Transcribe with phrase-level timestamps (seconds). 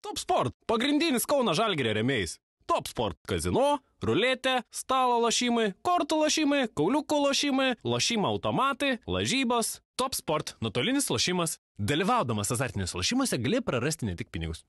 [0.00, 2.38] Top Sport- pagrindinis Kauno Žalgėrio remėjais.
[2.66, 9.80] Top Sport- kazino, ruletė, stalo lošimai, kortų lošimai, kauliukų lošimai, lošimo automatai, lažybos.
[9.96, 11.58] Top Sport- nuotolinis lošimas.
[11.78, 14.64] Dalyvaudamas azartiniuose lošimuose gali prarasti ne tik pinigus.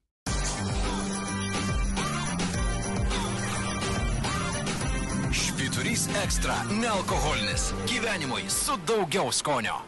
[5.31, 7.71] Špiturys ekstra- nealkoholinis.
[7.87, 9.79] Gyvenimui su daugiau skonio.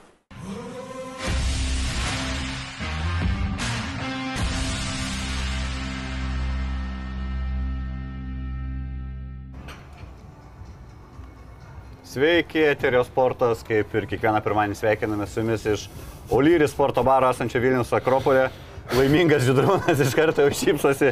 [12.14, 15.86] Sveiki, Eterio sportas, kaip ir kiekvieną pirmadienį sveikiname su jumis iš
[16.34, 18.52] Olyri sporto baro esančio Vilnius Akropolė.
[18.94, 21.10] Laimingas Židrūnas iš karto jau šypsosi.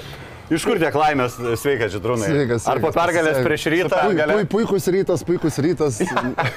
[0.54, 2.28] Iš kur tiek laimės, sveikas Židrūnai?
[2.30, 2.68] Sveikas.
[2.70, 3.48] Ar po sveikas, pergalės sveikas.
[3.48, 4.04] prieš rytą?
[4.04, 4.36] Pui, Gale...
[4.36, 6.02] pui, puikus rytas, puikus rytas.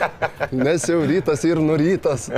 [0.67, 2.29] Nes jau rytas ir nurytas.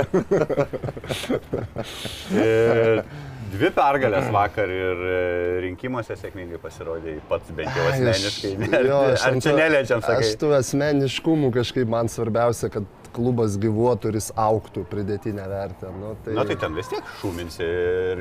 [3.57, 5.17] Dvi pergalės vakar ir e,
[5.65, 8.53] rinkimuose sėkmingai pasirodė, pats bent jau Ai, aš- asmeniškai.
[8.63, 10.21] Ne, jo, aš Ar čia neliečiam, sakai?
[10.23, 15.89] Aš tų asmeniškumų kažkaip man svarbiausia, kad klubas gyvuotų ir jis auktų pridėtinę vertę.
[15.97, 16.35] Nu, tai...
[16.37, 17.69] Na tai ten vis tiek šūminsi,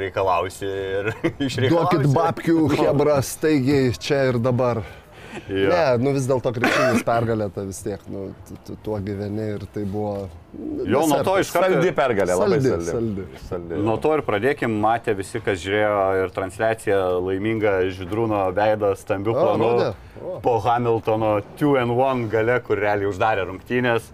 [0.00, 1.10] reikalausi ir
[1.46, 1.72] išreikalausi.
[1.74, 4.80] Duokit babkių, Hebra, staigiai čia ir dabar.
[5.48, 5.68] Jo.
[5.70, 9.64] Ne, nu vis dėlto krepšinis pergalė, tai vis tiek, nu, tu, tu tuo gyveni ir
[9.74, 10.26] tai buvo...
[10.88, 11.74] Jo, nuo to iš karto.
[11.74, 12.90] Saldi pergalė, labai Saldi, saldi.
[12.90, 13.26] saldi.
[13.50, 13.80] saldi.
[13.86, 19.72] Nuo to ir pradėkim, matė visi, kas žiūrėjo ir transliaciją laimingą Židrūno veidą stambių planų
[20.44, 24.08] po Hamiltono 2-1 gale, kur realiai uždarė rungtynės.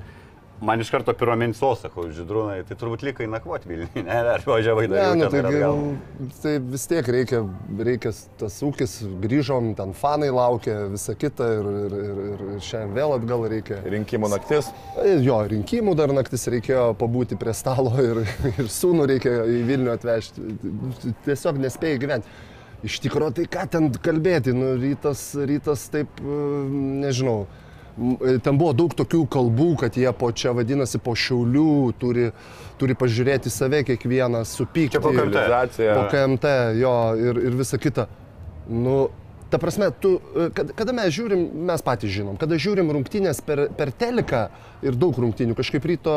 [0.63, 4.85] Man iš karto pirmą mintį sakau, Židrūnai, tai turbūt likai nakvoti Vilniuje, ne, ar važiavai
[4.91, 7.41] dar Ne, nu, tai, tai vis tiek reikia,
[7.89, 13.17] reikia tas ūkis, grįžom, ten fanai laukia, visa kita ir, ir, ir, ir, šiandien vėl
[13.17, 13.81] atgal reikia.
[13.97, 14.71] Rinkimų naktis.
[15.27, 18.23] Jo, rinkimų dar naktis reikėjo pabūti prie stalo ir,
[18.53, 20.47] ir sūnų reikia į Vilnių atvežti.
[21.27, 22.39] Tiesiog nespėjai gyventi.
[22.87, 26.39] Iš tikrųjų, tai ką ten kalbėti, nu, rytas, rytas taip, e,
[27.03, 27.45] nežinau.
[27.99, 32.29] E, Ten buvo daug tokių kalbų, kad jie po čia vadinasi po šiaulių, turi,
[32.81, 34.97] turi pažiūrėti save kiekvieną, supykti.
[34.97, 35.49] Čia po KMT.
[35.93, 38.09] Po KMT, jo, ir, ir visa kita.
[38.73, 39.11] Nu,
[39.53, 40.15] ta prasme, tu,
[40.57, 44.47] kad, kada mes žiūrim, mes patys žinom, kada žiūrim rungtynės per, per teliką
[44.87, 46.15] ir daug rungtynių, kažkaip ryto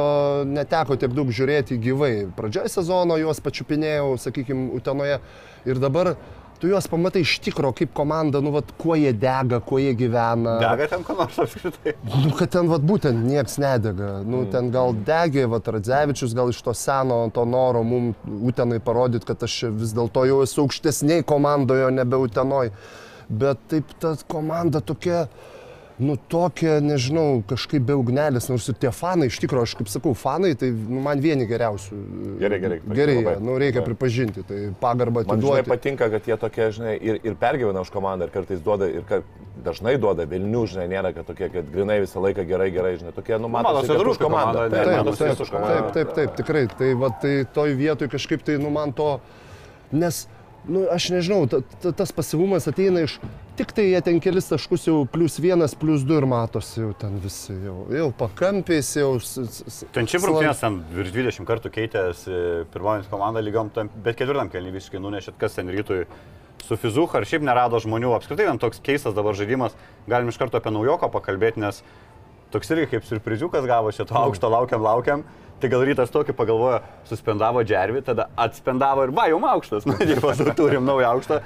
[0.47, 2.13] neteko tiek daug žiūrėti gyvai.
[2.37, 5.19] Pradžioje sezono juos pačiupinėjau, sakykime, Utenoje
[5.67, 6.13] ir dabar
[6.59, 10.55] tu juos pamatai iš tikro, kaip komanda, nu, vat, kuo jie dega, kuo jie gyvena.
[10.61, 11.95] Dega ten ko nors apskritai.
[12.23, 14.11] Nu, kad ten vat, būtent nieks nedega.
[14.23, 14.51] Nu, mm.
[14.53, 19.43] Ten gal degė, vat, Radzevičius gal iš to seno to noro mums Utenai parodyti, kad
[19.45, 22.72] aš vis dėlto jau esu aukštesniai komandoje, nebe Utenoj.
[23.29, 25.25] Bet taip ta komanda tokia,
[25.97, 30.11] nu tokia, nežinau, kažkaip be ugnelės, nors ir tie fanai, iš tikrųjų, aš kaip sakau,
[30.17, 32.00] fanai, tai nu, man vieni geriausių.
[32.41, 33.35] Gerai, gerai, Gerai, labai.
[33.39, 33.85] nu, reikia Jo.
[33.88, 35.69] pripažinti, tai pagarbą Man atiduoti.
[35.72, 39.23] patinka, kad jie tokie, žinai, ir, ir pergyvena už komandą, ir kartais duoda, ir kar,
[39.63, 43.39] dažnai duoda Vilnių, žinai, nėra, kad tokie, kad grinai visą laiką gerai, gerai, žinai, tokie,
[43.39, 44.67] nu, matosi, matosi, kad už komandą.
[44.67, 45.79] komanda, Taip, Taip, taip, už komandą.
[45.79, 46.66] taip, taip, taip, tikrai.
[46.75, 49.13] Tai, va, tai toj vietoj kažkaip tai, nu, man to,
[49.95, 50.25] nes,
[50.67, 53.16] nu, aš nežinau, ta, ta, tas pasivumas ateina iš,
[53.55, 57.17] tik tai jie ten kelis taškus jau plus vienas, plus du ir matosi jau ten
[57.23, 59.11] visi, jau, jau pakampiais, jau...
[59.95, 62.39] Ten čia rungtynės ten virš 20 kartų keitėsi
[62.73, 66.03] pirmojinis komanda lygiom, tam, bet ketvirtam kelnį visiškai nunešėt, kas ten rytui
[66.66, 68.11] su Fizucha, ar šiaip nerado žmonių.
[68.17, 69.75] Apskritai ten toks keistas dabar žaidimas,
[70.09, 71.83] galim iš karto apie naujoko pakalbėti, nes
[72.53, 75.25] toks irgi kaip surpriziukas gavo šito aukšto, laukiam, laukiam.
[75.65, 76.75] Tai gal rytas tokį pagalvojo,
[77.09, 81.39] suspendavo džervį, tada atspendavo ir va, jau aukštas, na, jau turim naują aukštą.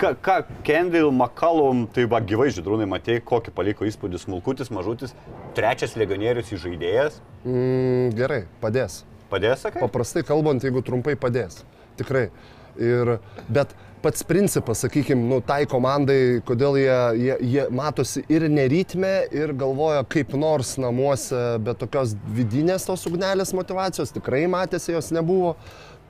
[0.00, 0.34] Ką, ką
[0.66, 5.14] Kendall, McCallum, tai va, gyvai žydrūnai, matėjai, kokį paliko įspūdį smulkutis, mažutis,
[5.54, 9.02] trečias legionierius įžaidėjas, Mm, gerai, padės.
[9.30, 9.84] padės, sakai?
[9.86, 11.60] Paprastai kalbant, jeigu trumpai padės.
[12.00, 12.30] Tikrai.
[12.74, 13.70] Ir, bet
[14.04, 20.04] pats principas, sakykime, nu, tai komandai, kodėl jie, jie, jie matosi ir nerytme, ir galvoja
[20.12, 25.54] kaip nors namuose, bet tokios vidinės tos ugnelės motivacijos tikrai matėsi, jos nebuvo.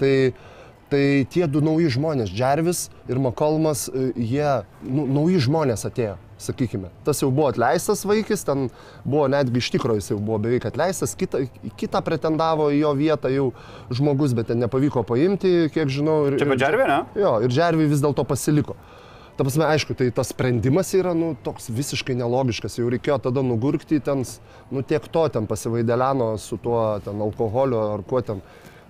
[0.00, 0.14] Tai,
[0.94, 4.52] tai tie du nauji žmonės, Džervis ir Makolmas, e, jie,
[4.87, 6.14] nu, nauji žmonės atėjo
[6.44, 6.91] sakykime.
[7.05, 8.69] Tas jau buvo atleistas vaikis, ten
[9.05, 11.44] buvo netgi iš tikrųjų jis jau buvo beveik atleistas, kitą,
[11.81, 13.46] kitą pretendavo į jo vietą jau
[13.94, 16.25] žmogus, bet ten nepavyko paimti, kiek žinau.
[16.29, 17.00] Ir, Čia apie Džervį, ne?
[17.20, 18.76] Jo, ir Džervį vis dėlto pasiliko.
[19.35, 22.79] Ta prasme, aišku, tai tas sprendimas yra nu, toks visiškai nelogiškas.
[22.79, 24.23] Jau reikėjo tada nugurkti ten,
[24.70, 28.44] nu tiek to ten pasivaideleno su tuo ten alkoholiu ar kuo ten.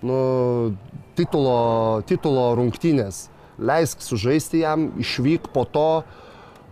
[0.05, 0.75] Nu,
[1.17, 3.29] titulo, titulo rungtynės.
[3.56, 5.89] Leisk sužaisti jam, išvyk po to.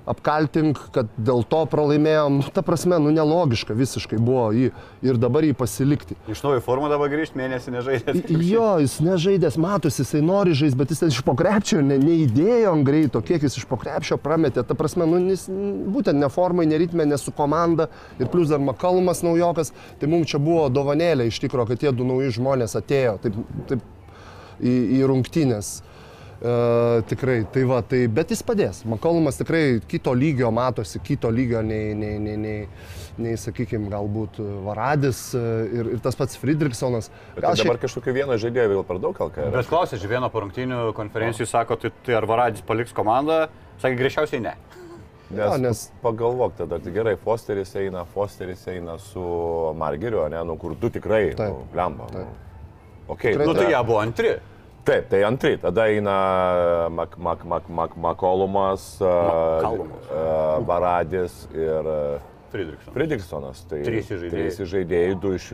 [0.08, 2.40] Apkaltink, kad dėl to pralaimėjom.
[2.40, 4.70] Nu, ta prasme, nu nelogiška visiškai buvo jį
[5.06, 6.16] ir dabar jį pasilikti.
[6.32, 8.16] Iš naujo formų dabar grįžti, mėnesį nežaidė.
[8.43, 13.22] Jo, jis nežaidęs, matosi, jisai nori žaisti, bet jis iš pokrepšio ne, neįdėjo ant greito,
[13.25, 14.66] kiek jis iš pokrepšio prametė.
[14.66, 17.88] Ta prasme, nu, jis būtent ne formai, neritme, ne su komanda
[18.19, 19.72] ir plus dar Makalmas naujokas.
[20.00, 23.38] Tai mums čia buvo dovanėlė iš tikrųjų, kad tie du nauji žmonės atėjo taip,
[23.70, 23.88] taip
[24.58, 25.78] į, į rungtynės.
[26.42, 28.80] Uh, tikrai, tai va, tai, bet jis padės.
[28.90, 32.64] Makolumas tikrai kito lygio matosi, kito lygio nei, nei, nei, nei,
[33.22, 35.42] nei sakykime, galbūt Varadis e,
[35.78, 37.12] ir, ir tas pats Friedrichsonas.
[37.36, 39.54] Bet tai dabar kažkokio vieno žaidėjo vėl per daug LKR.
[39.54, 43.44] Bet klausė, Živėno po rungtynių konferencijų sako, tai, tai ar Varadis paliks komandą?
[43.78, 44.58] Sakė, greičiausiai ne.
[45.30, 45.86] Nes, Jo, nes-.
[46.02, 49.22] Pagalvok tada, tai gerai, Fosteris eina, Fosteris eina su
[49.78, 51.54] Margeriu, ne, nu kur du tikrai, Taip.
[51.54, 52.10] nu, lemba.
[52.18, 52.26] Nu.
[53.14, 54.40] Okay, Nu tada- tai jie buvo antri.
[54.82, 60.08] Taip, tai antri, tada eina Mak, Mak, Mak, Mak, Makolumas, Makalumas.
[60.67, 62.00] Varadis ir e,
[62.50, 62.96] Friedrichson.
[62.96, 63.62] Fridriksonas.
[63.70, 64.11] Tai Trys
[64.75, 65.14] žaidėjai.
[65.23, 65.52] Du iš.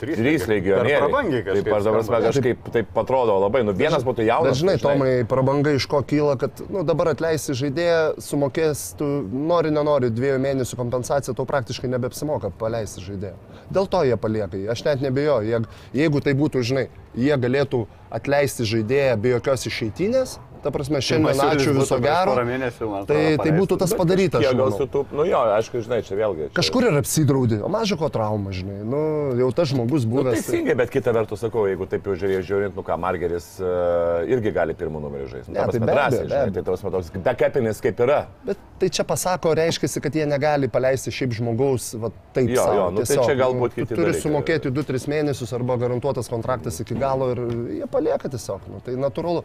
[0.00, 1.00] Trys Trys legi- legionieriai.
[1.02, 2.20] prabangiai kažkaip Taip, aš dabar skamba.
[2.30, 4.54] kažkaip taip atrodo labai, nu vienas būtų jaunas.
[4.54, 9.04] Bet žinai, tai Tomai, prabanga iš ko kyla, kad nu, dabar atleisi žaidėją, sumokės, tu
[9.30, 13.36] nori, nenori, dviejų mėnesių kompensaciją, tau praktiškai nebeapsimoka paleisti žaidėją.
[13.70, 14.56] Dėl to jie palieka.
[14.72, 15.64] Aš net nebejoju,
[15.94, 21.62] jeigu tai būtų, žinai, jie galėtų atleisti žaidėją be jokios išeitinės, ta prasme, šiandien Masiulis
[21.62, 24.40] ačiū viso gero, mėnesių, man tai, tai būtų tas padaryta.
[24.44, 24.78] Jie gal manau.
[24.78, 26.48] su tu, nu jo, aišku, žinai, čia vėlgi.
[26.50, 26.56] Čia...
[26.60, 29.00] Kažkur ir apsidraudė, o mažo ko trauma, žinai, nu,
[29.40, 30.40] jau tas žmogus Nu, buvęs.
[30.44, 34.52] teisingai, bet kita vertus sakau, jeigu taip jau žiūrėjai, žiūrint, nu ką, Margeris uh, irgi
[34.56, 35.52] gali pirmų numerių žaisti.
[35.52, 36.52] Nu, Ne, ta tai drąsiai, žinai.
[36.56, 38.20] Tai tos toks backupinis kaip yra.
[38.46, 42.86] Bet tai čia pasako, reiškia, kad jie negali paleisti šiaip žmogaus, va, taip Jo, jo,
[42.96, 44.22] nu tai čia galbūt tu kiti turi dalykai.
[44.24, 47.42] sumokėti 2-3 mėnesius arba garantuotas kontraktas iki galo ir
[47.80, 49.44] jie palieka tiesiog, nu, tai natūralu.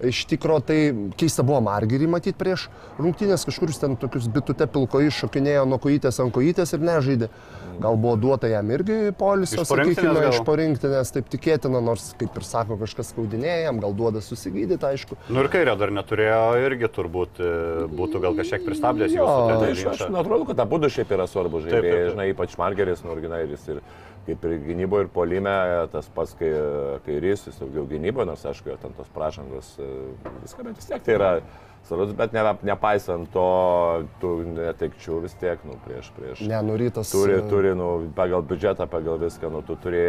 [0.00, 0.78] Iš tikrųjų, tai
[1.20, 6.32] keista buvo Margerį matyti prieš rungtynės, kažkur ten tokius bitute pilkoji šokinėjo nuo kojytės ant
[6.32, 7.28] kojytės ir nežaidė.
[7.80, 12.76] Gal buvo duota jam irgi polisio, sakykime, iš porinktinės, taip tikėtina, nors, kaip ir sako,
[12.80, 15.16] kažkas skaudinėja, jam gal duoda susigydyti, aišku.
[15.32, 17.50] Nu ir kairio dar neturėjo irgi turbūt e,
[17.96, 21.28] būtų gal kažkiek pristabdęs Jo, jūsų Tai ten aš, aš atrodo, kad abu šiaip yra
[21.30, 23.80] svarbu žaidėjai, žinai, ypač Margeris, nu, originalius ir
[24.30, 25.56] kaip ir gynyboje, ir polime,
[25.92, 26.52] tas pats kai,
[27.06, 29.90] kairys, jis daugiau gynyboje, nors aišku, ten tos pražangos, e,
[30.44, 31.32] viską, bet vis tiek tai yra
[31.88, 33.44] svarbus, bet ne, nepaisant to,
[34.22, 36.42] tų netekčių vis tiek, nu, prieš, prieš.
[36.46, 37.10] Ne, nurytas.
[37.10, 40.02] Turi, turi, nu, pagal biudžetą, pagal viską, nu, tu turi,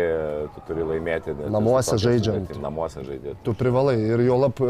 [0.53, 1.33] tu turi laimėti.
[1.37, 2.43] su Namuose žaidžiant.
[2.43, 3.41] sudėtim, Namuose žaidžiant.
[3.45, 4.61] Tu privalai ir jo lab,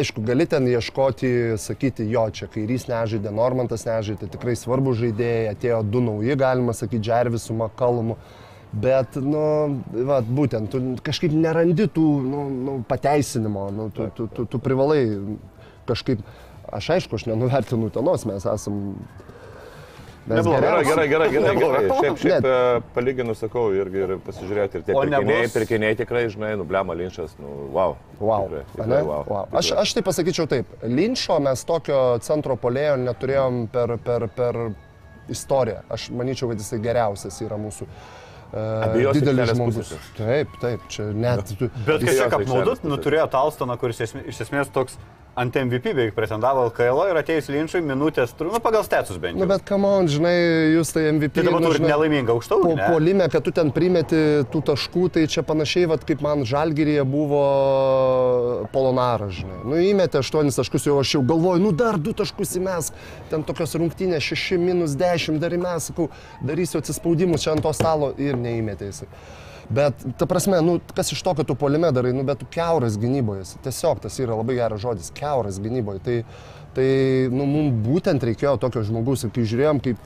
[0.00, 1.30] aišku, gali ten ieškoti,
[1.62, 7.06] sakyti, jo, čia kairys nežaidė, Normantas nežaidė, tikrai svarbu žaidėjai, atėjo du nauji, galima sakyti,
[7.08, 8.18] Džervis su Makalumu.
[8.72, 9.40] Bet, nu,
[10.04, 15.00] va, būtent, tu kažkaip nerandi tų nu, nu, pateisinimo, nu, tu, tu, tu, tu privalai
[15.88, 16.20] kažkaip,
[16.76, 18.82] aš aišku, aš nenuvertinu tenos, mes esam...
[20.28, 21.54] Mes Neblogai, Gerai, gerai, gerai, gerai.
[21.56, 21.84] Gerai.
[22.02, 22.50] Šiaip, šiaip Ne.
[22.52, 27.54] e, palyginus, sakau, irgi ir pasižiūrėti ir tie pirkiniai, pirkiniai tikrai, žinai, nublema linčas, nu,
[27.72, 27.96] wow.
[28.20, 28.50] Wow.
[28.50, 29.24] Tikrai, tikrai, wow.
[29.24, 29.48] wow.
[29.48, 29.86] Aš, Tikrai.
[29.86, 30.76] aš tai pasakyčiau taip.
[30.84, 34.62] Linčo mes tokio centro polėjo neturėjom per, per, per
[35.32, 35.86] istoriją.
[35.96, 37.88] Aš manyčiau, kad jisai geriausias yra mūsų.
[37.88, 39.76] Uh, Abiejose didelis žmogus.
[39.76, 39.98] pusėse.
[40.16, 41.44] Taip, taip, čia net.
[41.58, 42.42] Tu, Bet kažkiek jos apmaudu,
[42.72, 43.04] aikštelės nu pusės.
[43.04, 44.96] turėjo Talstoną, kuris iš esmės toks
[45.38, 49.44] ant MVP beveik pretendavo LKL ir atėjus linčiui minutės, tru- nu pagal stetus bent nu,
[49.44, 49.48] jau.
[49.52, 50.32] bet kam on, žinai,
[50.74, 51.30] jūs tai MVP.
[51.36, 54.18] Tai dabar nu, turit nelaimingą po, aukštą polime, kad tu ten primeti
[54.50, 59.60] tų taškų, tai čia panašiai, vat, kaip man žalgyrėje buvo Polonaras, žinai.
[59.62, 62.90] Nu, įmetė 8 taškus, jau aš jau galvoju, nu dar 2 taškus įmes.
[63.30, 66.08] Ten tokios rungtynės 6 minus 10 dar įmes, sakau,
[66.42, 69.08] darysiu atsispaudimus čia ant to stalo ir neįmetė jisai.
[69.68, 72.96] Bet, ta prasme, nu, kas iš to, kad tu polime darai, nu, bet tu keuras
[73.00, 73.44] gynyboje.
[73.44, 73.58] esi.
[73.64, 76.00] Tiesiog tas yra labai geras žodis, keuras gynyboje.
[76.06, 76.16] Tai,
[76.78, 76.88] tai
[77.28, 79.26] nu, mums būtent reikėjo tokio žmogus.
[79.26, 80.00] Ir kai žiūrėjom, kaip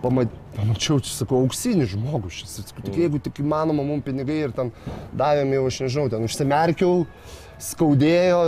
[0.00, 0.24] pama-
[0.56, 2.32] pamačiau, čia sakau, auksinį žmogų.
[2.32, 4.72] Šis, tik jeigu tik įmanoma, mums pinigai ir ten
[5.12, 7.04] davėm jau, aš nežinau, ten užsimerkiau.
[7.62, 8.38] Skaudėjo,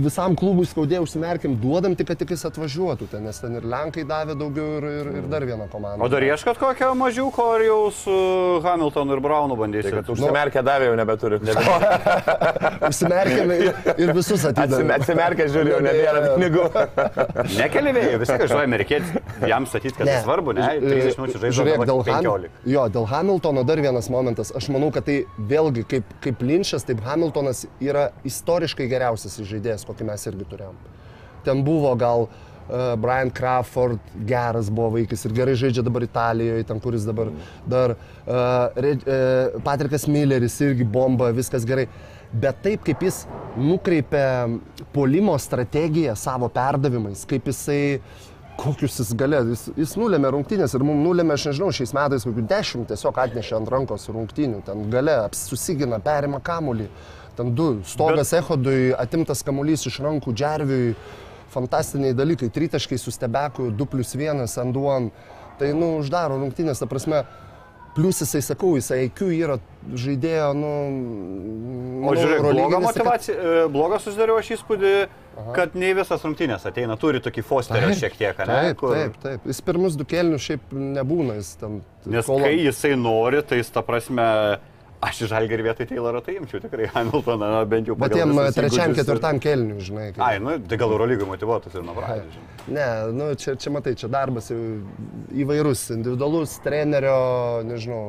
[0.00, 4.04] visam klubui skaudėjo, užsimerkim, duodam tik, kad tik jis atvažiuotų ten, nes ten ir Lenkai
[4.08, 6.00] davė daugiau ir, ir, ir dar vieną komandą.
[6.04, 8.16] O dar ieškot kokio mažiuko, ar jau su
[8.64, 9.92] Hamiltonu ir Braunu Tai bandysit?
[9.98, 11.40] kad užsimerkę davė jau nebeturi.
[12.90, 14.96] Užsimerkėme ir, ir visus atidavėme.
[15.00, 16.64] Atsimerkę žiūrėjau, jau nebėra pinigų.
[17.60, 19.12] Nekeli vėjų, vis tiek aš žinau, amerikietis,
[19.50, 20.66] jam sakyti, kad tai svarbu, ne?
[20.80, 22.02] 30 minučių žaidžia, Žiūrėk, dėl.
[22.08, 22.50] 15.
[22.74, 24.52] jo, dėl Hamiltono dar vienas momentas.
[24.56, 25.20] Aš manau, kad tai
[25.50, 30.78] vėlgi kaip, kaip Linčas, taip Hamiltonas yra istoriškai geriausias žaidėjas, kokį mes irgi turėjom.
[31.46, 36.80] Ten buvo gal uh, Brian Crawford, geras buvo vaikis ir gerai žaidžia dabar Italijoje, ten
[36.80, 37.32] kuris dabar
[37.66, 37.96] dar.
[38.26, 38.34] Uh,
[38.78, 41.88] uh, Patrikas Milleris irgi bomba, viskas gerai.
[42.30, 43.24] Bet taip kaip jis
[43.58, 44.46] nukreipia
[44.94, 47.98] polimo strategiją savo perdavimais, kaip jisai
[48.60, 52.44] kokius jis galė, jis, jis nulėmė rungtynės ir mums nulėmė, aš nežinau, šiais metais kokių
[52.50, 56.90] dešimt tiesiog atnešė ant rankos rungtynių, ten galė, susigina, perima kamulį,
[57.38, 58.40] ten du, stogas Bet...
[58.42, 60.94] Ehodui, atimtas kamuolys iš rankų Džerviui,
[61.50, 65.10] fantastiniai dalykai, tritaškai su stebeku, 2 plus 1 ant 1,
[65.60, 67.24] tai, nu, uždaro rungtynės, ta prasme,
[67.94, 69.56] Plius jisai, sakau, jisai IQ yra
[69.98, 70.68] žaidėjo, nu...
[72.06, 74.92] O žiūrėk, bloga motivacija, e, blogas susidariau aš įspūdį,
[75.40, 75.54] Aha.
[75.56, 78.60] kad ne visas rungtynės ateina, turi tokį Fosterį šiek tiek, ne?
[78.68, 78.94] Taip, kur...
[78.94, 79.48] taip, taip.
[79.50, 81.80] Jis pirmus du kelnius šiaip nebūna, jis ten...
[82.06, 82.46] Nes kolo...
[82.46, 84.28] kai jisai nori, tai jis ta prasme
[85.00, 87.94] Aš iš Žalgirį vietoj Tayloro tai imčiau tikrai Hamiltoną, na, bent jau.
[87.96, 89.42] Bet jiem trečiam, ketvirtam ir...
[89.46, 90.08] kelniui, žinai.
[90.12, 90.20] Kaip...
[90.26, 92.42] Ai, nu, tai gal Eurolygų motivuotas ir nuo pradžių.
[92.76, 92.84] Ne,
[93.16, 97.16] nu, čia, čia matai, čia darbas įvairus, individualus, trenerio,
[97.64, 98.02] nežinau,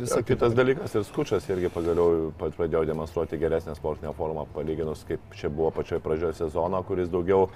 [0.00, 0.30] visą kitą.
[0.32, 5.74] Kitas dalykas ir skučas irgi pagaliau pradėjo demonstruoti geresnę sportinę formą, palyginus kaip čia buvo
[5.76, 7.50] pačioje pradžioje sezono, kuris daugiau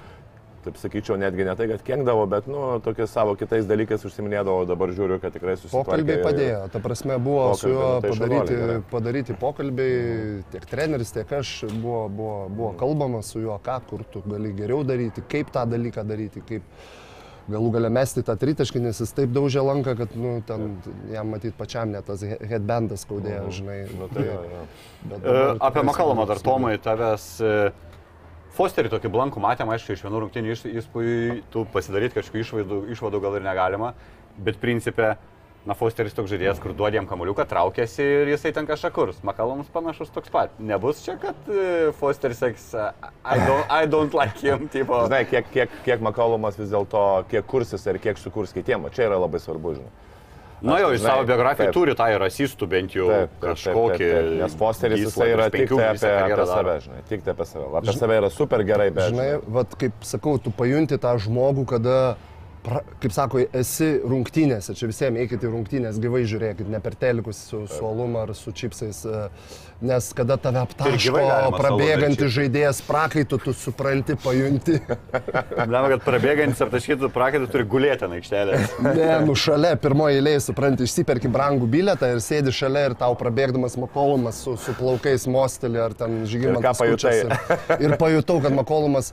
[0.64, 4.94] taip sakyčiau, netgi ne tai, kad kenkdavo, bet, nu, tokiais savo kitais dalykais užsiminėdavo, dabar
[4.94, 5.90] žiūriu, kad tikrai susitvarkė.
[5.90, 10.00] Pokalbiai padėjo, ta prasme buvo pokalbį, su juo nu, tai padaryti, rolė, padaryti pokalbiai,
[10.54, 14.82] tiek treneris, tiek aš, buvo, buvo, buvo kalbama su juo, ką, kur tu gali geriau
[14.86, 16.66] daryti, kaip tą dalyką daryti, kaip
[17.50, 20.76] galų galę mesti tą tritaškį, nes jis taip daužė lanką, kad, nu, ten
[21.10, 23.80] jam matyt pačiam net tas headbandas skaudėjo, žinai.
[23.98, 24.66] Nu, tai, tai, ja, ja.
[25.10, 25.40] Dabar,
[25.70, 27.32] Apie Makalomą dar Tomai, tavęs...
[27.42, 27.90] Uh,
[28.52, 33.94] Fosterį tokį blankų matėm, aišku, iš vienų rungtynių įspūdžių pasidaryti kažkokių išvadų, gal ir negalima,
[34.36, 35.14] bet principė,
[35.64, 39.22] na, Fosteris toks žaidėjas, kur duodėm kamuoliuką, traukėsi ir jisai ten kažką kurs.
[39.24, 40.52] Makalomas panašus toks pat.
[40.60, 45.00] Nebus čia, kad uh, Fosteris seks, I, don't, I don't like him, tipo.
[45.06, 49.22] Žinai, kiek, kiek, kiek Makalomas vis dėlto, kiek kursis ir kiek sukurs kitiem, čia yra
[49.22, 50.11] labai svarbu, žinai.
[50.62, 51.74] Na jo, jis savo biografiją taip.
[51.74, 53.98] turi tą ir rasistų bent jau taip, taip, kažkokį.
[53.98, 54.42] Taip, taip, taip.
[54.42, 57.70] Nes Fosteris jisai yra tik tai apie, apie save, žinai, tik tai apie save.
[57.80, 59.10] Apie save yra super gerai, bet...
[59.10, 61.96] Žinai, vat, kaip sakau, tu pajunti tą žmogų, kada
[62.62, 67.40] pra, kaip sako, esi rungtynėse, čia visiems eikite į rungtynės, gyvai žiūrėkite, ne per telikus
[67.48, 69.22] su, su alum ar su čipsais, e,
[69.82, 71.24] nes kada tave aptaško
[71.56, 74.78] prabėgantį žaidėjas prakaitų, tu supranti, pajunti.
[75.58, 78.78] Problema, kad prabėgantis aptaškytų prakaitų turi gulėti ant aikštelės.
[78.86, 83.78] ne, nu šalia, pirmoji eilėje, supranti, išsiperki brangų bilietą ir sėdi šalia ir tau prabėgdamas
[83.82, 86.82] Makolumas su, su plaukais mostelį ar ten žygimantas.
[86.86, 89.10] Ir, ir, ir pajutau, kad Makolumas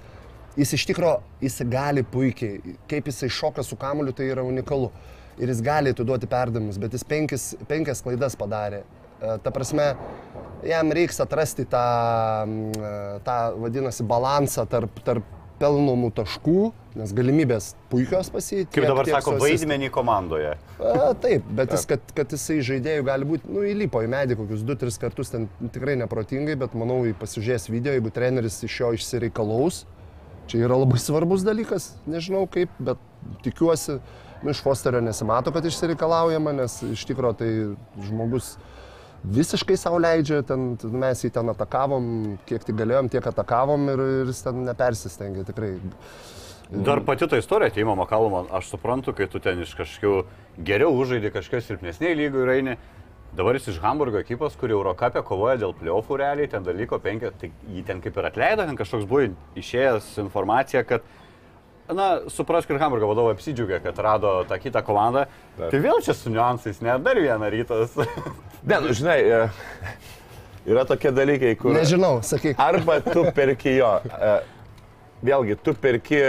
[0.60, 4.92] jis iš tikrųjų, jis gali puikiai, kaip jisai šoka su kamuliu, tai yra unikalu.
[5.40, 8.84] Ir jis gali atiduoti perdavimus, bet jis penkis, penkias klaidas padarė.
[9.20, 9.94] E, ta prasme,
[10.68, 11.84] jam reiks atrasti tą,
[12.76, 16.60] e, tą vadinasi, balansą tarp, tarp pelnomų taškų,
[17.00, 18.72] nes galimybės puikios pasityti.
[18.78, 20.54] Kaip dabar sako, vaidmenį komandoje.
[20.80, 24.64] A, taip, bet jis, kad, kad jisai žaidėjų gali būti, nu, įlipo į medį kokius
[24.68, 29.84] 2-3 kartus, ten tikrai neprotingai, bet manau, pasižiūrės video, jeigu treneris iš jo išsireikalaus,
[30.50, 32.98] Čia yra labai svarbus dalykas, nežinau kaip, bet
[33.46, 34.00] tikiuosi,
[34.42, 37.50] nu, iš Fosterio nesimato, kad išsireikalaujama, nes iš tikrųjų tai
[38.08, 38.56] žmogus
[39.24, 42.10] visiškai savo leidžia, ten, mes jį ten atakavom,
[42.50, 45.74] kiek tik galėjom, tiek atakavom ir, ir jis ten nepersistengė tikrai.
[46.70, 50.14] Dar pati ta istorija ateimo Makalumo, aš suprantu, kai tu ten iš kažkokių
[50.66, 52.76] geriau užžaidži kažkokios silpnesnėje lygoje ir eini,
[53.38, 57.52] Dabar jis iš Hamburgo ekipos, kuri Eurocapė kovoja dėl pliofų realiai, ten dalyko penkia, tai
[57.70, 59.28] jį ten kaip ir atleido, ten kažkoks buvo
[59.60, 61.06] išėjęs informacija, kad,
[61.94, 65.28] na, suprask ir Hamburgo vadovo apsidžiaugia, kad rado tą kitą komandą.
[65.60, 65.68] Taip.
[65.70, 67.94] Tai vėl čia su niuansais, ne, dar vieną rytas.
[68.70, 69.92] ne, nu, žinai, e,
[70.74, 71.78] yra tokie dalykai, kur...
[71.78, 72.58] Nežinau, sakyk.
[72.58, 73.92] Arba tu perki jo.
[74.10, 74.32] E,
[75.30, 76.24] vėlgi, tu perki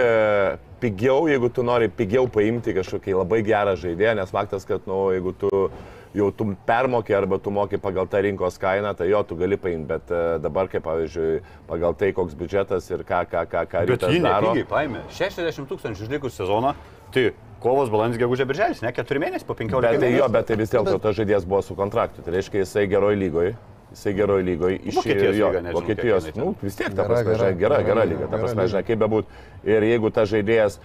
[0.80, 5.08] pigiau, jeigu tu nori pigiau paimti kažkokį labai gerą žaidėją, nes faktas, kad, na, nu,
[5.16, 5.50] jeigu tu
[6.16, 9.86] jau tu permokė arba tu moki pagal tą rinkos kainą, tai jo, tu gali paimti,
[9.90, 13.84] bet uh, dabar, kaip pavyzdžiui, pagal tai, koks biudžetas ir ką, ką, ką, ką.
[13.90, 16.74] Bet jį paėmė 60 tūkstančių išlikus sezoną,
[17.14, 17.30] tai
[17.62, 20.00] kovos, balandis, gegužė, birželis, ne 4 mėnesiai po 15 metų.
[20.00, 22.88] Bet tai jo, bet tai vis dėlto tas žaidėjas buvo su kontraktu, tai reiškia jisai
[22.90, 23.58] geroj lygoje.
[23.90, 28.04] Jisai geroji lygoje išėjo jo, nežinau, Vokietijos, nu, vis tiek, ta prasme, gera, gera, gera,
[28.06, 29.40] lyga, ta prasme, žinai, kaip bebūtų.
[29.66, 30.76] Ir jeigu tas žaidėjas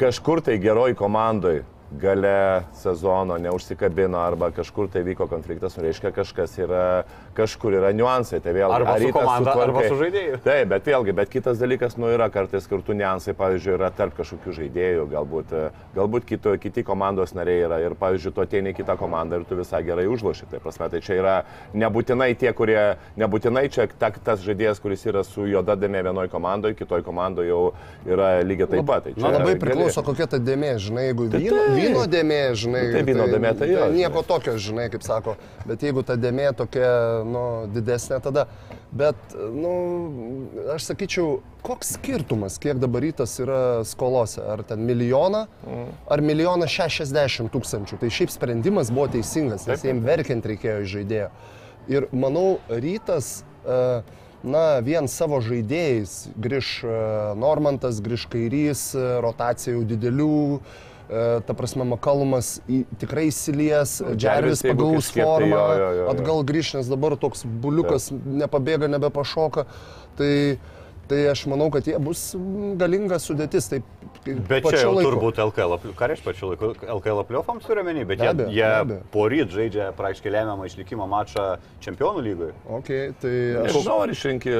[0.00, 1.58] kažkur tai geroj komandai
[1.90, 6.84] gale sezono neužsikabino arba kažkur tai vyko konfliktas, nu, reiškia kažkas yra,
[7.36, 8.42] kažkur yra niuansai.
[8.44, 10.40] Tai vėl, arba su komanda, arba su žaidėju.
[10.44, 14.56] Taip, bet vėlgi, bet kitas dalykas, nu yra kartais skirtų niuansai, pavyzdžiui, yra tarp kažkokių
[14.58, 15.54] žaidėjų, galbūt,
[15.96, 19.56] galbūt kito, kiti komandos nariai yra ir, pavyzdžiui, tu ateini į kitą komandą ir tu
[19.58, 20.50] visai gerai užloši.
[20.52, 21.36] Tai prasme, tai čia yra
[21.72, 26.76] nebūtinai tie, kurie, nebūtinai čia ta, tas žaidėjas, kuris yra su juoda dėmė vienoje komandoje,
[26.78, 27.64] kitoje komandoje jau
[28.04, 29.08] yra lygiai taip pat.
[29.08, 30.12] Tai Na, labai priklauso, gali...
[30.12, 32.82] kokia ta dėmė, žinai, jeigu vyno, vyno dėmė, žinai.
[32.92, 35.36] Tai vyno dėmė, tai jo, Nieko tokio, žinai, kaip sako.
[35.68, 36.90] Bet jeigu ta dėmė tokia,
[37.28, 37.44] nu,
[37.74, 38.46] didesnė tada.
[38.88, 39.16] Bet,
[39.52, 39.72] nu,
[40.72, 44.40] aš sakyčiau, koks skirtumas, kiek dabar rytas yra skolose?
[44.40, 45.90] Ar ten milijoną, Mm.
[46.08, 47.98] ar milijoną šešiasdešimt tūkstančių.
[48.00, 51.28] Tai šiaip sprendimas buvo teisingas, nes jiems verkiant reikėjo iš žaidėjo.
[51.88, 54.02] Ir manau, rytas, e,
[54.42, 56.88] na, vien savo žaidėjais, grįž e,
[57.36, 60.87] Normantas, grįž Kairys, e, rotacija jau didelių, e,
[61.46, 62.58] ta prasme, Makalumas
[63.00, 66.08] tikrai įsilies, Džervis pagaus formą, jo, jo, jo, jo.
[66.12, 69.64] atgal grįž, nes dabar toks buliukas nebepabėga, nebepašoka.
[70.18, 70.32] Tai,
[71.08, 72.30] tai aš manau, kad jie bus
[72.80, 73.70] galinga sudėtis.
[73.72, 73.80] Tai,
[74.24, 78.26] Bet čia jau turbūt LKL, ką reiškia pačiu laiku, LKL pliofams turiu menį, bet Be
[78.26, 82.52] jie, jie poryt žaidžia praktiškai lemiamą išlikimo mačą čempionų lygoje.
[82.78, 83.32] Okay, tai
[83.64, 84.52] aš, Nežinau, ar išrinkti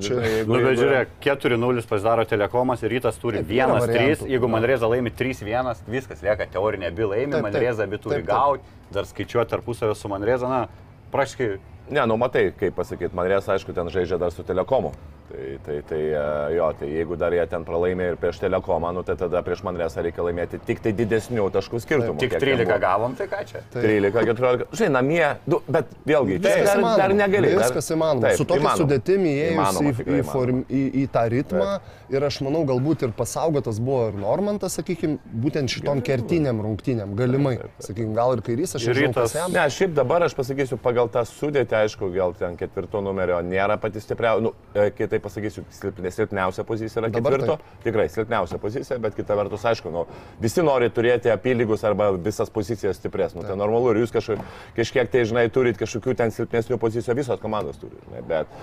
[0.00, 4.20] čia- žinai, jeigu- Nu, bet žiūrėk, 4-0 pasidaro telekomas ir rytas turi Taip, yra 1-3,
[4.20, 4.30] variantų.
[4.30, 4.48] jeigu.
[4.50, 7.42] Manreza laimi 3-1, viskas lieka teorinė, abi laimi.
[7.42, 8.62] Manreza abi turi gauti,
[8.92, 10.66] dar skaičiuoti tarpusavę su Manreza, na,
[11.12, 11.58] praškai,
[11.90, 14.92] Ne, nu matai, kaip pasakyti, Manrės, aišku, ten žaidžia dar su telekomu.
[15.30, 19.04] Tai, tai, tai e, jo, tai jeigu dar jie ten pralaimė ir prieš telekomą, nu
[19.06, 22.16] tai tada prieš Manrėsą reikia laimėti tik tai didesnių taškų skirtumų.
[22.18, 22.78] tik kiek ten 13 buvo.
[22.82, 23.62] gavom, tai ką čia?
[23.76, 24.66] 13, 14.
[24.80, 26.96] Žinai, namie, du, bet vėlgi, Viskas dar, įmanoma.
[26.98, 27.52] dar negali.
[27.60, 28.24] Viskas įmanoma.
[28.26, 31.68] Taip, Su tokia sudėtimi įėjus į, į, form, į, į tą ritmą
[32.10, 37.54] ir aš manau, galbūt ir pasaugotas buvo ir Normantas, sakykime, būtent šitom kertiniam rungtynėm, galimai.
[37.78, 39.38] Sakykime, gal ir kairys, aš Ir žinau, Rytas-.
[39.54, 44.02] Ne, šiaip dabar aš pasakysiu, pagal tą sudėtį, aišku, gal ten ketvirto numerio nėra pati
[44.02, 47.56] stipriausia, nu, e, kitaip pasakysiu, silpniausia pozicija yra Dabar ketvirto.
[47.84, 50.04] Tikrai silpniausia pozicija, bet kita vertus, aišku, nu,
[50.42, 53.34] visi nori turėti apylygus arba visas pozicijas stipres.
[53.36, 54.44] Nu, tai normalu ir jūs kažkaip,
[54.78, 57.98] kažkiek tai, žinai, turit kažkokių ten silpnesnių pozicijų, visos komandos turi.
[58.06, 58.60] Žinai, bet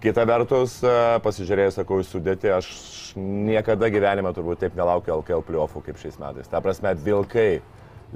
[0.00, 2.70] kita vertus, e, pasižiūrėjus, sakau, į sudėtį, aš
[3.20, 6.48] niekada gyvenime turbūt taip nelaukiu LKL playoffų kaip šiais metais.
[6.48, 7.60] Ta prasme, Vilkai,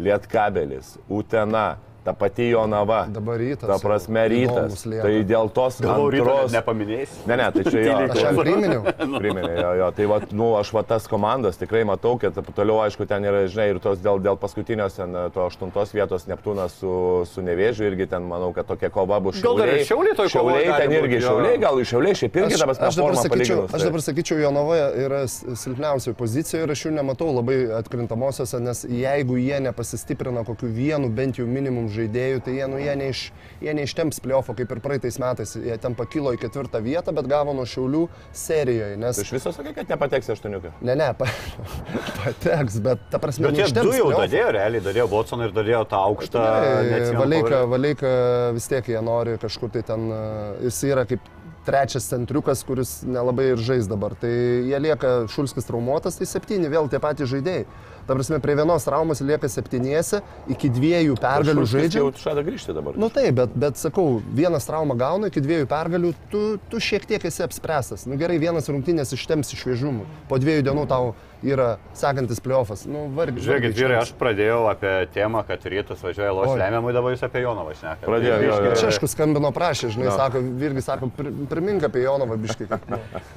[0.01, 3.07] Lietkabelis, Utena, ta pati Jonava.
[3.09, 4.83] Dabar rytas Ta prasme, rytas.
[4.85, 6.53] Tai dėl tos Galvau, ryto antros...
[6.53, 7.23] nepaminėsi.
[7.31, 7.95] Ne, ne, tai čia jo.
[8.15, 8.83] Aš jam priminiau.
[9.23, 9.89] Priminė, jo, jo.
[9.97, 13.71] Tai va, nu, aš va tas komandas tikrai matau, kad toliau, aišku, ten yra, žinai,
[13.73, 16.93] ir tos dėl, dėl paskutinios, ten, to aštuntos vietos Neptūnas su,
[17.31, 19.89] su Nevėžiu irgi ten, manau, kad tokia kova bus Gal dar ir šiauliai.
[19.89, 21.25] Šiauliai toj kovoj Šiauliai ten irgi, jo.
[21.31, 26.17] šiauliai, gal šiauliai šiaip irgi dabar aš, dabar sakyčiau, tai- dabar sakyčiau, Jonava yra silpniausioje
[26.21, 31.47] pozicijoje ir aš jų nematau labai atkrintamosiose, nes jeigu jie nepasistiprina kokiu vienu bent jau
[31.49, 33.23] minimum žaidėjų, tai jie, nu, jie, neiš,
[33.65, 35.55] jie neištemps playoffo kaip ir praeitais metais.
[35.59, 38.05] Jie ten pakilo į ketvirtą vietą, bet gavo nuo Šiaulių
[38.35, 38.99] serijoje.
[39.01, 39.21] Nes...
[39.25, 40.75] Iš viso sakai, kad nepateks aštuoniuką.
[40.87, 41.29] Ne, ne, pa,
[42.23, 45.85] pateks, bet ta prasme, Bet jie neištemps du jau dadėjo, realiai dadėjo Watsoną ir dadėjo
[45.93, 46.45] tą aukštą.
[46.45, 47.71] Valeika, pavardės.
[47.75, 48.13] Valeika
[48.57, 50.23] vis tiek jie nori kažkur tai ten, e,
[50.69, 51.33] jis yra kaip
[51.65, 54.15] trečias centriukas, kuris nelabai ir žais dabar.
[54.21, 57.65] Tai jie lieka Šulskis traumuotas, tai septyni vėl tie patys žaidėjai.
[58.07, 60.21] Ta prasme, prie vienos traumos lieka septyniese,
[60.53, 62.03] iki dviejų pergalių žaidžia.
[62.03, 62.97] Jau žada grįžti dabar.
[63.01, 67.25] Nu taip, bet, bet sakau, vienas traumą gauna, iki dviejų pergalių, tu, tu šiek tiek
[67.25, 68.05] esi apspręstas.
[68.07, 70.05] Nu gerai, vienas rungtynės ištems iš šviežumų.
[70.29, 71.15] Po dviejų dienų tau
[71.45, 72.87] yra sekantis playoffas.
[72.89, 73.43] Nu, vargiai.
[73.45, 74.13] Žiūrėkit, vyrai, ištemps.
[74.15, 76.55] aš pradėjau apie temą, kad rytas važiuoja Oi.
[76.57, 78.07] lemiamui, dabar jūs apie Joną važinėte.
[78.09, 78.71] Pradėjo, jo, jo.
[78.81, 80.15] Češkus skambino prašė, žinai, Jo.
[80.17, 82.65] sako, irgi sako, "Pri- primink apie Jonovą biškai.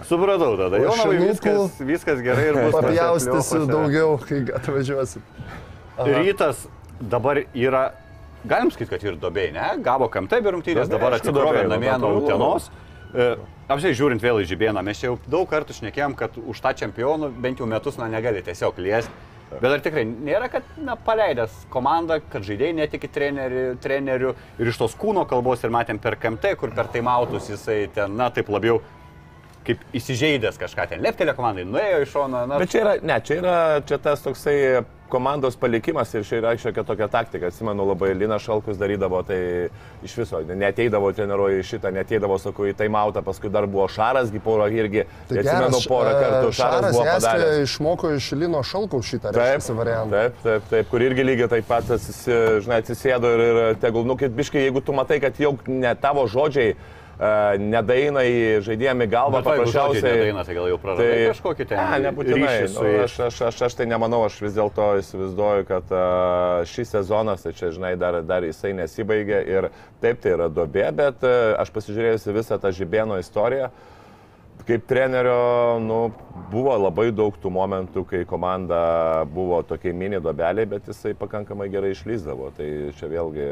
[0.07, 0.77] Supratau tada.
[0.79, 2.73] Jonovai viskas, viskas gerai ir bus.
[2.79, 5.21] Papjaustysiu daugiau, kai atvažiuosi.
[5.97, 6.65] Rytas
[7.01, 7.91] dabar yra,
[8.45, 9.69] galim sakyti, kad ir dobėjai, ne?
[9.85, 12.25] Gavo KMT be rungtynės, dabar duobėj, namie nu, nuo.
[12.25, 12.69] Utenos.
[13.13, 13.35] E,
[13.67, 17.59] Apsiai žiūrint vėl į Žibėną, mes jau daug kartų šnekėjom, kad už tą čempionų bent
[17.59, 19.11] jau metus, na, negali tiesiog liesti.
[19.47, 24.79] Bet ar tikrai nėra, kad, na, paleidęs komandą, kad žaidėjai netiki treneri, trenerių ir iš
[24.79, 28.81] tos kūno kalbos ir matėm per KMT, kur per taimautus jisai ten, na, taip labiau
[29.67, 33.41] kaip įsižeidęs kažką ten, leptelė komandai, nuėjo iš šono, na, Bet čia yra, ne, čia
[33.41, 34.57] yra čia tas toksai
[35.07, 37.47] komandos palikimas ir čia yra šiokia tokia taktika.
[37.47, 39.69] Atsimenu, labai Lina Šalkus darydavo, tai
[40.03, 45.05] iš viso neteidavo treniruoju šitą, neteidavo, sakau, į taimautą, paskui dar buvo Šarasgi porą irgi.
[45.29, 47.61] Tai atsimenu porą kartų Šaras Šaras buvo padaręs.
[47.63, 50.11] išmoko iš Lino Šalkaus šitą Taip, variantą.
[50.11, 54.67] taip, taip, taip, kur irgi lygiai taip pat atsisėdo ir, ir tegul, nu, kaip biškai,
[54.67, 56.75] jeigu tu matai, kad jau ne tavo žodžiai
[57.17, 60.03] nedaina į žaidėjami galvą, žodžiai paprasčiausiai...
[60.05, 62.53] nedaeina, tai gal jau praradai kažkokį ten Ne, nebūtinai.
[62.69, 66.93] su Nu, aš, aš, aš, aš tai nemanau, aš vis dėlto įsivaizduoju, kad uh, šis
[66.93, 69.69] sezonas, tai čia, žinai, dar, dar jisai nesibaigė ir
[70.03, 73.71] taip tai yra dobė, bet uh, aš pasižiūrėjusi visą tą žibėno istoriją,
[74.67, 75.99] kaip trenerio, nu,
[76.51, 81.95] buvo labai daug tų momentų, kai komanda buvo tokie mini dobeliai, bet jisai pakankamai gerai
[81.95, 82.51] išlyzdavo.
[82.57, 83.47] Tai čia vėlgi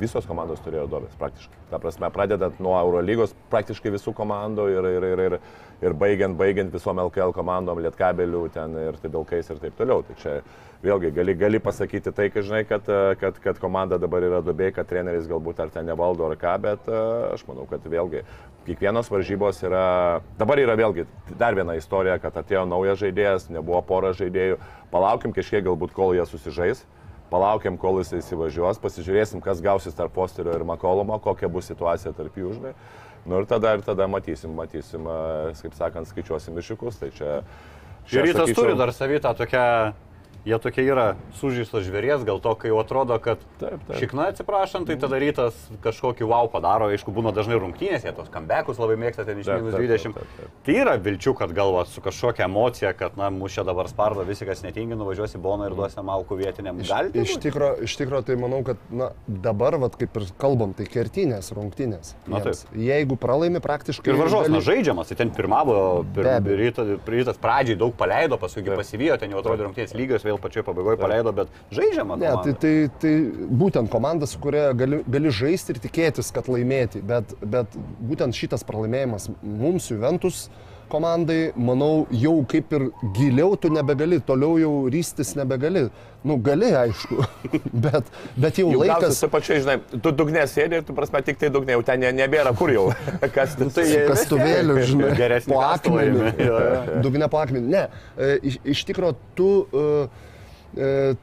[0.00, 1.60] visos komandos turėjo dobės praktiškai.
[1.70, 5.36] Ta prasme, pradedant nuo Eurolygos praktiškai visų komandų ir, ir, ir, ir,
[5.84, 10.02] ir baigiant, baigiant visom LKL komandom, Lietkabelių ten ir tai Vilkais ir taip toliau.
[10.06, 10.38] Tai čia
[10.84, 12.88] vėlgi gali, gali pasakyti tai, kad žinai, kad,
[13.20, 16.90] kad, kad komanda dabar yra dubė, kad treneris galbūt ar ten nevaldo ar ką, bet
[17.34, 18.24] aš manau, kad vėlgi
[18.66, 19.86] kiekvienos varžybos yra,
[20.40, 21.06] dabar yra vėlgi
[21.40, 24.58] dar viena istorija, kad atėjo naujas žaidėjas, nebuvo pora žaidėjų,
[24.92, 26.84] palaukim kažkiek galbūt, kol jie susižais,
[27.34, 32.38] palaukim, kol jis įsivažiuos, pasižiūrėsim, kas gausis tarp Fosterio ir Makolomo, kokia bus situacija tarp
[32.38, 32.74] jų, žinai.
[33.26, 35.08] Nu ir tada, ir tada matysim, matysim,
[35.60, 37.00] kaip sakant, skaičiuosim viršiukus.
[37.00, 37.38] Tai čia...
[38.12, 39.64] Ir rytas sakyčiau, turi dar savitą tokią
[40.44, 41.06] jie tokie yra
[41.38, 43.96] sužeistos žvėries, gal to, kai jau atrodo, kad taip, taip.
[44.00, 48.80] šikna atsiprašant, tai tada rytas kažkokį wow padaro, aišku, būna dažnai rungtynės, jie tos kambekus
[48.80, 50.14] labai mėgsta ten iš minus 20.
[50.14, 50.58] Taip, taip, taip.
[50.68, 54.64] Tai yra vilčių, kad galva su kažkokia emocija, kad, na, čia dabar spardo, visi, kas
[54.64, 56.80] netingi, nuvažiuosi boną ir duosi malkų vietiniam.
[56.84, 57.10] Gal?
[57.14, 60.88] Iš, iš tikro, iš tikro, tai manau, kad, na, dabar, vat, kaip ir kalbam, tai
[60.90, 62.14] kertinės rungtynės.
[62.28, 62.64] Na, taip.
[62.76, 64.12] Jeigu pralaimi praktiškai...
[64.12, 64.56] Ir varžos, gali...
[64.56, 65.76] na, žaidžiamas, tai ten pirmavo,
[66.16, 66.28] pir,
[66.58, 70.66] rytas, rytas pradžiai daug paleido, paskui pasivijo, ten jau atrodė rungtynės lygios, vėl vėl pačioje
[70.66, 72.18] pabaigoje paleido, bet žaidžiama.
[72.20, 73.14] Ne, tai, tai, tai
[73.62, 78.66] būtent komanda, su kuria gali, gali žaisti ir tikėtis, kad laimėti, bet, bet būtent šitas
[78.66, 80.48] pralaimėjimas mums, Juventus,
[80.92, 85.86] komandai, manau, jau kaip ir giliau tu nebegali, toliau jau rystis nebegali.
[86.24, 87.18] Nu, gali, aišku,
[87.84, 88.06] bet,
[88.40, 89.18] bet jau, jau laikas.
[89.20, 92.54] Tu pačiai, žinai, tu dugne sėdė tu prasme tik tai dugne, jau ten ne, nebėra
[92.56, 92.86] kur jau.
[93.36, 96.52] Kas nu, tai su kastuvėliu, žinai, geresnį po akmenį.
[97.04, 97.74] dugne po akmenį.
[97.74, 99.50] Ne, e, iš, iš tikrųjų, tu...
[99.72, 100.30] Uh,
[100.76, 101.14] E,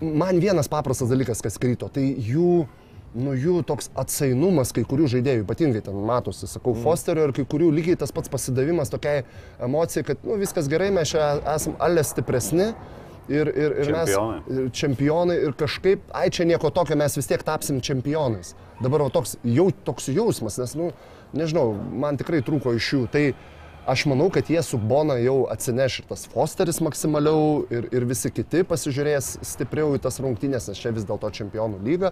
[0.00, 2.66] man vienas paprastas dalykas, kas krito, tai jų,
[3.16, 6.84] nu, jų toks atsainumas kai kurių žaidėjų, ypatingai ten matosi, sakau, mm.
[6.84, 9.24] Fosterio ir kai kurių lygiai tas pats pasidavimas tokiai
[9.62, 12.70] emocijai, kad nu, viskas gerai, mes čia esame alė stipresni.
[13.26, 14.34] Ir, ir, ir čempionai.
[14.46, 18.52] mes čempionai ir kažkaip, ai čia nieko tokio, mes vis tiek tapsim čempionais.
[18.78, 20.92] Dabar va, toks, jau, toks jausmas, nes, nu,
[21.34, 23.00] nežinau, man tikrai trūko iš jų.
[23.10, 27.84] Tai, uh, Aš manau, kad jie su Bona jau atsineš ir tas Fosteris maksimaliau ir,
[27.94, 32.10] ir visi kiti pasižiūrės stipriau į tas rungtynės, nes čia vis dėlto čempionų lyga.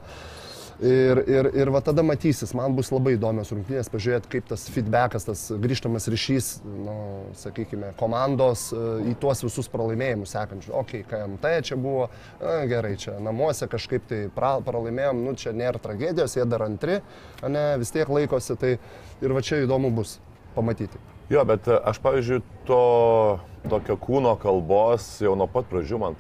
[0.83, 5.27] Ir, ir, ir va tada matysis, man bus labai įdomios rungtynės, pažiūrėti, kaip tas feedbackas,
[5.29, 6.97] tas grįžtamas ryšys, nu,
[7.39, 8.83] sakykime, komandos e,
[9.13, 10.75] į tuos visus pralaimėjimus sekančius.
[10.75, 12.09] Ok, KMT čia buvo,
[12.43, 16.99] na, gerai, čia namuose kažkaip tai pra, pralaimėjom, nu čia nėra tragedijos, jie dar antri,
[17.47, 18.77] ne, vis tiek laikosi, tai
[19.23, 20.19] ir va čia įdomu bus
[20.59, 21.13] pamatyti.
[21.33, 22.85] Jo, bet e, aš, pavyzdžiui, to
[23.69, 26.17] tokio kūno kalbos jau nuo pat pradžių man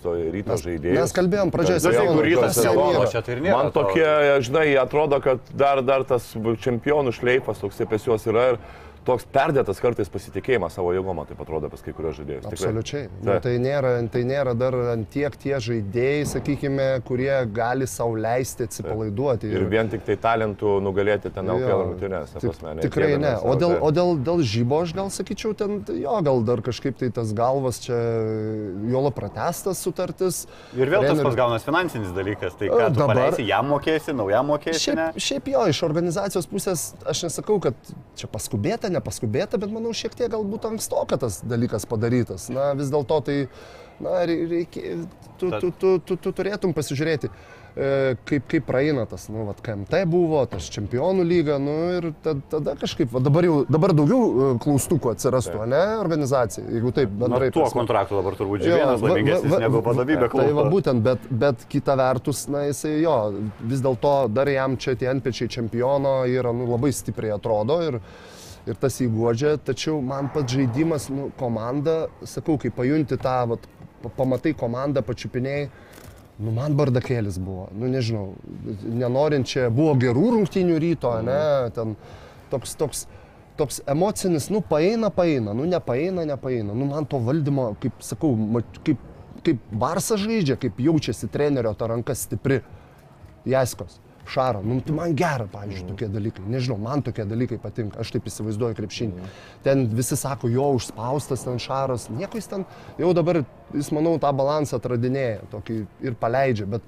[0.00, 0.96] to ryto žaidėjai.
[0.96, 2.22] Mes kalbėjom pradžioje sezono.
[2.24, 3.58] Rytas sezono čia tai nėra.
[3.58, 4.08] Man tokie,
[4.46, 6.30] žinai, atrodo, kad dar, dar tas
[6.64, 8.54] čempionų šleifas toks apie juos yra.
[8.54, 8.60] Ir,
[9.08, 12.48] toks perdėtas kartais pasitikėjimas savo jėgom, taip atrodo pas kai kurios žaidėjus.
[12.50, 13.08] Absoliučiai.
[13.24, 18.66] Nu, tai, nėra, tai nėra dar ant tiek tie žaidėjai, sakykime, kurie gali savo leisti
[18.68, 19.48] atsipalaiduoti.
[19.48, 22.36] Ir, ir vien tik tai talentų nugalėti ten LKL rungtynės.
[22.84, 23.34] Tikrai ne.
[23.48, 27.10] O dėl, o dėl, dėl žybo aš gal sakyčiau, ten jo, gal dar kažkaip tai
[27.14, 27.96] tas galvas čia
[28.92, 30.44] jolo pratestas sutartis.
[30.76, 31.16] Ir vėl Trener...
[31.16, 32.56] tas pats gaunas finansinis dalykas.
[32.58, 34.84] Tai ką, dabar paleisi, jam mokėsi, naujam mokėsi.
[34.88, 35.24] Šiaip, ne?
[35.28, 40.32] šiaip jo, iš organizacijos pusės aš nesakau, kad čia paskubėta, nepaskubėta, bet manau šiek tiek
[40.34, 42.50] galbūt ankstoka tas dalykas padarytas.
[42.52, 43.38] Na vis dėlto tai,
[44.02, 44.98] na, reikia,
[45.38, 47.30] tu, tu, tu, tu, tu turėtum pasižiūrėti,
[47.78, 47.88] e,
[48.28, 52.74] kaip, kaip praeina tas, nu, vat, KMT buvo, tas čempionų lyga, nu, ir tada, tada
[52.80, 55.72] kažkaip, va, dabar jau, dabar daugiau e, klaustukų atsirastų, taip.
[55.74, 57.50] ne, organizacija, jeigu taip bendrai.
[57.50, 60.48] Na, tuo kontraktu dabar turbūt vienas laimingesnis negu vadovybė klauso.
[60.48, 63.18] Tai va, būtent, bet, bet kita vertus, na, jisai jo,
[63.62, 68.02] vis dėlto dar jam čia tie antpečiai čempiono yra, nu, labai stipriai atrodo ir,
[68.66, 73.68] ir tas įguodžia, tačiau man pats žaidimas, nu, komanda, sakau, kai pajunti tą, vat,
[74.16, 75.68] pamatai komandą, pačiupiniai,
[76.38, 78.32] nu, man bardakėlis buvo, nu, nežinau,
[78.84, 81.42] nenorint čia, buvo gerų rungtynių ryto, ne,
[81.76, 81.94] ten
[82.52, 83.04] toks, toks,
[83.60, 88.34] toks emocinis, nu, paeina, paeina, nu, nepaeina, nepaeina, nu, man to valdymo, kaip sakau,
[88.86, 89.06] kaip,
[89.46, 92.62] kaip Barsas žaidžia, kaip jaučiasi trenerio ta ranka stipri,
[93.48, 94.62] Jaskos šaro.
[94.64, 95.90] Nu, tai man gera, pavyzdžiui, mm.
[95.92, 96.44] tokie dalykai.
[96.52, 98.00] Nežinau, man tokie dalykai patinka.
[98.02, 99.18] Aš taip įsivaizduoju krepšinį.
[99.18, 99.34] Mm.
[99.66, 102.08] Ten visi sako, jo užspaustas ten šaras.
[102.14, 102.64] Nieko jis ten,
[103.00, 103.42] jau dabar
[103.74, 106.68] jis, manau, tą balansą atradinėja tokį ir paleidžia.
[106.76, 106.86] Bet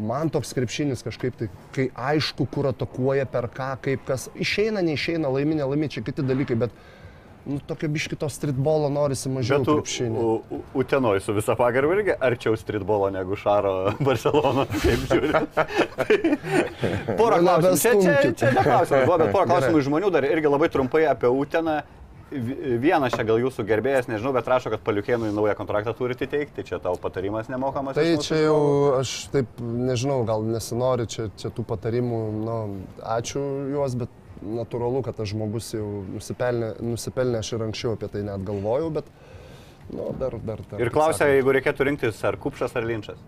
[0.00, 4.28] man toks krepšinis kažkaip tai, kai aišku, kur atakuoja, per ką, kaip kas.
[4.38, 6.58] Išeina, neišeina, laimi, nelaimi, čia kiti dalykai.
[6.66, 6.74] Bet
[7.50, 10.40] nu, tokio biškito streetbolo norisi mažiau krepšinio.
[10.78, 13.74] Utenoj su visa pagarba irgi arčiau streetbolo negu Šaro
[14.06, 14.66] Barcelona,
[17.20, 18.02] porą klausimų.
[18.02, 21.06] Čia, čia, čia ne klausimas buvo, bet porą klausimų iš žmonių dar irgi labai trumpai
[21.10, 21.80] apie Uteną.
[22.30, 26.62] vi- vienas čia gal jūsų gerbėjas, nežinau, bet rašo, kad paliukėnui naują kontraktą turite teikti,
[26.62, 27.96] čia tau patarimas nemokamas.
[27.98, 28.60] Tai čia jau
[29.00, 32.58] aš taip nežinau, gal nesinori čia, čia tų patarimų, nu,
[33.02, 33.42] ačiū
[33.74, 38.44] juos, bet natūralu, kad tas žmogus jau nusipelnė, nusipelnė aš ir anksčiau apie tai net
[38.46, 39.10] galvojau, bet,
[39.92, 40.62] nu, dar, dar.
[40.70, 43.20] dar Ir klausia, sakant, jeigu reikėtų rinktis ar kupšas ar linčas.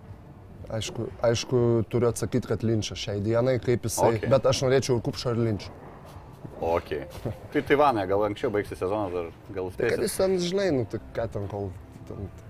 [0.73, 1.59] Aišku, aišku,
[1.93, 4.31] turiu atsakyti, kad linčas šiai dienai, kaip jisai, Okay.
[4.33, 5.73] bet aš norėčiau ir kupšą, ir linčą.
[6.63, 6.93] Ok.
[7.53, 11.03] Tai Taivanė, gal anksčiau baigsis sezonas, ar gal Tai kad jis ten, žinai, nu, tai
[11.17, 11.69] ką ten, kol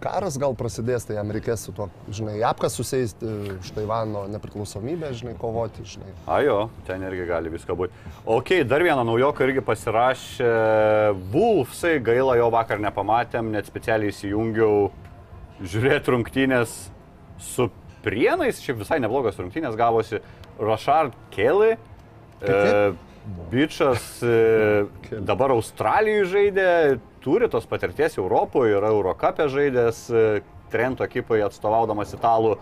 [0.02, 5.34] karas gal prasidės, tai jam reikės su tuo, žinai, apkas susėsti už Taivano nepriklausomybę, žinai,
[5.40, 6.14] kovoti, žinai.
[6.26, 6.56] A jo,
[6.88, 8.08] ten irgi gali visko būti.
[8.24, 10.50] Ok, dar vieną naujoką irgi pasirašė
[11.34, 14.90] Wolfsai, gaila jo vakar nepamatėm, net specialiai įsijungiau
[15.62, 16.76] žiūrėti rungtynės
[17.52, 17.70] su
[18.02, 20.18] Prienais, šiaip visai neblogas rungtynės gavosi
[20.58, 21.76] Rashard Kelly.
[22.42, 22.56] E,
[23.52, 24.86] Bičas e,
[25.22, 26.66] dabar Australijoje žaidė,
[27.22, 32.54] turi tos patirties Europoje, yra Eurocapė žaidęs, e, Trento ekipai atstovaudamas italų,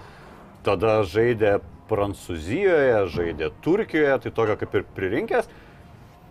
[0.67, 5.47] tada žaidė Prancūzijoje, žaidė Turkijoje, tai tokio kaip ir pririnkęs.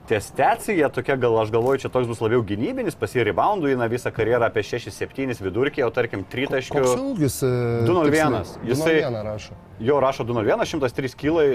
[0.09, 4.63] Testacija tokia, gal aš galvoju, čia toks bus labiau gynybinis, pasiribaundų įna visą karjerą apie
[4.65, 6.81] 6-7 vidurkį, o tarkim 3 taškių.
[6.81, 7.35] Koks ūgis?
[7.45, 7.51] e,
[7.85, 8.07] 2,01.
[8.09, 8.71] tiksliai?
[8.71, 9.57] Jisai- 2,01 rašo.
[9.79, 11.47] Jo rašo 201, 103 kilai.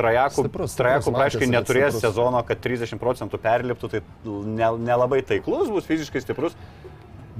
[0.00, 2.04] Trajakų, Stiprus, trajakų kad neturės stiprus.
[2.06, 6.56] sezono, kad 30 procentų perliptų, tai ne- nelabai taiklus, bus fiziškai stiprus.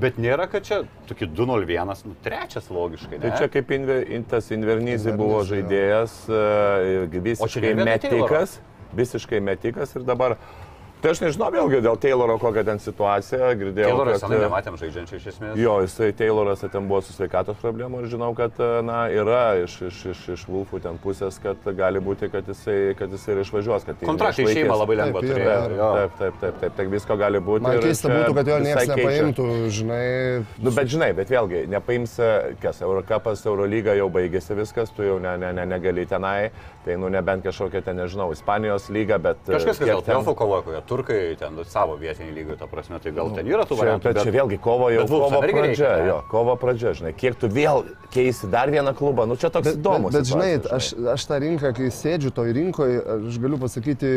[0.01, 3.19] Bet nėra, kad čia tokie 201, nu, trečias logiškai.
[3.19, 3.23] Ne?
[3.27, 8.59] Tai čia kaip inve, in- tas Invernizzi, buvo žaidėjas, čia visiškai ne metikas,
[8.97, 10.37] visiškai metikas ir dabar...
[11.01, 13.89] Tai aš nežinau vėlgi dėl Tayloro kokią ten situaciją, girdėjau.
[13.89, 15.55] Tayloras kad, e, nematėm žaidžiančių iš esmės.
[15.57, 19.79] Jo, jisai Tayloras ten buvo su sveikatos problemu ir žinau, kad e, na, yra iš,
[19.89, 23.87] iš, iš, iš Wolfų ten pusės, kad gali būti, kad jisai, kad jisai ir išvažiuos.
[24.03, 25.57] Kontraktai šeima labai lengva Taip, yra.
[25.73, 25.89] jo.
[25.97, 27.65] Taip, taip, taip, taip, taip, visko gali būti.
[27.65, 29.49] Man ir keista būtų, kad jo niekas nepaimtų,
[29.81, 30.05] žinai.
[30.61, 35.17] Nu, bet žinai, bet vėlgi, nepaims, e, kas, Eurocapas, Eurolyga jau baigėsi viskas, tu jau
[35.23, 36.51] ne, ne, ne, negali tenai,
[36.85, 39.37] tai nu nebent kažkokia ten, nežinau, Ispanijos lyga, bet...
[39.49, 42.97] e, Kažkas, kas dėl ten- playoffų kovoja, kokie turkai ten savo vietinį lygį, ta prasme,
[43.05, 44.07] tai gal ten yra tų Čia, variantų.
[44.09, 46.07] bet čia vėlgi kovo jau bet kovo reikia, pradžia, ne?
[46.09, 49.77] jo, kovo pradžia, žinai, kiek tu vėl keisi dar vieną klubą, nu čia toks Bet,
[49.77, 50.13] bet, įdomus.
[50.17, 50.89] bet žinai, aš,
[51.19, 52.97] aš tą rinką, kai sėdžiu toj rinkoje,
[53.29, 54.15] aš galiu pasakyti,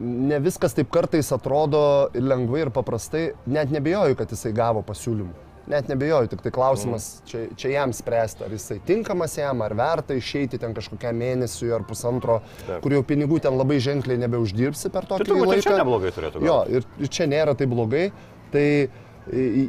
[0.00, 5.36] ne viskas taip kartais atrodo ir lengvai ir paprastai, net nebejoju, kad jisai gavo pasiūlymų.
[5.70, 10.16] Net nebejoju, tik tai klausimas, čia, čia jam spręsti, ar jisai tinkamas jam, ar verta
[10.18, 12.80] išeiti ten kažkokiam mėnesiui ar pusantro, Taip.
[12.82, 15.68] kur jau pinigų ten labai ženkliai nebeuždirbsi per Tai tokį ir laiką.
[15.68, 16.80] čia neblogai turėtų Jo, būti.
[16.80, 18.08] ir, ir čia nėra tai blogai.
[18.50, 18.66] Tai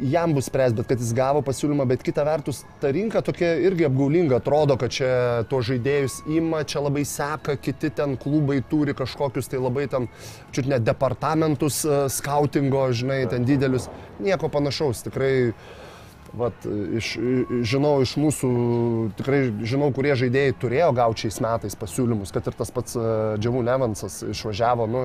[0.10, 3.86] jam bus spręs, bet kad jis gavo pasiūlymą, bet kita vertus, ta rinka tokia irgi
[3.86, 9.52] apgaulinga, atrodo, kad čia to žaidėjus ima, čia labai seka, kiti ten klubai turi kažkokius
[9.52, 10.08] tai labai ten,
[10.56, 13.86] čiut net departamentus e, skautingo, žinai, ten didelius,
[14.24, 15.52] nieko panašaus, tikrai.
[16.38, 16.66] Vat,
[16.96, 17.12] iš,
[17.68, 18.50] žinau iš mūsų,
[19.20, 24.22] tikrai žinau, kurie žaidėjai turėjo gauti šiais metais pasiūlymus, kad ir tas pats Džiavų Nevansas
[24.32, 25.02] išvažiavo, nu,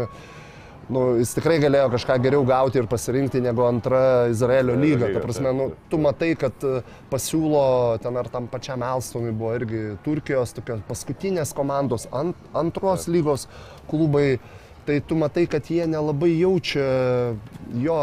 [0.95, 5.09] nu, jis tikrai galėjo kažką geriau gauti ir pasirinkti negu antra Izraelio lyga.
[5.17, 6.77] Ta prasme, nu, tu matai, kad e,
[7.11, 7.65] pasiūlo
[8.05, 13.49] ten ar tam pačiam Elstonui buvo irgi Turkijos tokios paskutinės komandos, ant, antros lygos
[13.91, 14.37] klubai.
[14.87, 16.85] Tai tu matai, kad jie nelabai jaučia
[17.83, 17.97] jo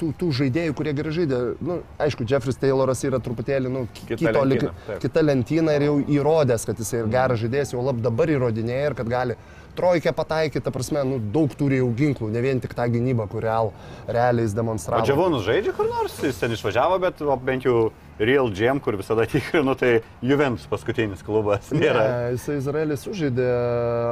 [0.00, 1.38] tų, tų žaidėjų, kurie gerai žaidė.
[1.64, 4.98] Nu, aišku, Jeffris Tayloras yra truputėlį nu, ki- Kita kito, lentyna, taip.
[5.06, 8.98] kita lentyna ir jau įrodęs, kad jis ir geras žaidėjas, jau lab dabar įrodinėja ir
[8.98, 9.38] kad gali
[9.80, 13.40] trojkę pataikyti, ta prasme, nu, daug turi jau ginklų, ne vien tik tą gynybą, kur
[13.46, 13.70] real,
[14.10, 15.06] realiai jis demonstravo.
[15.06, 19.24] Džiavonus žaidžia kur nors, jis ten išvažiavo, bet o, bent jau Real Jam, kur visada
[19.30, 22.02] tikrinu, tai Juventus paskutinis klubas nėra.
[22.04, 23.46] Ne, jisai Izraelis sužaidė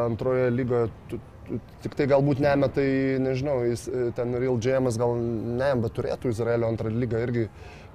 [0.07, 0.89] antroje lygoje,
[1.83, 2.89] tik tai galbūt nemetai,
[3.25, 7.49] nežinau, jis e, ten Real Jamas gal ne, bet turėtų Izraelio antrą lygą irgi.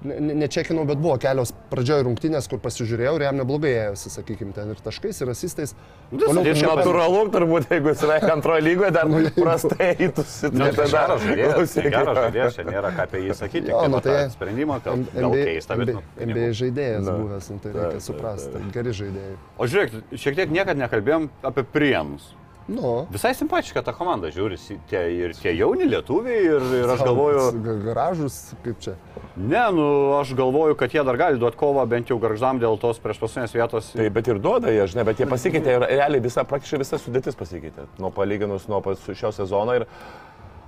[0.04, 4.52] Ne- ne- Nečekinau, bet buvo kelios pradžioje rungtynės, kur pasižiūrėjau ir jam neblogai ėjosi, sakykime,
[4.52, 5.72] ten ir taškais, ir asistais.
[6.10, 10.50] Nu, tai Toliau natūra- Natūralu, turbūt, jeigu jis yra antroje lygoje, dar Nu, prastai įtųsi.
[10.52, 13.72] Ne, tai geras žaidėjas, tai geras žaidėjas, čia nėra ką apie jį sakyti.
[13.72, 15.94] Jo, nu, nu, tai tai sprendimą, gal, M- gal keista, bet...
[16.20, 19.34] NBA Nu, žaidėjas buvęs, nu, tai reikia suprasti, geri žaidėjai.
[19.56, 22.34] o žiūrėk, šiek tiek niekad nekalbėjom apie Prienus.
[22.68, 24.56] Nu, Visai simpatiška ta komanda, žiūri,
[24.88, 28.94] tie, ir tie jauni lietuviai, ir, ir aš galvoju, ga- Garažus, kaip čia.
[29.36, 29.84] ne, nu,
[30.16, 33.52] aš galvoju, kad jie dar gali duoti kovą bent jau garždam dėl tos prieš paskutinės
[33.52, 33.90] vietos.
[33.92, 37.36] Tai bet ir duoda jie, žinai, bet jie pasikeitė ir realiai visa, praktiškai visa sudėtis
[37.36, 37.84] pasikeitė.
[38.00, 39.84] Nuo palyginus nuo pas- šio sezono ir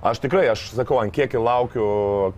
[0.01, 1.85] aš tikrai, aš sakau, ant kiek laukiu,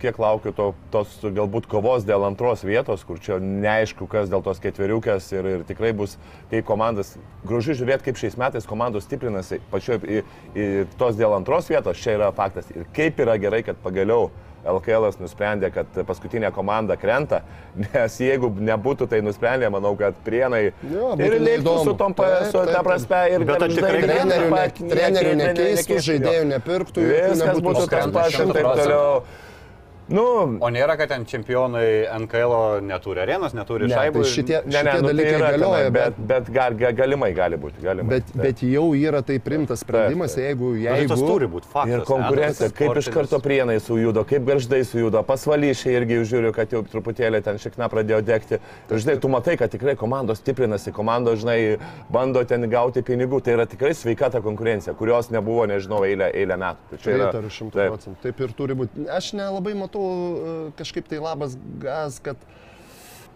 [0.00, 4.62] kiek laukiu to, tos galbūt kovos dėl antros vietos, kur čia neaišku, kas dėl tos
[4.62, 6.16] ketveriukės ir, ir tikrai bus,
[6.52, 7.14] kaip komandas,
[7.46, 10.68] gražu žiūrėti, kaip šiais metais komandos stiprinasi, pačioj į
[11.00, 12.70] tos dėl antros vietos, čia yra faktas.
[12.74, 14.30] Ir kaip yra gerai, kad pagaliau
[14.64, 17.42] LKL nusprendė, kad paskutinė komanda krenta,
[17.84, 21.84] nes jeigu nebūtų tai nusprendę, manau, kad prienai Jo, ir neįdomu.
[21.84, 22.14] su tom,
[22.50, 27.62] su ta prasme ir Bet gargždai tikrai Trenerių, ne, trenerių ne- nekeistų, žaidėjų nepirktų, Viskas
[27.64, 28.60] būtų tas 100%.
[28.60, 29.22] toliau.
[30.10, 30.24] Nu,
[30.58, 34.22] O nėra, kad ten čempionai NKL neturi arenos, neturi Ne, šaibų.
[34.24, 36.76] tai šitie, ne, ne, šitie nu, tai dalykai yra galioja, tenai, bet, bet, bet gal,
[36.80, 37.82] gal, galimai gali būti.
[37.84, 38.16] Galimai.
[38.16, 38.40] bet, Taip.
[38.42, 40.48] bet jau yra tai primtas sprendimas, taip.
[40.48, 40.72] jeigu...
[40.74, 41.94] Bet jeigu tas turi būti faktas.
[41.94, 42.76] Ir konkurencija, ne?
[42.80, 47.62] Kaip iš karto prienai sujudo, kaip garždai sujudo, pasvalyšiai irgi žiūriu, kad jau truputėlį ten
[47.62, 48.58] šikna pradėjo degti.
[48.90, 51.78] Ir žinai, tu matai, kad tikrai komandos stiprinasi, komandos, žinai,
[52.10, 53.42] bando ten gauti pinigų.
[53.46, 56.90] Tai yra tikrai sveika ta konkurencija, kurios nebuvo, nežinau, eilę, eilę metų.
[56.90, 57.94] Tai čia yra taip.
[57.94, 58.20] procentų.
[58.26, 59.06] Taip ir turi būti.
[59.10, 62.40] Aš nelabai matau e, kažkaip tai labas gas, kad,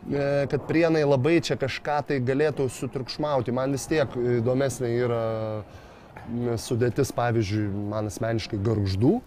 [0.09, 3.55] e, kad prienai labai čia kažką tai galėtų sutriukšmauti.
[3.55, 5.25] Man vis tiek įdomesnė yra
[6.61, 9.19] sudėtis, pavyzdžiui, man asmeniškai garždų.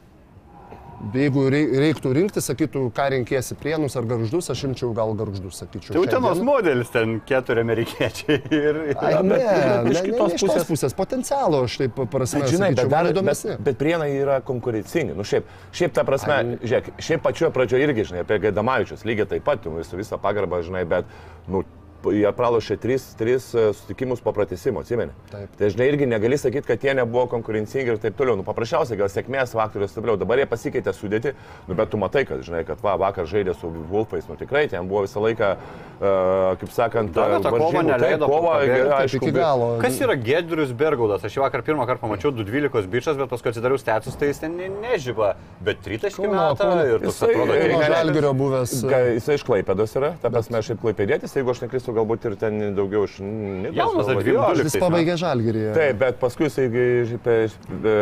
[1.13, 5.93] Jeigu rei- reiktų rinkti, sakytų, ką rinkėsi prienus ar garždus, aš imčiau gal garždus, sakyčiau.
[5.93, 8.39] Tai utenos modelis ten keturi amerikiečiai.
[8.57, 12.41] Ir, Ai, ne, ne, iš ne, kitos ne, tos pusės- pusės potencialo aš taip prasme.
[12.41, 15.13] Bet, žinai, bet, sakyčiau, man dar, bet, bet prienai yra konkurencingi.
[15.13, 15.45] Nu, šiaip,
[15.77, 16.57] šiaip ta prasme, Ai.
[16.65, 20.63] žiūrėk, šiaip pačioje pradžioje irgi, žinai, apie Gaidamavičius lygiai taip pat, nu, su visą pagarbą,
[20.65, 21.05] žinai, bet,
[21.47, 21.61] nu,
[22.05, 25.11] jie pralošė tris, tris e, susitikimus po pratesimo, atsimeni.
[25.31, 25.49] Taip.
[25.59, 28.37] Tai žinai, irgi negali sakyti, kad jie nebuvo konkurencingi ir taip toliau.
[28.39, 30.17] Nu, paprasčiausiai gal sėkmės faktorius taip toliau.
[30.21, 31.33] Dabar jie pasikeitė sudėti,
[31.67, 34.87] nu, bet tu matai, kad, žinai, kad va, vakar žaidė su Wolfais, nu tikrai ten
[34.87, 37.73] buvo visą laiką, uh, kaip sakant, tą kovą, varžybų.
[37.77, 38.53] Taip, neleido kova,
[39.01, 39.69] aišku, iki galo.
[39.81, 41.25] Kas yra Gedrius Bergaudas?
[41.27, 44.55] Aš jį vakar pirmą kartą pamačiau 212 bičias, bet paskui atsidariau stetus, tai jis ten
[44.57, 45.33] ne- nežyba.
[45.63, 46.85] Bet tritaškį Kauno, metą Kauno.
[46.85, 48.75] ir Jisai- atrodo, Kauno Kauno kiek Žalgirio buvęs.
[49.17, 53.03] Jisai iš Klaipėdos yra, ta prasme, šiaip Klaipėdėtis, jeigu aš neklystu, galbūt ir ten daugiau
[53.07, 53.17] iš.
[53.75, 54.63] Jaunas, 12.
[54.67, 55.63] Jis pabaigė žalgyrį.
[55.77, 56.49] Taip, bet paskui
[57.23, 57.95] pe- e,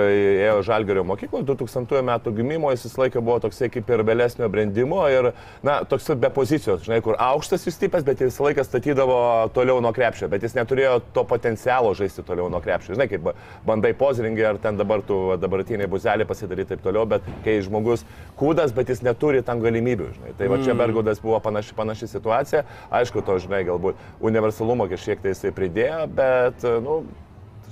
[0.46, 5.02] ėjo Žalgerio mokykloje, 2000 metų gimimo, jis visą laiką buvo toksai kaip ir vėlesnio brandimo
[5.12, 5.32] ir,
[5.64, 9.82] na, toks be pozicijos, žinai, kur aukštas jis tipas, bet jis visą laiką statydavo toliau
[9.82, 12.96] nuo krepšio, bet jis neturėjo to potencialo žaisti toliau nuo krepšio.
[12.96, 17.22] Žinai, kaip ba- bandai pozringį ar ten dabar tu dabartiniai buzelį pasidaryti taip toliau, bet
[17.44, 18.06] kai žmogus
[18.40, 20.34] kūdas, bet jis neturi tam galimybių, žinai.
[20.38, 25.36] Tai va čia Bergaudas buvo panaši, panaši situacija, aišku, to, žinai, galbūt universalumo kažkiek tai
[25.36, 27.04] jisai pridėjo, bet, nu,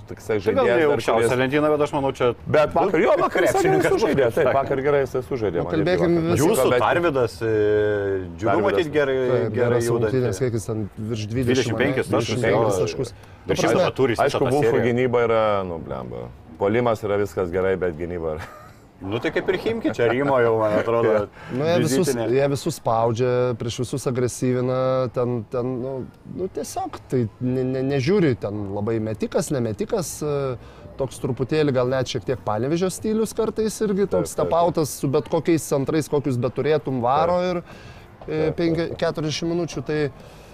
[0.04, 0.92] toksai Tai gal žaidėjas.
[0.94, 2.26] aukščiausia kuris- lentyna, bet aš manau, čia...
[2.46, 4.26] Bet vakar jo, vakar jis krepšininkas sužaidė.
[4.36, 5.62] Taip, vakar gerai jis sužaidė.
[5.62, 8.66] Nu, man kalbėkim irgi vakar vis- patiko, Jūsų bet- Tarvidas, džiugu Tarvydas.
[8.68, 9.16] matyti gerai,
[9.56, 10.40] gerai judantis.
[10.44, 12.64] kiek jis ten virš 25 20 taškus, 25 jo.
[12.84, 13.14] taškus.
[13.48, 14.84] Prasme, dabar turi visą Aišku, seriją.
[14.90, 16.28] gynyba yra, nu, blemba.
[16.60, 18.52] Polimas yra viskas gerai, bet gynyba yra.
[19.04, 21.14] Nu tai kaip ir Himki, čia Rymo jau, man atrodo.
[21.58, 24.78] Nu, jie, visus, jie visus spaudžia, prieš visus agresyvina,
[25.16, 25.94] ten, ten nu,
[26.38, 30.38] nu, tiesiog tai ne, ne, nežiūri, ten labai metikas, nemetikas, e,
[31.00, 34.54] toks truputėlį gal net šiek tiek panevežio stilius kartais irgi toks taip, taip.
[34.54, 39.86] tapautas su bet kokiais centrais, kokius bet turėtum varo ir e, penki- 40 minučių.
[39.90, 40.00] Tai,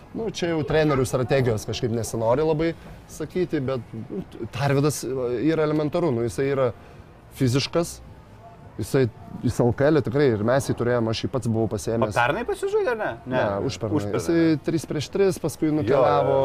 [0.09, 2.71] Nu, čia jau trenerių strategijos kažkaip nesinori labai
[3.13, 4.23] sakyti, bet nu,
[4.55, 6.71] Tarvidas yra elementaru, nu, jisai yra
[7.37, 7.99] fiziškas,
[8.79, 9.03] jisai
[9.43, 12.15] jis LKL tikrai ir mes jį turėjome, aš jį pats buvau O pasiėmęs.
[12.15, 13.09] pernai pasižaidė, ar ne?
[13.29, 14.13] Ne, užpernai.
[14.15, 16.37] Jisai 3 prieš 3, paskui nukeliavo,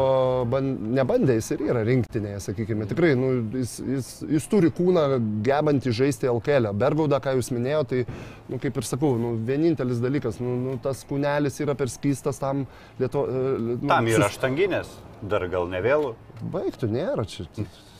[0.51, 2.87] ban, nebandė, jis ir yra rinktinėje, sakykime.
[2.91, 5.05] Tikrai, nu, jis, jis, jis turi kūną
[5.45, 6.71] gebantį žaisti LKL.
[6.77, 8.19] Bergauda, ką jūs minėjote, tai,
[8.51, 12.65] nu, kaip ir sakau, nu, vienintelis dalykas, nu, nu, tas kūnelis yra per skystas tam
[13.01, 13.25] lietu,
[13.61, 14.89] nu, Tam yra štanginės,
[15.25, 16.15] dar gal ne vėlų.
[16.53, 17.47] Baigtų, nėra čia.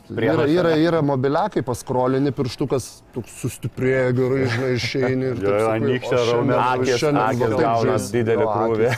[0.06, 5.32] Yra, yra, yra mobiliakai, paskrolini pirštukas, sustiprėja gerai, žinai, išeini.
[5.40, 6.60] taip anykščio o šiandien- raumenų.
[6.66, 8.12] Akys- šiandien akys va taip gauna žais.
[8.14, 8.90] didelį krūvį.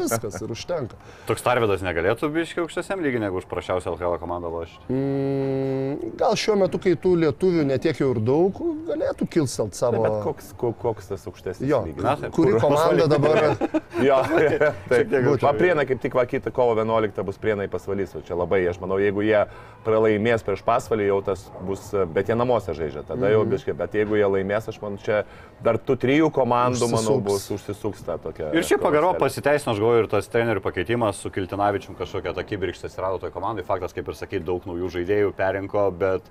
[0.00, 0.94] Viskas ir užtenka.
[1.28, 4.80] Toks Tarvidas negalėtų biškiai aukštesniam lygiai negu už prašiausią LKL komandą lošti.
[4.88, 10.00] Mm, gal šiuo metu, kai tų lietuvių netiek jau ir daug, galėtų kilstelt savo...
[10.06, 12.00] Bet koks, ko- koks tas aukštesnis Jo, lygis?
[12.02, 12.32] Na, taip.
[12.32, 13.56] kuri Kur- komanda dabar...
[14.08, 14.22] Jo,
[14.88, 15.12] taip.
[15.12, 15.42] būtų.
[15.44, 18.80] Va, prienai kaip tik va kitą kovo 11 bus prienai pasvalys, o čia labai, aš
[18.80, 19.42] manau, jeigu jie
[19.84, 23.32] pralaimės prieš pasvalį, jau tas bus, bet jie namuose žaidžia, tada Mhm.
[23.34, 25.24] jau biškai, bet jeigu jie laimės, aš manau, čia
[25.62, 27.24] dar tų trijų komandų, manau, Užsisuks.
[27.26, 28.52] bus užsisuks ta tokia.
[28.54, 32.86] Ir šiaip pagarba pasiteisino, aš galvoju, ir tas trenerių pakeitimas su Kiltinavičium kažkokia ta kibirkštė
[32.86, 33.64] atsirado toje komandai.
[33.66, 36.22] Faktas, kaip ir sakai, daug naujų žaidėjų perinko, bet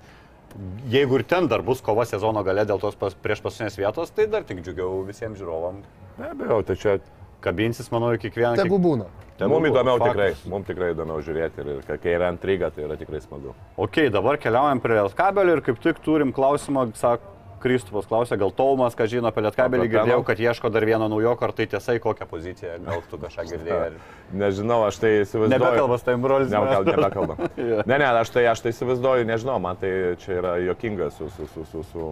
[0.90, 4.26] jeigu ir ten dar bus kova sezono gale dėl tos pas, prieš paskutinės vietos, tai
[4.26, 5.82] dar tik džiugiau visiems žiūrovam.
[6.18, 6.98] Be abejo, tai čia
[7.40, 8.54] Kabinsis, manau, kiekvieną.
[8.60, 9.08] Tegu būna.
[9.40, 10.12] mums įdomiau Faktas.
[10.12, 13.54] tikrai, mums tikrai įdomiau žiūrėti ir, ir kai yra intriga, tai yra tikrai smagu.
[13.80, 18.94] Ok, dabar keliaujam prie Lietkabelio ir kaip tik turim klausimą, sako Kristupas klausė, gal Taumas,
[18.96, 22.78] ką žino apie Lietkabelį, girdėjau, kad ieško dar vieno naujoko, ar tai tiesa, kokią poziciją,
[22.86, 23.90] gal tu kažką girdėjai.
[24.42, 25.52] Nežinau, aš tai įsivaizduoju.
[25.52, 26.48] Nebekalbas, tai brolis.
[26.54, 27.44] Nebekal, nebekalbam.
[27.90, 29.90] Ne, ne, aš tai, aš tai įsivaizduoju, nežinau, man tai
[30.22, 32.08] čia yra jokinga su, su, su, su, su.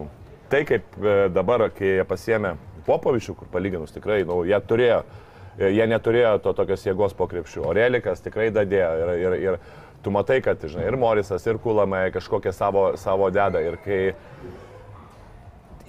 [0.53, 2.53] Tai kaip e, dabar, kai jie pasiemė
[2.89, 5.03] Popovičių, kur palyginus tikrai, nu, jie turėjo,
[5.61, 7.65] jie neturėjo to tokios jėgos po krepšių.
[7.69, 9.59] O Relikas tikrai dadėjo ir, ir, ir
[10.03, 13.61] tu matai, kad, žinai, ir Morisas, ir Kulame kažkokią savo, savo dedą.
[13.65, 14.01] Ir kai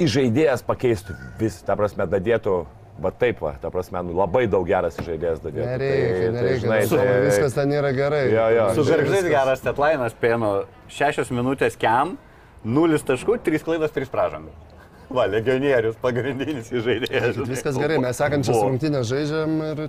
[0.01, 2.61] įžaidėjas pakeistų vis, ta prasme, dadėtų
[3.01, 5.64] Va taip, va, ta prasme, nu, labai daug geras žaidėjas dadėjo.
[5.70, 6.66] Nereikia, nereikia.
[6.68, 8.26] Tai, tai, tai, viskas ten yra gerai.
[8.28, 8.66] Jo, jo.
[8.76, 10.51] Su žinai, garžais geras deadline'as pėno
[10.92, 12.18] 6 minutės kiam,
[12.66, 14.70] 0 taškų, 3 klaidos, 3 pražangos.
[15.11, 17.41] Va, legionierius, pagrindinis žaidėjas.
[17.49, 19.81] Viskas gerai, mes sekančias rungtynės žaidžiam ir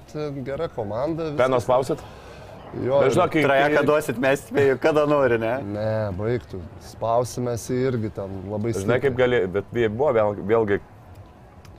[0.47, 1.27] gera komanda.
[1.29, 1.99] viskas- Penos klausit?
[2.85, 5.53] Jo, žinok, kai- Trajeką duosit mes spėjų, kada nori, ne?
[5.61, 6.61] Ne, baigtų.
[6.81, 8.85] Spausimės irgi ten labai stipriai.
[8.85, 10.79] Žinai, kaip gali, bet vė- buvo vėl, vėlgi,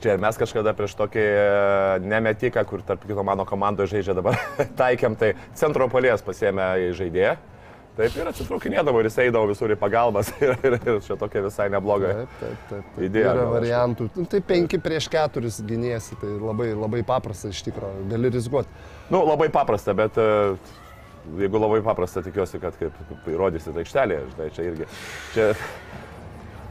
[0.01, 4.37] čia mes kažkada prieš tokį e, nemetiką, kur tarp kito mano komandoje žaidžia dabar,
[4.77, 7.35] taikėm, tai centro polės pasėmė į žaidėją.
[7.93, 11.67] Taip ir atsitraukinėdavo ir jis eidavo visur į pagalbas ir, ir, ir čia tokia visai
[11.73, 12.13] nebloga.
[12.23, 12.87] Taip, taip, taip.
[12.95, 13.01] taip.
[13.05, 14.07] Idėja Yra variantų.
[14.17, 18.07] Nu, Tai penki prieš keturis gynėsi, tai labai, labai paprasta iš tikrųjų.
[18.09, 18.81] Gali rizikuoti.
[19.13, 20.25] Nu, labai paprasta, bet e,
[21.43, 22.97] jeigu labai paprasta, tikiuosi, kad kaip,
[23.29, 24.89] įrodysit aikštelėje, žinai, čia irgi.
[25.35, 25.51] Čia,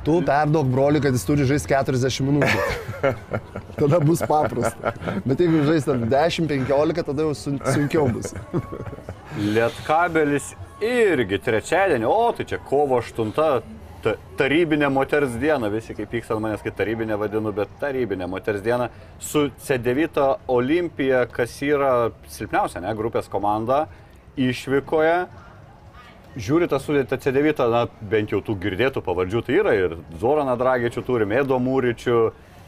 [0.03, 3.13] Tu perduok broliui, kad jis turi žaisti 40 minučių.
[3.81, 4.91] tada bus paprasta.
[5.23, 8.33] Bet jeigu žais ten 10-15, tada jau sun, sunkiau bus.
[9.39, 10.51] Lietkabelis
[10.83, 16.63] irgi trečiadienį, o tai čia kovo 8, ta, tarybinė moters diena, visi kaip pyksta manęs,
[16.65, 18.91] kai tarybinė vadinu, bet tarybinė moters diena
[19.23, 23.87] su C9 Olimpija, kas yra silpniausia, ne, grupės komanda,
[24.41, 25.17] išvykoje.
[26.33, 31.05] Žiūri tą sudėtą C9, na, bent jau tų girdėtų pavardžių, tai yra ir Zoraną Dragičių
[31.07, 32.23] turim, Edo Mūričių,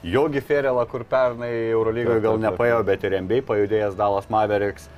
[0.05, 4.91] Jogi Ferelą, kur pernai Eurolygoje gal nepaėjo, bet ir MBA pajudėjęs Dalas Mavericks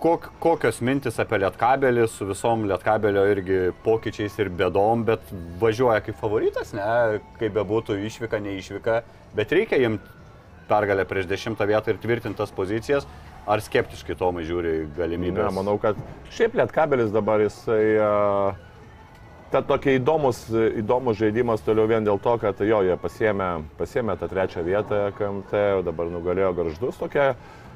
[0.00, 6.18] kok, kokios mintis apie Lietkabelį su visom Lietkabelio irgi pokyčiais ir bėdom, bet važiuoja kaip
[6.20, 9.00] favoritas, ne, kaip bebūtų išvyka, neišvyka,
[9.38, 9.98] bet reikia jiem
[10.68, 13.08] pergalę prieš dešimtą vietą ir tvirtintas pozicijas,
[13.48, 15.42] ar skeptiškai Tomai žiūri galimybę?
[15.42, 15.98] ne, manau, kad
[16.36, 17.84] šiaip lietkabelis dabar jisai...
[17.98, 18.64] Uh,
[19.48, 20.42] Ta tokia įdomus,
[20.76, 23.46] įdomus žaidimas toliau vien dėl to, kad jo, jie pasiemė,
[23.78, 27.67] pasiemė tą trečią vietą KMT, dabar nugalėjo garždus tokia, uh,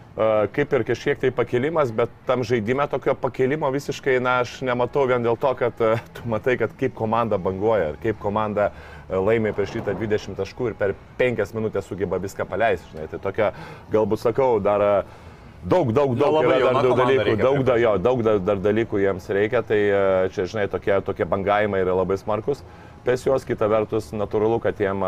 [0.52, 5.24] kaip ir kažkiek tai pakilimas, bet tam žaidime tokio pakilimo visiškai, na, aš nematau vien
[5.24, 8.70] dėl to, kad tu matai, kad kaip komanda banguoja ir kaip komanda
[9.08, 13.08] laimė prieš šitą 20 taškų ir per 5 minutės sugeba viską paleisti, žinai.
[13.12, 13.52] Tai tokia,
[13.92, 15.04] galbūt sakau, dar
[15.62, 19.28] Daug, daug, daug jauna dar daug dalykų, daug, da, jo, daug dar, dar dalykų jiems
[19.30, 19.78] reikia, tai
[20.34, 22.64] čia, žinai, tokie, tokie bangavimai yra labai smarkus.
[23.06, 25.04] Pes juos, kita vertus, natūralu, kad jiem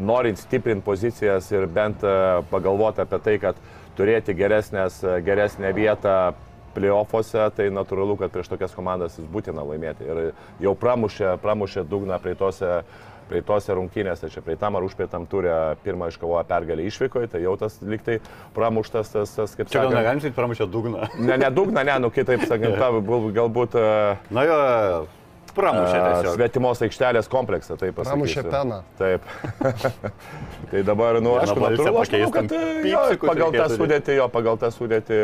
[0.00, 3.60] norint stiprinti pozicijas ir bent a, pagalvoti apie tai, kad
[3.98, 6.16] turėti geresnės, a, geresnę vietą
[6.74, 10.06] playoffuose, tai natūralu, kad prieš tokias komandas jis būtina laimėti.
[10.06, 10.20] Ir
[10.62, 12.82] jau pramušė, pramušė dugną praeitose
[13.30, 18.16] praeitose rungtynėse, čia praeitam ar užpraeitam turė pirmą iškovojo pergalę išvykoje, tai jau tas liktai
[18.56, 21.06] pramuštas tas, tas kaip Čia gal sakant, negalim sakyti, pramušė dugną.
[21.22, 23.86] Ne, ne dugną, ne, nu kitaip sakant, gal- galbūt e,
[24.34, 24.58] Na jo,
[25.56, 26.34] pramušė tiesiog.
[26.36, 28.52] svetimos aikštelės kompleksą, taip Pramušė pasakysiu.
[28.52, 28.80] peną.
[28.98, 29.24] Taip.
[30.72, 31.88] tai dabar, nu, aš manau,
[32.34, 32.54] kad
[32.86, 35.20] jo, pagal tą sudėtį, jo, pagal tą sudėtį,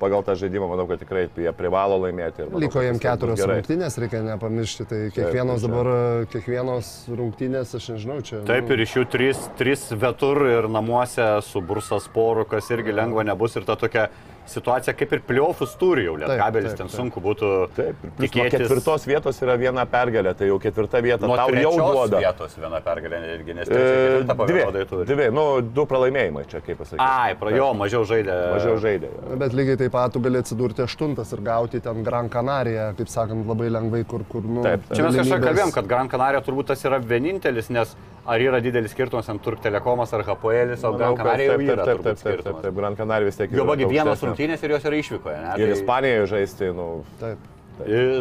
[0.00, 2.44] pagal tą žaidimą, manau, kad tikrai jie privalo laimėti.
[2.44, 4.88] ir manau, Liko kad jiem viskas bus keturios rungtynės, reikia nepamiršti.
[4.90, 5.70] Tai kiekvienos tai čia.
[5.70, 5.92] dabar,
[6.32, 8.42] kiekvienos rungtynės, aš nežinau, čia.
[8.48, 12.96] Taip, nu, ir iš jų trys, trys vetur ir namuose su Bursas poru, kas irgi
[12.96, 14.08] lengva nebus ir ta tokia
[14.50, 16.96] situacija kaip ir pliofus turi jau, Lietkabelis taip, ten taip.
[16.96, 18.56] sunku būtų Taip, nuo tikėtis.
[18.56, 22.18] ketvirtos vietos yra viena pergalė, tai jau ketvirta vieta Nuo tau jau trečios duoda.
[22.20, 27.00] vietos viena pergalė irgi, nes E, trečia Dvi, dvi, nu, du pralaimėjimai čia, kaip pasakyti.
[27.00, 28.36] Ai, pro jo, mažiau žaidė.
[28.56, 29.10] Mažiau žaidė.
[29.14, 29.36] jo.
[29.40, 33.46] Bet lygiai taip pat tu gali atsidurti aštuntas ir gauti ten Gran Canaria, kaip sakant,
[33.46, 34.96] labai lengvai, kur, kur nu, Taip, taip.
[34.98, 37.94] Čia mes kažką kalbėjom, kad Gran Canaria turbūt tas yra vienintelis, nes
[38.26, 41.84] ar yra didelis skirtumas ant Turk Telekomas ar HPL, o Gran Canaria jau taip, yra
[41.88, 44.28] taip, taip, taip, taip, taip, Gran Canaria vis tiek Jo, bagi daug vienos aukštesnė.
[44.34, 45.38] rungtynės ir jos yra išvykoje.
[45.44, 45.54] Ne?
[45.62, 46.88] Ir Tai- Ispanijoje žaisti, nu,
[47.20, 47.38] Taip.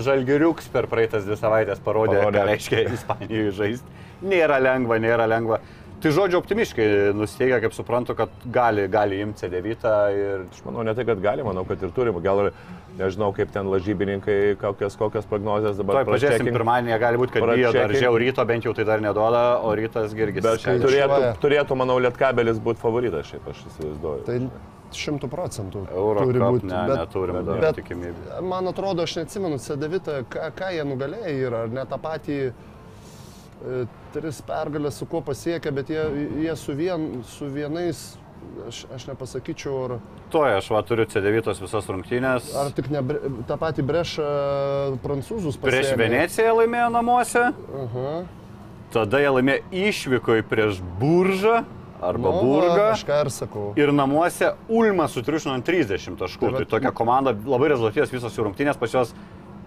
[0.05, 2.39] Žalgiriuks per praeitas dvi savaitės parodė, Parodė.
[2.39, 3.99] ką reiškia Ispanijoje žaisti.
[4.29, 5.61] Nėra lengva, nėra lengva.
[5.99, 10.45] Tai žodžiu, optimiškai nusteigia, kaip suprantu, kad gali, gali imti C9 ir...
[10.45, 12.15] aš manau, ne tai, kad gali, manau, kad ir turim.
[12.23, 12.53] Gal ir
[12.99, 17.73] nežinau, kaip ten lažybininkai, kokias, kokias prognozijas dabar Tuoj pažiūrėsim, pirmadienį gali būti, kad bijo
[17.75, 21.99] dar žiau ryto, bent jau tai dar neduoda, o rytas irgi Bet turėtų, turėtų, manau,
[22.07, 24.27] Lietkabelis būti favoritas, šiaip aš įsivaizduoju.
[24.27, 24.39] Tai
[24.95, 26.69] šimtų procentų Euro turi būti.
[26.69, 28.41] ne, neturim dar bet tikimybę.
[28.41, 32.53] man atrodo, aš neatsimenu, C9, ką, ką jie nugalėjo yra, ar ne tą patį e,
[34.13, 36.05] tris pergalės su kuo pasiekia, bet jie,
[36.45, 38.01] jie su, vien, su vienais,
[38.67, 42.51] aš, aš nepasakyčiau, ar, Tuoj aš va turiu C9 visas rungtynės.
[42.55, 43.01] ar tik ne
[43.49, 44.27] tą patį brešą
[45.01, 45.95] prancūzus pasiekia.
[45.95, 47.47] Prieš Veneciją laimėjo namuose.
[47.83, 48.11] Aha.
[48.93, 51.63] tada jie laimėjo išvykoje prieš Buržą
[52.01, 52.75] arba Nu, Burgą.
[52.77, 53.73] va, Kažką ir sakau.
[53.79, 56.39] Ir namuose Ulma sutriušino ant 30 taškų.
[56.39, 59.13] Tai Tai, tai tokia komanda labai rezultatyvas visos jų rungtynės, pas juos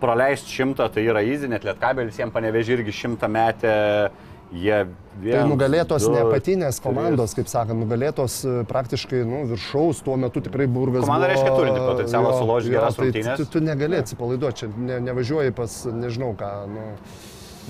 [0.00, 4.10] praleisti šimtą, tai yra įzy, net Lietkabelis jiems panevežė irgi šimtą metę.
[4.52, 6.82] Jie Tai vien, nugalėtos du, ne patinės trys.
[6.84, 11.06] komandos, kaip sakant, nugalėtos e, praktiškai nu, viršaus, tuo metu tikrai burgas.
[11.06, 13.36] Komanda buvo- reiškia turinti potencialą jo, geras tai rungtynes.
[13.40, 16.50] Tu, tu negali atsipalaiduoti, čia ne, nevažiuoji pas, nežinau ką.
[16.68, 16.84] Nu.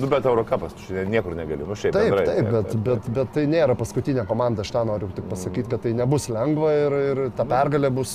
[0.01, 1.65] Nu, bet Eurocapas, tu čia niekur negali.
[1.69, 1.93] Nu, šiaip.
[1.93, 5.69] Taip, bendrai, taip, bet, bet, bet tai nėra paskutinė komanda, aš tą noriu tik pasakyti,
[5.75, 8.15] kad tai nebus lengva ir, ir ta pergalė bus,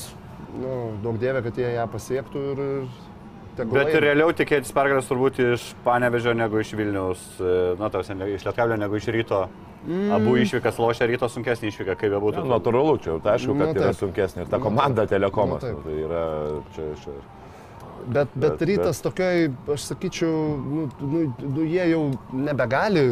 [0.58, 0.72] nu,
[1.04, 3.06] daug dievė, kad jie ją pasiektų ir, ir
[3.58, 4.00] Bet eina.
[4.04, 9.00] realiau tikėtis pergalės turbūt iš Panevežio negu iš Vilniaus, e, na, tausia, iš Lietkablio negu
[9.00, 9.48] iš Ryto.
[9.88, 10.12] Mm.
[10.14, 12.44] Abu išvykas lošia Ryto sunkesnį išvyką, kaip be būtų.
[12.46, 13.98] Na, natūralu, čia jau tai aišku, kad Nu, yra taip.
[14.02, 14.44] sunkesnė.
[14.46, 15.14] Ir ta Nu, komanda taip.
[15.16, 15.86] telekomas, Nu, nu, taip.
[15.86, 16.24] tai yra
[16.76, 17.16] čia, čia.
[18.06, 20.32] Bet, bet Bet- rytas tokioj, aš sakyčiau,
[20.62, 23.08] nu, nu, nu, jie jau nebegali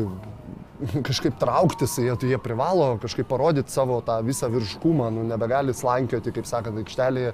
[1.08, 6.48] kažkaip trauktis, jie, jie privalo kažkaip parodyti savo tą visą virškumą, nu, nebegali slankioti, kaip
[6.50, 7.34] sakant, aikštelėje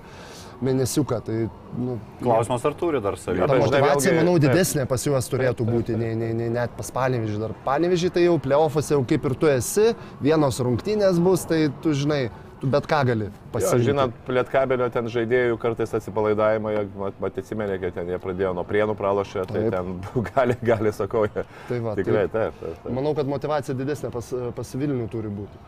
[0.62, 1.20] mėnesiuką.
[1.26, 1.38] Tai,
[1.82, 3.42] nu, Klausimas, ar turi dar savį.
[3.42, 6.76] Jo, Ta bet žinai, motivacija, manau, didesnė pas juos turėtų būti, nei, nei, nei net
[6.78, 7.40] pas Panevižį.
[7.42, 9.92] Dar Panevižį tai jau play-offose, jau kaip ir tu esi,
[10.22, 12.28] vienos rungtynės bus, tai tu žinai,
[12.64, 13.86] bet ką gali Jo, pasirinkti.
[13.90, 16.74] žinot, Lietkabelio ten žaidėjų kartais atsipalaidavimą,
[17.20, 19.72] mat, atsimenė, kad ten jie pradėjo nuo prienų pralošę, tai Taip.
[19.74, 20.02] ten
[20.36, 21.46] gali, gali sakau, jie.
[21.68, 22.80] Tai va, Tikrai, tai- taip, taip.
[22.84, 22.94] taip.
[22.94, 25.66] Manau, kad motivacija didesnė pas, pas Vilnių turi būti.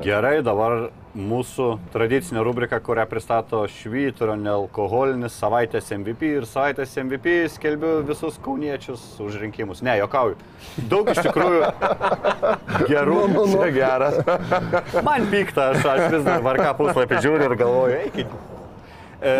[0.00, 7.98] Gerai, dabar mūsų tradicinė rubrika, kurią pristato Švyturio nealkoholinis savaitės MVP ir savaitės MVP skelbiu
[8.08, 9.82] visus kauniečius už rinkimus.
[9.84, 10.38] Ne, jokauju.
[10.88, 11.68] Daug iš tikrųjų
[12.92, 13.18] gerų.
[13.52, 14.18] Čia geras.
[15.08, 18.36] Man pikta, aš, aš vis dar varka puslapį žiūriu ir galvoju, eikit.
[19.22, 19.36] E,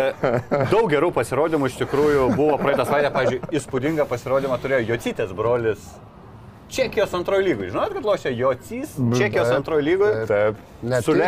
[0.69, 5.89] daug gerų pasirodymų iš tikrųjų buvo praeitą savaitę, pavyzdžiui, įspūdingą pasirodymą turėjo Jocitės brolis
[6.73, 7.69] Čekijos antrojo lygoje.
[7.73, 10.25] Žinot, kad lošia Jocys Čekijos taip, antrojo lygoje?
[10.27, 10.63] Taip.
[10.81, 11.27] Net Sule...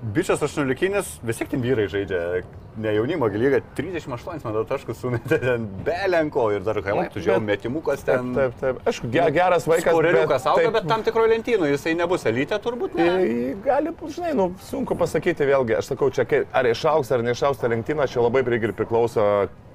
[0.00, 2.40] Bičias 18-kinis, vis tiek ten vyrai žaidžia,
[2.80, 8.22] ne jaunimo lyga, 38 man taškus sumetė ten belenko ir dar hailaitų Bet- metimukas Taip,
[8.22, 8.30] ten.
[8.38, 8.78] taip, taip.
[8.88, 9.90] Aišku, ge- geras vaikas.
[9.92, 13.10] Kaureliukas auga, taip, bet tam tikroje lentynoje jisai nebus elite, turbūt ne.
[13.12, 13.28] Tai
[13.68, 15.76] gali, žinai, nu, sunku pasakyti vėlgi.
[15.82, 19.26] Aš sakau, čia kai- ar išauks ar neišauks ta lenktyna, čia labai irgi priklauso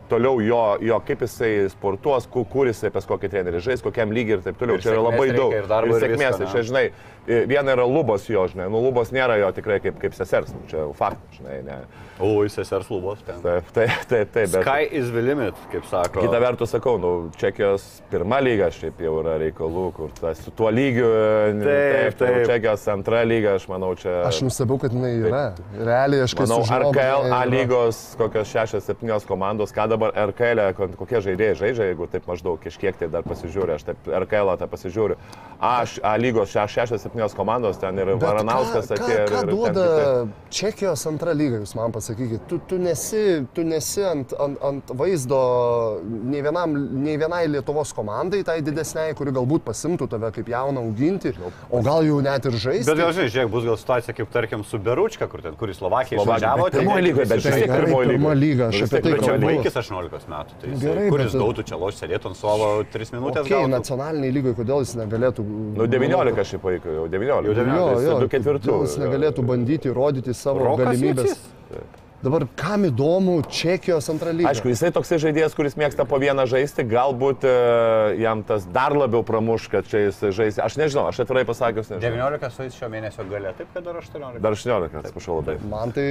[0.10, 4.38] toliau jo, jo kaip jisai sportuos, ku- kur jisai pas kokį trenerį žais, kokiam lygiai
[4.40, 4.76] ir taip toliau.
[4.78, 5.54] Ir čia yra labai daug.
[5.54, 6.40] ir darbo, ir sėkmės.
[6.42, 6.64] Ir čia, ne?
[6.70, 6.86] žinai,
[7.28, 10.88] viena yra lubos jo, žinai, nu lubos nėra jo tikrai kaip, kaip sesers, nu, čia
[10.98, 11.80] faktas, žinai, ne.
[12.16, 13.42] O, jis sesers lubos ten.
[13.44, 14.52] Taip, taip, taip, taip.
[14.54, 14.62] Bet...
[14.62, 16.24] Sky is the limit, kaip sako.
[16.24, 20.70] Kita vertus sakau, nu, Čekijos pirma lyga šiaip jau yra reikalų, kur tas su tuo
[20.72, 21.10] lygiu,
[21.60, 22.40] Taip, taip, taip.
[22.52, 24.14] Čekijos antra lyga, aš manau, čia...
[24.30, 25.42] Aš nustebau, kad jinai yra.
[25.76, 30.90] Realiai aš kai Manau, kad RKL A lygos kokios 6-7 komandos, ką dabar RKL, e,
[30.96, 35.20] kokie žaidėjai žaidžia, jeigu taip maždaug kažkiek tai dar pasižiūriu, aš taip RKL tą pasižiūriu.
[35.60, 39.26] A, A lygos 6-7 komandos, ten ir Bet Varanauskas ką- atėjo.
[39.28, 40.28] Ką, ką duoda.
[40.50, 42.40] Čekijos antra lyga, jūs man pasakykit?
[42.48, 45.40] Tu, tu nesi, tu nesi ant, ant, ant vaizdo
[46.04, 51.34] nei, vienam, nei vienai Lietuvos komandai, tai didesniai, kuri galbūt pasimtų tave kaip jauną auginti,
[51.72, 52.88] o gal jau net ir žaisti.
[52.90, 56.22] Bet gal žinai, žiūrėk, bus gal situacija kaip tarkim su Beručka, kur ten, kuris Slovakija
[56.22, 56.64] išvažiavo.
[56.70, 58.34] bet pirmoji lygoje, bet vis tiek pirmoji lyga.
[58.36, 59.36] lyga, aš Nu, apie tai kalbu.
[59.36, 59.52] lyga.
[59.52, 63.12] vaikis 18 metų, tai jisai, Gerai, kuris bet- gautų čia loš sėdėtų ant suolo 3
[63.16, 63.46] minutės.
[63.46, 65.46] Okay, nacionaliniai lygai, kodėl jis negalėtų...
[65.76, 67.46] Nu, 19 šiaip vaikų, jau 19.
[67.50, 67.76] Jau 19.
[67.76, 68.72] Jo, jo, 2 ketvirtų.
[68.72, 71.36] kodėl Jis negalėtų bandyti įrodyti savo Rokas galimybės.
[71.36, 72.05] Jucys?
[72.26, 74.50] Dabar kam įdomu Čekijos antra lyga?
[74.50, 77.52] Aišku, jisai toksai žaidėjas, kuris mėgsta po vieną žaisti, galbūt e,
[78.18, 80.58] jam tas dar labiau pramuš, kad čia jis žais.
[80.58, 82.26] Aš nežinau, aš atvirai pasakius, nežinau.
[82.34, 84.42] 19 su jais šio mėnesio gale, taip kad dar 18.
[84.42, 85.58] Dar 18, atsiprašau labai.
[85.70, 86.08] Man tai,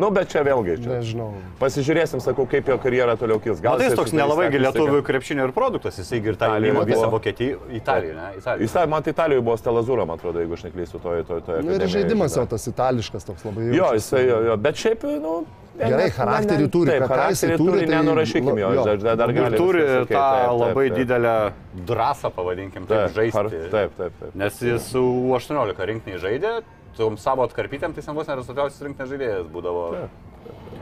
[0.00, 0.94] Nu, bet čia vėlgi, čia.
[0.96, 1.28] nežinau.
[1.60, 3.60] Pasižiūrėsim, sakau, kaip jo karjera toliau kils.
[3.60, 6.86] Gal tai jis jisai toks nelabai lietuvių kad- krepšinio ir produktas, jisai ir tą įmą
[6.88, 7.10] visą.
[7.12, 8.32] Vokietiją, Italiją, ne?
[8.40, 8.64] Italiją.
[8.64, 11.76] Jis, man tai Italijoje buvo Stelazūra, man atrodo, jeigu aš neklystu, toje to, to, Nu,
[11.76, 13.68] ir žaidimas jo tas itališkas toks labai.
[13.76, 15.42] Jo, jisai, jo, jo, bet šiaip, nu...
[15.78, 18.84] Gerai, charakterį ne- turi, Taip, ką- ką jisai charakterį turi, turi, tai- nenurašykim jo, jo.
[18.84, 20.98] dar, dar, Ir gali turi viskas, okei, tą taip, taip, labai taip.
[20.98, 21.52] didelę
[21.86, 23.36] drąsą, pavadinkim, taip, Taip, žaisti.
[23.38, 24.34] har- Taip, taip, taip.
[24.34, 25.02] Nes jis su
[25.32, 26.62] 18 rinkiniai žaidė,
[26.96, 30.08] tom savo atkarpytėm, tai jis vos nerezultatyviausias rinkinės žaidėjas būdavo.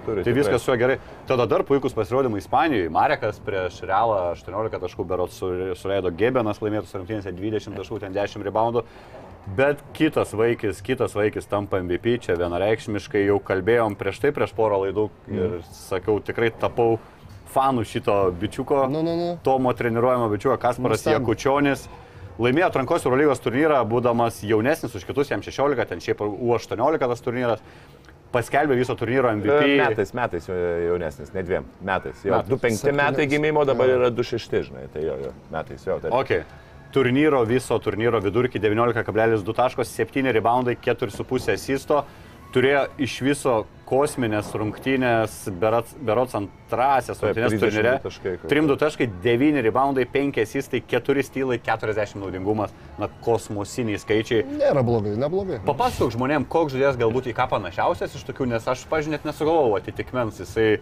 [0.07, 0.99] Turi, Tai viskas su juo gerai.
[1.26, 2.89] Tada dar puikus pasirodymai Ispanijoje.
[2.91, 5.30] Marekas prieš Realą 18 taškų berot
[5.76, 8.84] suleido Gebenas laimėtus rungtynėse 20 taškų, ten 10 reboundų.
[9.57, 14.82] Bet kitas vaikis, kitas vaikis tampa MVP, čia vienareikšmiškai jau kalbėjom prieš tai, prieš porą
[14.84, 16.99] laidų ir sakiau, tikrai tapau
[17.55, 19.39] fanų šito bičiuko, Nu, nu, nu.
[19.43, 21.20] Tomo treniruojamo bičiuko Kasparas Nustebino.
[21.22, 21.89] Jakučionis.
[22.39, 27.64] Laimėjo atrankos Eurolygos turnyrą, būdamas jaunesnis už kitus, jam 16, ten šiaip U18 tas turnyras.
[28.30, 29.64] Paskelbė viso turnyro MVP.
[29.64, 30.55] E, Metais, metais jau-
[30.91, 32.20] jaunesnis, ne dviem metais.
[32.22, 32.51] Jau Metais.
[32.53, 34.84] 2-5 Septyni- metai gimimo, dabar yra 2-6, žinai.
[34.93, 35.97] Tai jo, jo, metais jau.
[35.99, 36.12] Taip.
[36.12, 36.45] Ok.
[36.95, 42.05] Turnyro, viso turnyro vidurkį 19,2 taškos, 7 reboundai, 4,5 asisto.
[42.49, 47.93] Turėjo iš viso kosminės rungtynės, berots, berots antrasias rungtynės 32 turnyre.
[48.07, 52.72] taškai, kur- 3-2 taškai, 9 reboundai, 5 asistai, 4 stylai, 40 naudingumas.
[52.99, 54.47] Na, kosmosiniai skaičiai.
[54.49, 55.61] Nėra blogai, neblogai.
[55.68, 59.76] Papasakok žmonėm, koks žaidėjas galbūt į ką panašiausias iš tokių, nes aš, pažiūrėjau, net nesugalvojau
[59.82, 60.78] atitikmens, jisai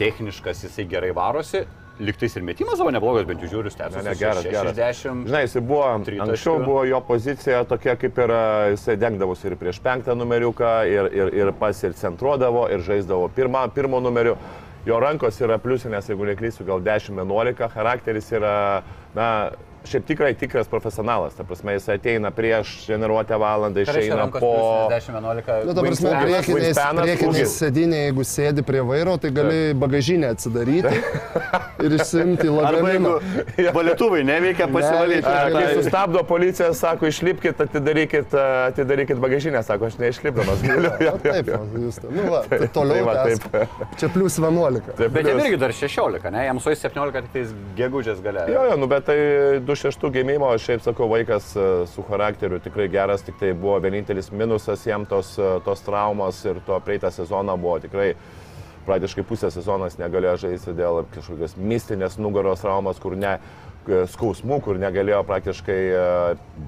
[0.00, 1.66] techniškas, jisai gerai varosi,
[2.00, 4.00] liktais ir metimas savo neblogas, bent jau žiūriu, stebiu.
[4.00, 4.74] Ne, ne, geras, geras.
[4.74, 5.28] 60.
[5.28, 6.24] Žinai, jisai buvo, Tritaškių.
[6.26, 8.34] anksčiau buvo jo pozicija tokia, kaip ir
[8.74, 13.68] jisai dengdavosi ir prieš penktą numeriuką, ir, ir, ir pas ir centruodavo, ir žaisdavo pirmą,
[13.74, 14.36] pirmo numeriu.
[14.84, 18.82] Jo rankos yra pliusinės, jeigu neklysiu, gal 10-11, charakteris yra,
[19.16, 19.28] na,
[19.88, 21.34] šiaip tikrai tikras profesionalas.
[21.38, 24.52] Ta prasme, jis ateina prieš generuotę valandą, išeina po...
[24.90, 25.66] 10-11.
[25.66, 30.92] Nu, ta prasme, priekiniais, priekiniais sėdinė, jeigu sėdi prie vairo, tai gali bagažinę atsidaryti
[31.84, 33.14] ir išsimti Arba lagaminą.
[33.58, 35.34] jeigu valietuvai neveikia, pasivalyti.
[35.54, 38.34] Kai sustabdo policija, sako, išlipkit, atidarykit,
[38.70, 40.92] atidarykit bagažinę, sako, aš neišlipdamas galiu.
[41.04, 42.00] Na, taip, jūs.
[42.08, 43.04] Nu, va, tai toliau.
[43.04, 43.76] tai va, taip.
[44.00, 44.94] Čia plus 11.
[44.98, 46.44] Taip, Bet jam irgi dar 16, ne?
[46.48, 48.46] Jam suės 17, tik tais gegužės gale.
[48.52, 49.18] Jo, jo, nu bet tai
[49.74, 54.86] 2-6 gimimo, šiaip sakau, vaikas e, su charakteriu tikrai geras, tik tai buvo vienintelis minusas
[54.86, 58.12] jam tos, e, tos traumos ir to praeitą sezoną buvo tikrai
[58.86, 64.78] praktiškai pusę sezonas negalėjo žaisti dėl kažkokios mistinės nugaros traumos, kur ne e, skausmų, kur
[64.78, 65.80] negalėjo praktiškai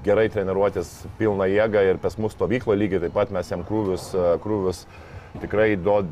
[0.03, 0.91] gerai treniruotis
[1.21, 4.11] pilną jėgą ir pas mus stovyklo lygiai taip pat mes jam krūvius,
[4.43, 4.83] krūvius
[5.41, 6.07] tikrai duod,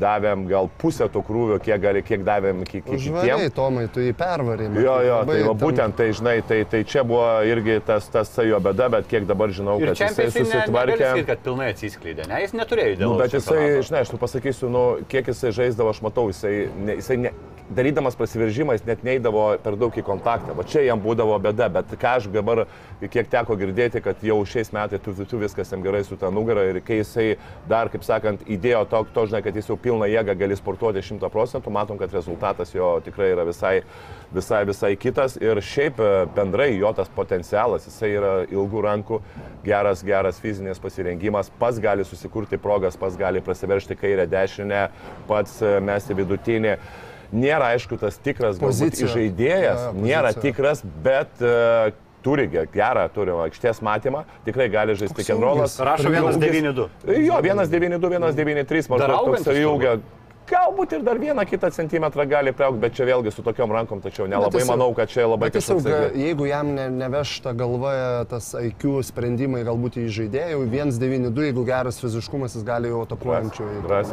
[0.00, 3.54] davėm gal pusę to krūvio, kiek, gali, kiek davėm ki- ki- Užvariai, kitiem.
[3.56, 4.80] Tomai, tu jį pervarėme.
[4.80, 8.42] Jo, jo, tai va, būtent tai, žinai, tai, tai čia buvo irgi tas, tas ta
[8.46, 10.96] jo bėda, bet kiek dabar žinau, Ir kad jisai susitvarkė.
[10.96, 11.26] susitvarkė.
[11.26, 12.40] kad pilnai atsiskleidė, ne?
[12.46, 13.18] Jis neturėjo Nu, idealaus.
[13.24, 13.86] bet jisai, čempionato.
[13.90, 17.32] žinai, aš tu pasakysiu, nu, kiek jisai žaisdavo, aš matau, jisai, ne, jisai ne,
[17.70, 20.56] darydamas prasiveržimą, jis net neįdavo per daug į kontaktą.
[20.56, 22.64] Va čia jam būdavo bėda, bet ką aš dabar,
[23.00, 26.30] kiek teko girdėti, kad jau šiais metais tu, tu, tu viskas jam gerai su ta
[26.34, 27.36] nugara ir kai jisai
[27.68, 31.30] dar, kaip sakant, įdėjo to, to žinai, kad jis jau pilną jėgą gali sportuoti 100
[31.32, 33.74] procentų, matom, kad rezultatas jo tikrai yra visai,
[34.34, 35.36] visai, visai kitas.
[35.40, 39.20] Ir šiaip e, bendrai jo tas potencialas, jisai yra ilgų rankų,
[39.66, 44.84] geras, geras fizinis pasirengimas, pats gali susikurti progas, pats gali prasiveršti kairę, dešinę,
[45.30, 46.76] pats e, mesti vidutinį.
[47.30, 51.92] Nėra aišku tas tikras galbūt žaidėjas, nėra tikras, bet uh,
[52.22, 55.78] turi ge- gerą, turi aikštės matymą, tikrai gali žaisti ūgis?
[55.80, 56.88] Rašo Ūgis- 192.
[57.26, 59.62] Jo, 192, 193, Dar maždaug turbūt.
[59.62, 59.98] ilgia.
[60.50, 64.26] Galbūt ir dar vieną kitą centimetrą gali priaugti, bet čia vėlgi su tokiom rankom, tačiau
[64.26, 68.98] nelabai tiesiog- manau, kad čia labai tiesiog, kažkoks- jeigu jam ne, nevešta galva tas IQ
[69.06, 73.68] sprendimai galbūt į žaidėjų, 1-9-2, jeigu geras fiziškumas, jis gali jau atakuojančių.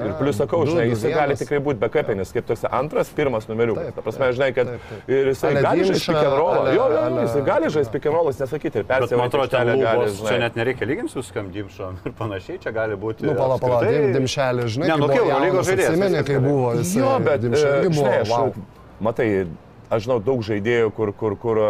[0.05, 3.85] Ir plus sakau, Du, žinai, jisai gali tikrai būti bekapinis, kaip toks antras, pirmas numeriukas.
[3.89, 5.09] Taip, Ta prasme, žinai, kad taip, taip.
[5.09, 9.29] ir jisai gali žaisti ale- Jo, jo, jisai gali žaisti rollas, nesakyti ir Bet man
[9.29, 13.21] atrodo, ten lūpos, čia net nereikia lyginti su skambimšom ir panašiai, čia gali būti.
[13.25, 16.73] Nu, pala, pala, apskritai- dim, dimšelį, žinai, Ne, kai nu, Eurolygos jaunas, žaidėjas, kai buvo
[16.79, 16.95] jis.
[16.99, 18.01] Jo, bet e, irgi buvo.
[18.01, 18.51] žinai, aš, wow.
[19.09, 19.29] matai,
[19.89, 21.61] aš žinau daug žaidėjų, kur, kur, kur,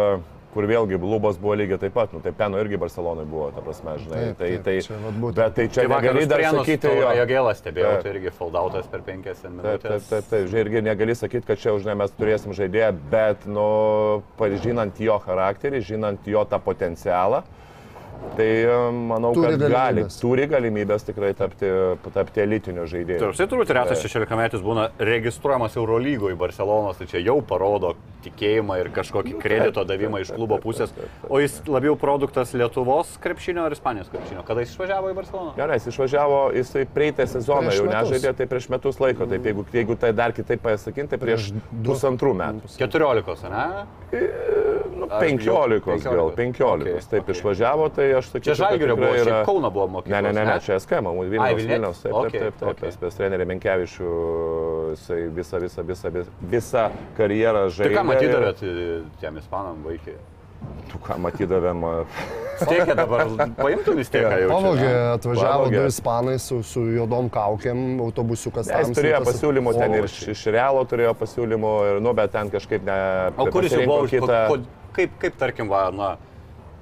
[0.54, 3.94] kur vėlgi lubos buvo lygiai taip pat, nu, tai Peno irgi Barcelonai buvo, ta prasme,
[4.00, 5.38] žinai, Taip, tai, taip, tai, čia vat būtent.
[5.38, 7.12] bet tai čia Tai negali dar sakyti, jo.
[7.20, 8.02] Jogėlą stebėjau, Taip.
[8.06, 9.84] tai irgi foldautas per penkias Taip, minutės.
[9.86, 13.68] taip, taip, taip, žinai, irgi negali sakyti, kad čia, žinai, mes turėsim žaidėją, bet, nu,
[14.64, 17.44] žinant jo charakterį, žinant jo tą potencialą,
[18.38, 20.18] tai e, manau, Turi kad gali, galimybes.
[20.22, 21.70] turi galimybės tikrai tapti,
[22.14, 23.22] tapti elitiniu žaidėju.
[23.24, 27.94] Taip, tai turbūt retas 16 metais būna registruojamas Eurolygoje į Barcelonos, tai čia jau parodo
[28.28, 30.92] tikėjimą ir kažkokį kredito davimą iš klubo pusės.
[31.28, 34.44] O jis labiau produktas Lietuvos krepšinio ar Ispanijos krepšinio?
[34.46, 35.54] Kada jis išvažiavo į Barceloną?
[35.58, 38.10] Gerai, jis išvažiavo, jisai praeitą sezoną Prieš jau metus.
[38.12, 41.50] nežaidė, tai prieš metus laiko, taip jeigu, jeigu tai dar kitaip pasakinti, tai prieš
[41.84, 42.72] pusantrų metų.
[42.78, 43.66] 14, ne?
[44.98, 46.88] Nu, Aš 15 jau- gal, 15.
[46.88, 47.34] Okay, Taip okay.
[47.34, 50.10] išvažiavo, tai aš sakyčiau, Čia Žalgirio buvo, tikrai šiaip Kauno buvo mokykla.
[50.10, 51.62] Ne, ne, ne, ne, čia SK, man Vilnius?
[51.62, 52.80] Vilnius, taip, taip, Okay, taip, taip, okay.
[52.88, 54.08] pas, pas trenerį Menkevičių,
[54.96, 56.84] jisai visą, visą, visą, visą,
[57.16, 57.94] karjerą Tai žaidė.
[57.94, 58.90] ką matydavėt e,
[59.22, 60.18] tiem ispanam vaikai?
[60.90, 61.84] Tu ką matydavėm,
[62.58, 64.26] Stiekė dabar, paimtum vis tiek.
[64.50, 68.70] Pavogė, atvažiavo du ispanai su, su juodom kaukėm, autobusiukas.
[68.72, 72.86] Jis turėjo pasiūlymų ten ir iš, iš Realo turėjo pasiūlymų, ir, nu, bet ten kažkaip
[72.88, 72.98] ne...
[73.38, 74.40] O kuris jau buvo, kitą...
[74.96, 76.10] kaip, kaip tarkim, va, na,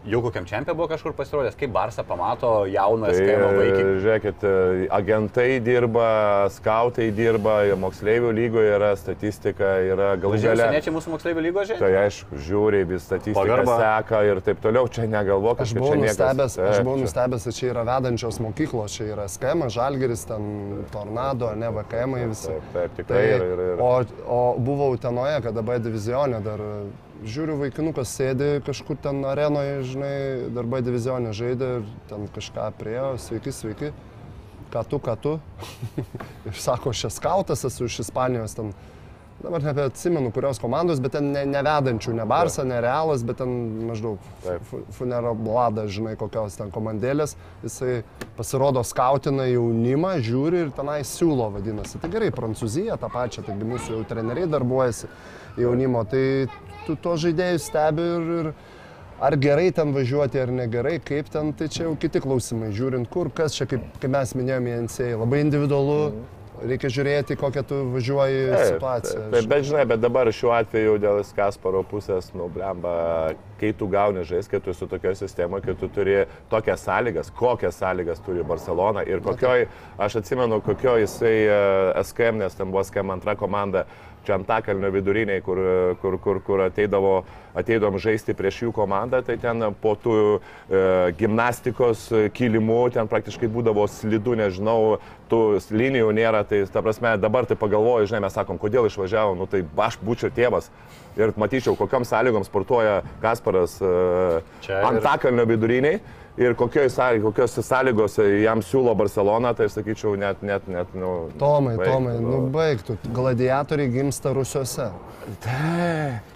[0.07, 3.83] jau kokiam čempionė buvo kažkur pasirodęs, kaip Barsa pamato jauną Tai, skemą vaikį.
[4.05, 6.07] žiūrėkit, e, agentai dirba,
[6.55, 10.63] skautai dirba, moksleivių lygoje yra statistika, yra galų gale.
[10.69, 11.79] seniečiai mūsų moksleivių lygos žaidžia?
[11.83, 13.79] Tai aišku, žiūri, vis statistiką Pagarba.
[13.83, 17.45] seka ir taip toliau, čia negalvok, Aš buvau čia nustebęs, aš Taip, buvau čia- nustebęs,
[17.45, 22.47] kad čia yra vedančios mokyklos, čia yra skema, žalgeris, ten tornado, ne VKM visi.
[22.47, 23.81] Taip, taip, tikrai ir, ir, ir.
[23.81, 26.59] O, o buvau Utenoje, kada B divizionė dar
[27.25, 30.17] žiūriu, vaikinukas sėdi kažkur ten arenoje, žinai,
[30.57, 33.93] darbai divizionė žaidė ir ten kažką priejo, sveiki, sveiki,
[34.75, 35.39] ką tu, ką tu.
[36.49, 38.75] ir sako, aš esu skautas, esu iš Ispanijos ten.
[39.37, 43.51] Dabar nebeatsimenu, kurios komandos, bet ten ne, nevedančių, ne Barsa, ne Realas, bet ten
[43.85, 44.23] maždaug
[44.97, 47.35] Funero Blada, žinai, kokios ten komandėlės.
[47.61, 47.99] Jisai
[48.39, 52.01] pasirodo skautina jaunimą, žiūri ir tenai siūlo vadinasi.
[52.01, 55.12] Tai gerai, Prancūzija tą pačią, taigi mūsų jau treneriai darbuojasi
[55.61, 56.25] jaunimo, tai
[56.87, 58.53] tu to žaidėjus stebi ir, ir
[59.20, 63.32] ar gerai ten važiuoti ar negerai, kaip ten, tai čia jau kiti klausimai, žiūrint kur,
[63.34, 66.01] kas čia, kaip, kaip mes minėjome, NCA, labai individualu,
[66.64, 69.18] reikia žiūrėti, kokią tu važiuoji situaciją.
[69.18, 73.89] Taip, taip, bet žinai, bet dabar šiuo atveju dėl Kasparo pusės, nu, blemba, kai tu
[73.93, 76.22] gauni žais, kai tu esi tokioje sistemoje, kai tu turi
[76.53, 79.66] tokias sąlygas, kokias sąlygas turi Barcelona ir kokioj,
[80.01, 81.61] aš atsimenu, kokioj jisai e,
[82.05, 83.87] SKM, nes ten buvo SKM antra komanda,
[84.27, 85.61] čia Antakalnio viduriniai, kur,
[86.03, 87.20] kur, kur, kur ateidavo,
[87.57, 90.83] ateidom žaisti prieš jų komandą, tai ten po tų e,
[91.20, 94.99] gimnastikos kilimų ten praktiškai būdavo slidu, nežinau,
[95.31, 95.41] tų
[95.74, 99.64] linijų nėra, tai ta prasme dabar tai pagalvoju, žinai, mes sakom, kodėl išvažiavau, nu tai
[99.87, 100.70] aš būčiau tėvas
[101.16, 103.97] ir matyčiau, kokiam sąlygom sportuoja Kasparas e,
[104.66, 106.01] Čia ir- Antakalnio viduriniai.
[106.01, 106.26] Ir
[106.57, 111.28] kokios sąlygos, sąlygos jam siūlo Barcelona, tai sakyčiau, net, net, net, nu...
[111.39, 112.99] Tomai, baik, Tomai, nu baigtų.
[113.16, 114.91] Gladiatoriai gimsta rusiuose,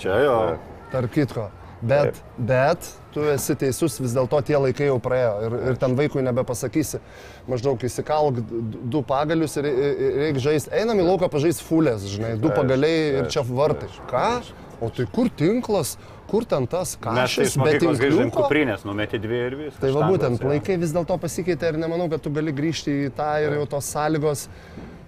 [0.00, 0.36] Čia jo.
[0.92, 1.50] tarp kitko.
[1.80, 6.20] Bet, bet tu esi teisus, vis dėlto tie laikai jau praėjo ir, ir ten vaikui
[6.26, 7.00] nebepasakysi,
[7.48, 8.42] maždaug įsikalk
[8.92, 10.74] du pagalius ir, ir reikia žaisti.
[10.76, 13.88] Einam į lauką pažaisti fulės, žinai, du pagaliai ir čia vartai.
[14.12, 14.26] Ką?
[14.80, 15.96] O tai kur tinklas,
[16.30, 18.44] kur ten tas Mes tai kažkas, mokyklos grįžom tinkliuko?
[18.46, 19.80] kuprinės, numeti dvi ir viskas.
[19.82, 23.32] Tai va būtent, laikai vis dėlto pasikeitė ir nemanau, kad tu gali grįžti į tą
[23.44, 24.46] ir jau tos sąlygos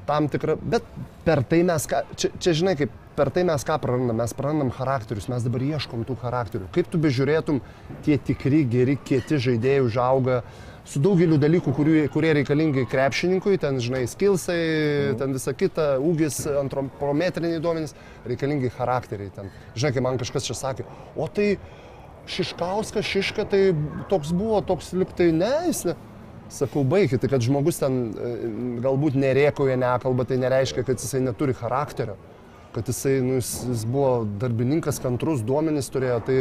[0.09, 0.59] tam tikrą.
[0.75, 0.87] Bet
[1.27, 4.73] per tai mes, ką, čia, čia žinai, kaip per tai mes ką prarandam, mes prarandam
[4.75, 6.69] charakterius, mes dabar ieškom tų charakterių.
[6.75, 7.61] Kaip tu bežiūrėtum,
[8.07, 10.43] tie tikri, geri, kieti žaidėjai užauga
[10.89, 15.21] su daugeliu dalykų, kurių, kurie reikalingi krepšininkui, ten, žinai, skilsai, mm.
[15.21, 17.95] ten visa kita, ūgis, antropometriniai duomenys,
[18.29, 19.53] reikalingi charakteriai ten.
[19.77, 21.55] Žinai, kai man kažkas čia sakė, o tai
[22.31, 23.63] Šiškauskas, Šiška, tai
[24.11, 25.97] toks buvo, toks liktai, ne, jis ne.
[26.53, 28.31] Sakau, baigit, tai kad žmogus ten e,
[28.85, 32.19] galbūt nerėkoja, nekalba, tai nereiškia, kad jisai neturi charakterio.
[32.75, 36.37] Kad jisai, nu, jis, jis buvo darbininkas, kantrus, duomenys turėjo, tai,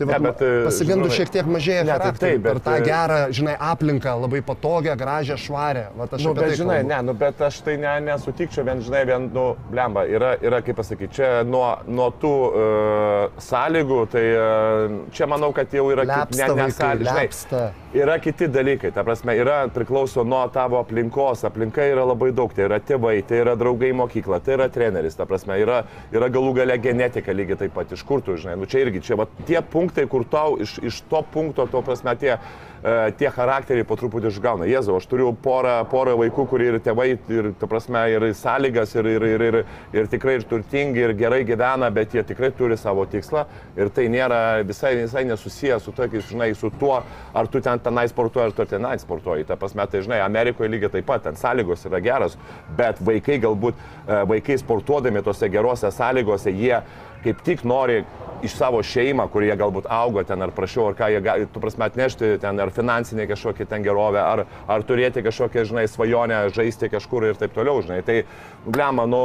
[0.00, 2.74] tai Ne, bet, e, pasigendu žinai, šiek tiek mažėja ne, tai taip, bet, per tą
[2.78, 5.84] e, gerą, žinai, aplinką, labai patogią, gražią, švarę.
[5.98, 6.88] Va, aš Nu, bet tai žinai, kalbu.
[6.94, 10.80] ne, nu, bet aš tai ne, nesutikčiau, vien, žinai, vien, nu, blemba, yra, yra kaip
[10.80, 16.16] pasakyti, čia nuo, nuo tų uh, sąlygų, tai uh, čia manau, kad jau yra kit-
[16.36, 17.62] Lepsta vaikai, sąly- žinai, lepsta.
[17.90, 22.68] Yra kiti dalykai, ta prasme, yra priklauso nuo tavo aplinkos, aplinka yra labai daug, tai
[22.68, 25.80] yra tėvai, tai yra draugai mokykla, tai yra treneris, ta prasme, yra,
[26.14, 29.16] yra galų gale genetika lygiai taip pat, iš kur tu, žinai, nu čia irgi, čia
[29.18, 32.36] va, tie punktai, kur tau iš, iš to punkto, to prasme, tie,
[32.82, 34.68] e, tie charakteriai po truputį išgauna.
[34.70, 39.10] Jėzau, aš turiu porą, porą vaikų, kurie ir tėvai, ir, ta prasme, ir sąlygas, ir,
[39.16, 39.58] ir, ir, ir,
[39.96, 44.06] ir tikrai ir turtingi, ir gerai gyvena, bet jie tikrai turi savo tikslą ir tai
[44.12, 47.00] nėra visai, visai nesusiję su tokiais, žinai, su tuo,
[47.34, 49.46] ar tu ten tenai sportuoji, ar tu tenai sportuoji.
[49.48, 52.36] Ta prasme, tai žinai, Amerikoje lygiai taip pat, ten sąlygos yra geros,
[52.78, 56.80] bet vaikai galbūt, e, vaikai sportuodami tose gerose sąlygose, jie
[57.24, 58.02] kaip tik nori
[58.44, 61.60] iš savo šeimą, kur jie galbūt augo ten ar prašiau, ar ką jie gali, tu
[61.60, 66.88] prasme, atnešti ten, ar finansinė kažkokia ten gerovė, ar, ar turėti kažkokią, žinai, svajonę žaisti
[66.92, 68.00] kažkur ir taip toliau, žinai.
[68.06, 68.22] Tai,
[68.64, 69.22] blema, nu,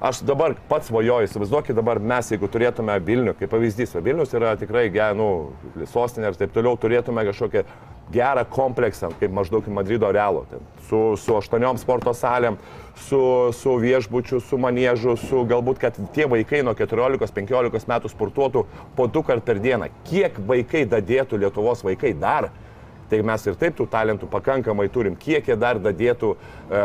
[0.00, 4.88] aš dabar pats svajoju, įsivaizduokit dabar mes, jeigu turėtume Vilnių, kaip pavyzdys, Vilnius yra tikrai,
[4.94, 5.28] ge- nu,
[5.90, 7.64] sostinė ir taip toliau, turėtume kažkokią
[8.14, 12.56] gerą kompleksą, kaip maždaug Madrido Realo, ten, su, su aštuoniom sporto salėm,
[13.08, 13.20] su,
[13.52, 18.64] su viešbučiu, su manėžu, su galbūt, kad tie vaikai nuo 14-15 metų sportuotų
[18.96, 19.90] po du kart per dieną.
[20.08, 22.48] Kiek vaikai dadėtų Lietuvos vaikai dar?
[23.08, 25.14] Tai mes ir taip tų talentų pakankamai turim.
[25.16, 26.80] Kiek jie dar dadėtų e,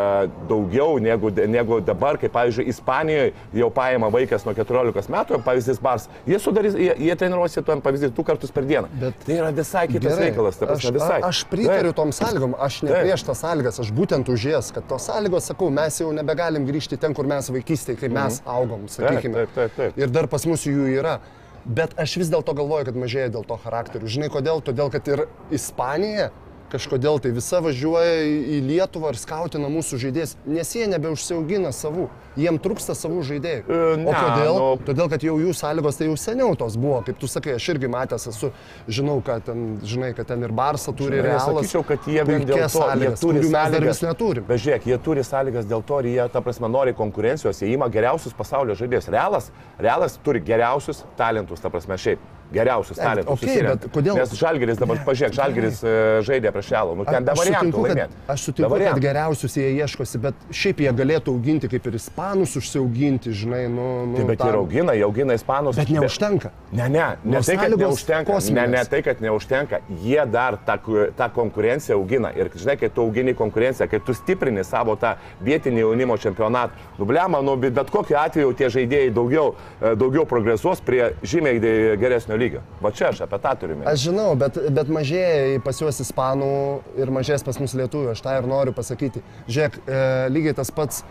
[0.47, 6.07] daugiau negu, negu dabar, kaip pavyzdžiui, Ispanijoje jau paima vaikas nuo 14 metų, pavyzdys Bars,
[6.29, 8.87] jie, sudarys, jie, jie treniruosi tuo pavyzdys du kartus per dieną.
[9.01, 10.57] Bet- tai yra visai kitas Gerai, reikalas.
[10.59, 11.19] ta prasme, aš, visai.
[11.21, 11.99] a- aš pritariu Taip.
[11.99, 13.03] tom sąlygom, aš ne Taip.
[13.03, 16.97] prieš tas sąlygas, aš būtent už jas, kad tos sąlygos, sakau, mes jau nebegalim grįžti
[16.99, 19.33] ten, kur mes vaikystėje, kai mes augom, sakykime.
[19.33, 19.39] Mhm.
[19.43, 19.97] taip, taip, taip.
[19.97, 21.19] Ir dar pas mus jų yra.
[21.65, 24.09] Bet aš vis dėlto galvoju, kad mažėja dėl to charakterių.
[24.11, 24.59] Žinai kodėl?
[24.65, 26.31] Todėl, kad ir Ispanija
[26.73, 32.09] kažkodėl tai visa važiuoja į Lietuvą ir skautina mūsų žaidėjus, nes jie nebeužsiaugina savų.
[32.39, 33.63] Jiem trūksta savų žaidėjų.
[33.69, 34.55] E, o ne, kodėl?
[34.57, 37.03] nu- Todėl, kad jau jų sąlygos tai jau seniau tos buvo.
[37.05, 38.49] Kaip tu sakai, aš irgi matęs esu,
[38.89, 41.45] žinau, kad ten, žinai, kad ten ir Barsa turi, ir Realas.
[41.47, 43.99] Nesakyčiau, kad jie vien dėl to, jie sąlygas, turi kurių mes dar sąlygas.
[44.01, 44.47] vis neturim.
[44.49, 47.87] Bet žiūrėk, jie turi sąlygas dėl to ir jie, ta prasme, nori konkurencijos, jie ima
[47.87, 49.11] geriausius pasaulio žaidėjus.
[49.13, 52.19] Realas, realas turi geriausius talentus, ta prasme, šiaip.
[52.53, 53.33] Geriausius Ne, talentus.
[53.33, 53.75] okei, susirenka.
[53.81, 55.93] bet kodėl- Nes Žalgeris dabar, pažiūrėk, Žalgeris e,
[56.27, 56.95] žaidė prieš Realą.
[56.95, 58.13] Nu, ten sutinku, kad, laimėti.
[58.29, 59.01] aš sutinku, kad variantų.
[59.01, 64.05] geriausius jie ieškosi, bet šiaip jie galėtų auginti kaip ir ispanus užsiauginti, žinai, nu...
[64.05, 64.47] nu Tai bet tam.
[64.49, 65.75] ir augina, jie augina ispanus.
[65.75, 66.51] Bet neužtenka.
[66.71, 68.29] Ne, ne, ne Nors tai, kad neužtenka.
[68.29, 68.69] Ne, kosminės.
[68.69, 69.79] ne tai, kad neužtenka.
[70.03, 70.77] Jie dar tą,
[71.17, 72.29] tą konkurenciją augina.
[72.37, 77.41] Ir žinai, kai tu augini konkurenciją, kai tu stiprini savo tą vietinį jaunimo čempionatą, nublema,
[77.41, 81.59] nu, bet bet kokiu atveju tie žaidėjai daugiau, e, daugiau progresuos prie žymiai
[81.97, 82.42] geresnio lygio.
[82.83, 83.79] Va čia aš apie tą turiu.
[83.89, 86.53] Aš žinau, bet, bet mažėja pas juos ispanų
[86.99, 89.23] ir mažės pas mus lietuvių, aš tą ir noriu pasakyti.
[89.47, 90.01] Žiūrėk, e,
[90.33, 91.03] lygiai tas pats.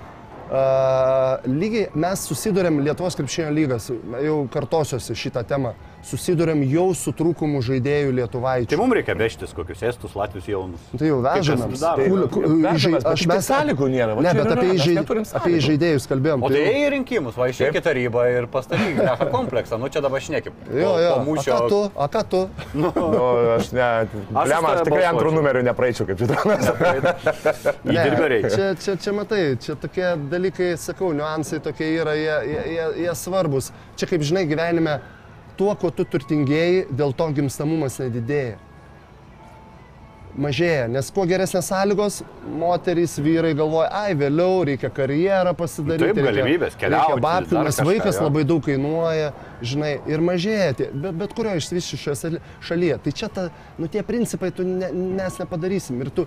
[0.52, 3.86] Uh, lygiai mes susidurėm Lietuvos krepšinio lygas,
[4.20, 5.70] jau kartosiuosi šitą temą,
[6.02, 8.68] susidurėm jau su trūkumu žaidėjų lietuvaičių.
[8.72, 10.80] Tai mums reikia vežtis kokius estus, latvius jaunus.
[10.98, 11.68] Tai jau vežame.
[11.70, 12.06] kas daro?
[12.10, 15.60] Kul- ku- Vežamės, aš mes sąlygų nėra, Ne, bet apie, yra, mes žai, neturim apie
[15.62, 16.42] žaidėjus kalbėjom.
[16.42, 19.78] O tai tai į rinkimus, va išeikite tarybą ir pastatykite tą kompleksą.
[19.78, 20.52] Nu čia dabar šnekip.
[20.74, 21.14] Jo, jo.
[21.14, 21.54] A mūšio.
[21.54, 21.80] ką tu?
[21.96, 22.42] A ką tu?
[22.74, 22.90] Nu,
[23.58, 23.86] aš ne,
[24.32, 26.18] Aš blema, už aš tikrai antrų numerių nepraeičiau, kaip
[28.32, 28.50] reikia.
[28.56, 33.14] Čia, čia, čia matai, čia tokie dalykai, sakau, niuansai tokie yra, jie, jie, jie, jie
[33.18, 33.70] svarbus.
[33.98, 34.98] Čia kaip žinai gyvenime,
[35.62, 38.58] tuo, kuo tu turtingėjai, dėl to gimstamumas nedidėja.
[40.32, 42.14] Mažėja, nes kuo geresnės sąlygos,
[42.56, 46.06] moterys, vyrai galvoja, ai vėliau reikia karjerą pasidaryti.
[46.06, 48.22] Taip, reikia- galimybės keliauti, Reikia dar nes kažką, vaikas jo.
[48.24, 49.26] labai daug kainuoja,
[49.60, 50.70] žinai, ir mažėja,
[51.02, 52.96] bet, bet kurioje išsivyščiušioje šalyje.
[53.04, 53.44] Tai čia ta,
[53.76, 54.88] nu, tie principai tu ne,
[55.20, 56.00] mes nepadarysim.
[56.00, 56.24] Ir tu,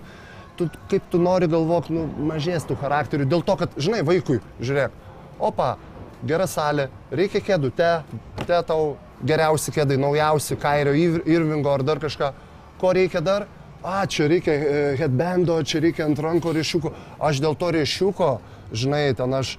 [0.56, 3.26] tu, kaip tu nori galvok, nu, mažės tų charakterių.
[3.26, 4.94] Dėl to, kad, žinai, vaikui, žiūrėk,
[5.40, 5.72] opa,
[6.22, 7.90] gera salė, reikia kėdų, te,
[8.46, 8.94] te tau
[9.24, 12.32] geriausi kėdai, naujausi, Kairio, Ir- Irvingo ar dar kažką.
[12.80, 13.46] Ko reikia dar?
[13.84, 16.92] A, čia reikia e, headbando, čia reikia ant ranko riešiuko.
[17.22, 18.30] Aš dėl to riešiuko,
[18.72, 19.56] žinai, ten aš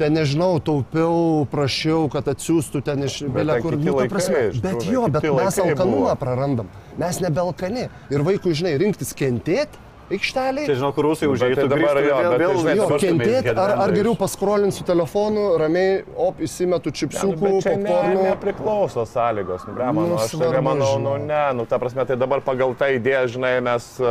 [0.00, 3.76] ten nežinau, taupiau, prašiau, kad atsiųstų ten iš belė kur.
[3.76, 6.14] Nu, ta prasme, bet jo, bet mes alkanumą buvo.
[6.16, 6.70] prarandam.
[6.96, 7.88] Mes nebelkani.
[8.08, 9.76] Ir vaikui, žinai, rinktis kentėti
[10.14, 10.66] aikšteliai.
[10.66, 13.00] Tai žinau, kur rusai Nu, tai tu dabar grįžti jo, vėl, bet tai vėl, dabar
[13.04, 18.24] kentėti, ar, ar geriau paskrolinti su telefonu, ramiai, op, įsimetu čipsiukų, čia ne, popkornų.
[18.30, 22.16] nepriklauso sąlygos, nu, blema, Nu, nu, aš tai manau, nu, ne, nu, ta prasme, tai
[22.16, 24.08] dabar pagal tą idėją, žinai, mes uh,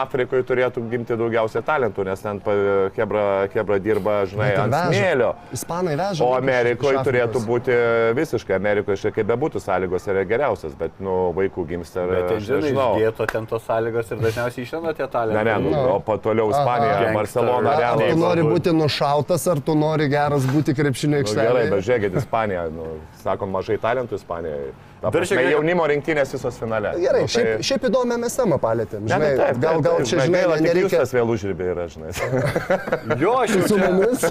[0.00, 5.32] Afrikoje turėtų gimti daugiausiai talentų, nes ten pa- Hebra, Hebra dirba, žinai, ant smėlio.
[5.56, 6.24] Ispanai veža.
[6.24, 7.74] O Amerikoje turėtų būti
[8.18, 12.60] visiškai, Amerikoje šiek tiek bebūtų sąlygos yra geriausias, bet, nu, vaikų gimsta, Bet tai žinai,
[12.70, 12.88] nežinau.
[13.00, 15.39] išdėto ten tos sąlygos ir dažniausiai išlenda tie talentai.
[15.44, 15.94] Nu, No.
[15.96, 17.12] o po toliau Ispanija.
[17.14, 21.52] Barcelona, Ar- Ar tu nori būti nušautas, ar tu nori geras būti krepšinio Nu, gerai,
[21.52, 21.82] bet aikštelėje?
[21.86, 22.86] žiūrėkit, Ispanija, nu,
[23.22, 24.72] sakom, mažai talentų Ispanijoje.
[25.00, 26.90] Dar šiek tiek- jaunimo rinktinės visos finale.
[27.00, 29.00] Gerai, Nu, tai- šiaip, šiaip įdomią mes temą palėtėm.
[29.06, 31.00] Ne, Žinai, tai taip, gal, taip, gal taip, čia, žinai, tik nereikia.
[31.00, 32.10] Jūs vėl užribė yra, žinai.
[33.22, 33.88] Jo, aš jau Su čia.
[33.88, 34.24] mumis.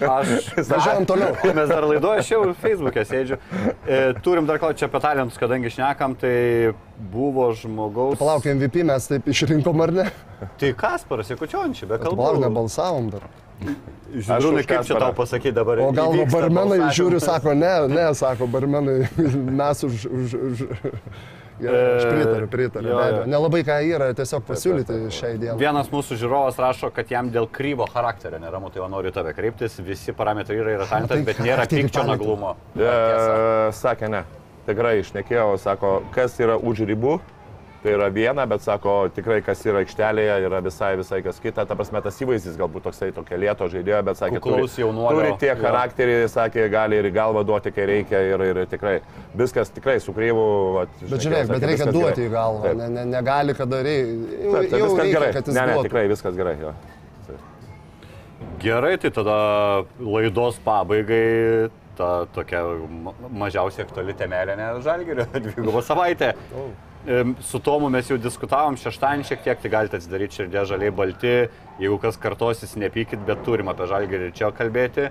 [0.00, 1.34] Aš Važiuojam toliau.
[1.58, 3.38] Mes dar laidoje, aš jau Facebook'e sėdžiu.
[3.86, 6.72] E, turim dar klausti apie talentus, kadangi šnekam, tai
[7.12, 8.18] buvo žmogaus.
[8.22, 10.06] Palauk, MVP mes taip išrinkom ar ne?
[10.62, 12.38] Tai Kasparas, Jekučiončiai, be kalbų.
[12.46, 13.26] nebalsavom dar.
[14.12, 15.80] Už kaip čia tau pasakyti dabar.
[15.80, 19.06] O gal barmenai žiūri, sako, ne, ne, sako, barmenai,
[19.60, 20.04] mes už...
[20.04, 20.66] už, už...
[21.62, 22.88] Gerai, aš E, pritariu, pritariu.
[22.90, 23.24] jo, jo.
[23.30, 25.58] Nelabai ką yra tiesiog pasiūlyti šiai dienai.
[25.60, 29.76] Vienas mūsų žiūrovas rašo, kad jam dėl kryvo charakterio neramu, tai va noriu tave kreiptis.
[29.84, 32.56] Visi parametrai yra, yra talentas, tai bet nėra charakterį pykčio naglumo.
[32.74, 32.88] E,
[33.78, 34.24] sakė ne.
[34.66, 37.20] Tikrai išnekėjau, sako, kas yra už ribų.
[37.82, 41.64] Tai yra viena, bet sako, tikrai kas yra aikštelėje, yra visai, visai kas kita.
[41.66, 45.32] Ta prasme, tas įvaizdis galbūt toksai tokia lieto žaidėjo, bet sakė, turi, Kuklaus jaunuolio, turi
[45.42, 45.64] tiek jo.
[45.64, 48.20] charakterį, sakė, gali ir galvą duoti, kai reikia.
[48.36, 48.94] Ir, ir tikrai
[49.34, 50.44] viskas tikrai su kryvu.
[50.76, 52.28] vat, Bet žiūrėk, bet reikia duoti gerai.
[52.28, 52.78] į galvą, Taip.
[52.84, 54.14] ne, ne, negali, kada reikia.
[54.44, 55.32] Jau, Taip, tai jau viskas reikia, gerai.
[55.40, 55.88] kad jis Ne, ne, duotų.
[55.90, 56.54] tikrai viskas gerai.
[56.62, 56.72] Jo.
[58.62, 59.36] Gerai, tai tada
[59.98, 62.62] laidos pabaigai ta tokia
[63.02, 66.32] ma- mažiausiai aktuali temelė, ne žalgerio, dvigubo savaitė.
[66.54, 66.70] Em,
[67.42, 71.32] Su Tomu mes jau diskutavom šeštąjį šiek tiek, tai galite atsidaryti širdė žaliai balti,
[71.82, 75.08] jeigu kas kartosis, nepykit, bet turim apie žalgerį čia kalbėti.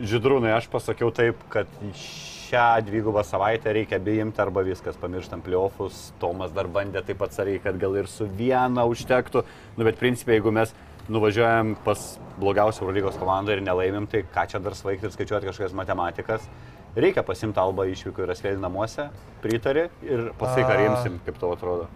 [0.00, 1.68] Žydrūnai, aš pasakiau taip, kad
[2.00, 6.10] šią dvigubą savaitę reikia beimti arba viskas, pamirštam playoffus.
[6.20, 9.44] Tomas dar bandė taip atsariai, kad gal ir su viena užtektų.
[9.76, 10.72] Nu, bet principiai, jeigu mes
[11.12, 12.06] nuvažiuojam pas
[12.40, 16.48] blogiausią Eurolygos komandą ir nelaimim, tai ką čia dar svaigti ir skaičiuoti kažkokias matematikas.
[16.96, 19.10] Reikia pasimti albą išvykų ir asvėlį namuose,
[19.42, 21.90] pritari ir pasakai, ką rimsim, kaip tau atrodo.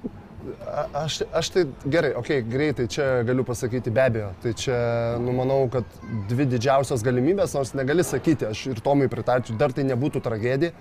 [0.69, 4.31] A- Aš, aš tai gerai, okei, okay, greitai čia galiu pasakyti be abejo.
[4.43, 4.77] Tai čia,
[5.21, 5.85] nu, manau, kad
[6.29, 10.73] dvi didžiausios galimybės, nors negali sakyti, aš ir Tomui pritarčiau, dar tai nebūtų tragedija,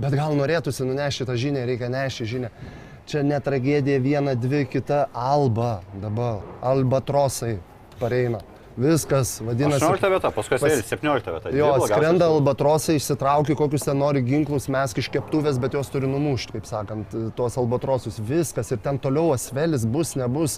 [0.00, 2.52] bet gal norėtųsi nunešti tą žinią, reikia nešti žinią.
[3.08, 7.56] Čia ne tragedija viena, dvi, kita alba dabar, albatrosai
[8.00, 8.44] pareina.
[8.76, 9.84] Viskas, vadinasi.
[9.84, 10.86] 18 vieta, paskui pas- pas...
[10.88, 11.50] 17 vieta.
[11.52, 16.56] Jo, skrenda albatrosai, išsitraukia kokius ten nori ginklus, mes iš keptuvės, bet jos turi numušti,
[16.56, 18.16] kaip sakant, tuos albatrosus.
[18.16, 20.56] Viskas ir ten toliau asvelis bus, nebus.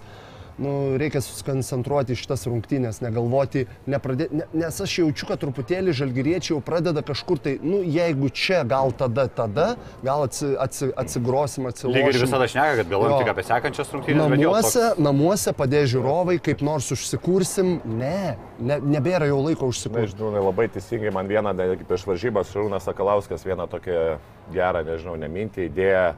[0.59, 6.61] Nu, reikia susikoncentruoti šitas rungtynės, negalvoti, nepradėti, ne, nes aš jaučiu, kad truputėlį žalgyriečiai jau
[6.63, 9.67] pradeda kažkur tai, nu, jeigu čia, gal tada, tada,
[10.07, 11.99] gal atsi, atsi, atsigrosim, atsilošim.
[11.99, 14.31] Lygiai ir visada šneka, kad galvojam tik apie sekančias rungtynės.
[14.35, 17.75] Namuose, toks- namuose padės žiūrovai, kaip nors užsikursim.
[17.85, 20.15] Ne, ne nebėra jau laiko užsikurti.
[20.15, 21.51] žinau, jinai labai teisingai man vieną,
[21.89, 24.19] prieš varžybas, Šarūnas Sakalauskas vieną tokią
[24.55, 26.15] gerą, nežinau, nemintį idėją.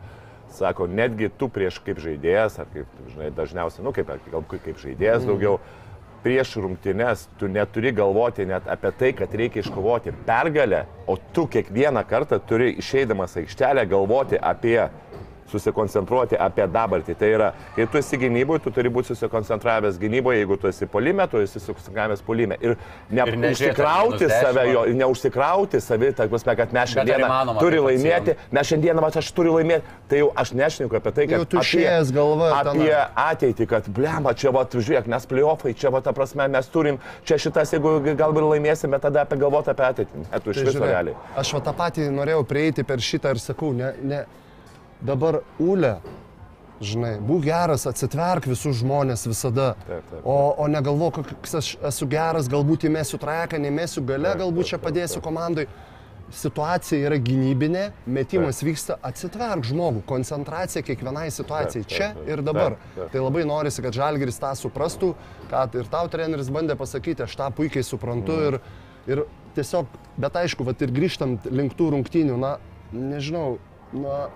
[0.50, 5.24] Sako, netgi tu prieš kaip žaidėjas, ar kaip, žinai, dažniausiai, nu, kaip, kaip kaip žaidėjas
[5.24, 5.26] Mhm.
[5.28, 5.58] daugiau,
[6.22, 12.02] prieš rungtynes tu neturi galvoti net apie tai, kad reikia iškovoti pergalę, o tu kiekvieną
[12.08, 14.88] kartą turi išeidamas aikštelę galvoti apie
[15.50, 17.16] susikoncentruoti apie dabartį.
[17.18, 21.26] Tai yra, kai tu esi gynyboje, tu turi būti susikoncentravęs gynyboje, jeigu tu esi polime,
[21.30, 22.58] tu esi susikoncentravęs polime.
[22.60, 22.76] Ir Ir
[23.16, 27.62] nežiūrėt, ar neužsikrauti save, 10, jo, ir neužsikrauti savi, ta prasme, kad mes šiandieną įmanoma
[27.62, 31.48] turi laimėti, mes šiandieną, aš turiu laimėti, tai jau aš nešneku apie tai, kad Jau
[31.56, 33.02] tuščias galva apie tenai.
[33.26, 37.38] ateitį, kad blema, čia va, žiūrėk, mes playoffai, čia va, ta prasme, mes turim, čia
[37.40, 40.26] šitas, jeigu galbūt laimėsime, tada apie galvoti apie ateitį.
[40.32, 41.16] Etu iš Tai viso žiūrėk, realiai.
[41.36, 44.24] Aš va tą patį norėjau prieiti per šitą ir sakau, ne, ne.
[45.06, 45.96] Dabar Ule,
[46.82, 49.74] žinai, būk geras, atsitverk visus žmonės visada.
[49.86, 50.24] Taip, taip.
[50.26, 54.72] O, o negalvok, koks aš esu geras, galbūt įmesiu trajeką, nemesiu gale, Taip, galbūt taip,
[54.72, 55.66] čia taip, padėsiu komandai.
[56.34, 62.32] Situacija yra gynybinė, metimas vyksta, atsitverk žmogų, koncentracija kiekvienai situacijai Taip, taip, čia taip.
[62.34, 62.74] ir dabar.
[62.80, 63.12] Taip, taip.
[63.12, 65.12] Tai labai norisi, kad Žalgiris tą suprastų,
[65.52, 68.58] kad ir tau treneris bandė pasakyti, aš tą puikiai suprantu ir,
[69.06, 69.22] ir
[69.54, 72.56] tiesiog, bet aišku, vat ir grįžtant link tų rungtynių, na,
[72.90, 73.60] nežinau,
[73.94, 74.26] na,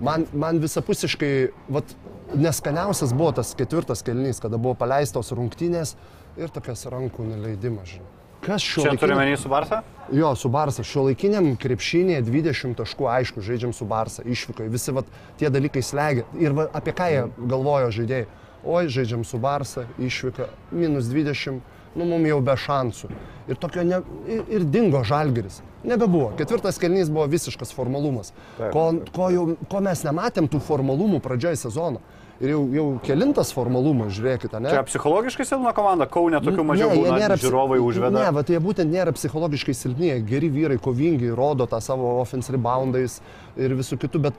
[0.00, 1.32] man, man visapusiškai,
[1.74, 1.96] vat,
[2.34, 5.96] neskaniausias buvo tas ketvirtas kelnys, kada buvo paleistos rungtynės
[6.38, 8.14] ir tokias rankų neleidimas, žinai.
[8.44, 9.80] Kas šio Čia turime menį su Barsa?
[10.14, 10.84] Jo, su Barsa.
[10.86, 14.70] Šio laikiniam krepšinėje 20 taškų, aišku, žaidžiam su Barsa, išvykoje.
[14.70, 15.08] Visi vat,
[15.40, 16.26] tie dalykai slegia.
[16.38, 18.28] Ir va, apie ką jie galvojo žaidėjai?
[18.62, 21.58] Oi, žaidžiam su Barsa, išvyka, minus 20,
[21.96, 23.10] nu mums jau be šansų.
[23.48, 25.62] Ir tokio ne, ir, ir dingo žalgeris.
[25.88, 26.32] Nebebuvo.
[26.36, 28.32] Ketvirtas kelnys buvo visiškas formalumas.
[28.58, 32.02] Taip, Ko, ko, jau, ko mes nematėm tų formalumų pradžioj sezono.
[32.38, 34.70] Ir jau, jau kelintas formalumas, žiūrėkite, ne?
[34.70, 38.12] Čia psichologiškai silpna komanda, Kaune tokių mažiau Ne, būna, nėra žiūrovai užveda.
[38.14, 43.18] Ne, bet jie būtent nėra psichologiškai silpni, geri vyrai, kovingi, rodo tą savo offense reboundais
[43.58, 44.38] ir visų kitų, bet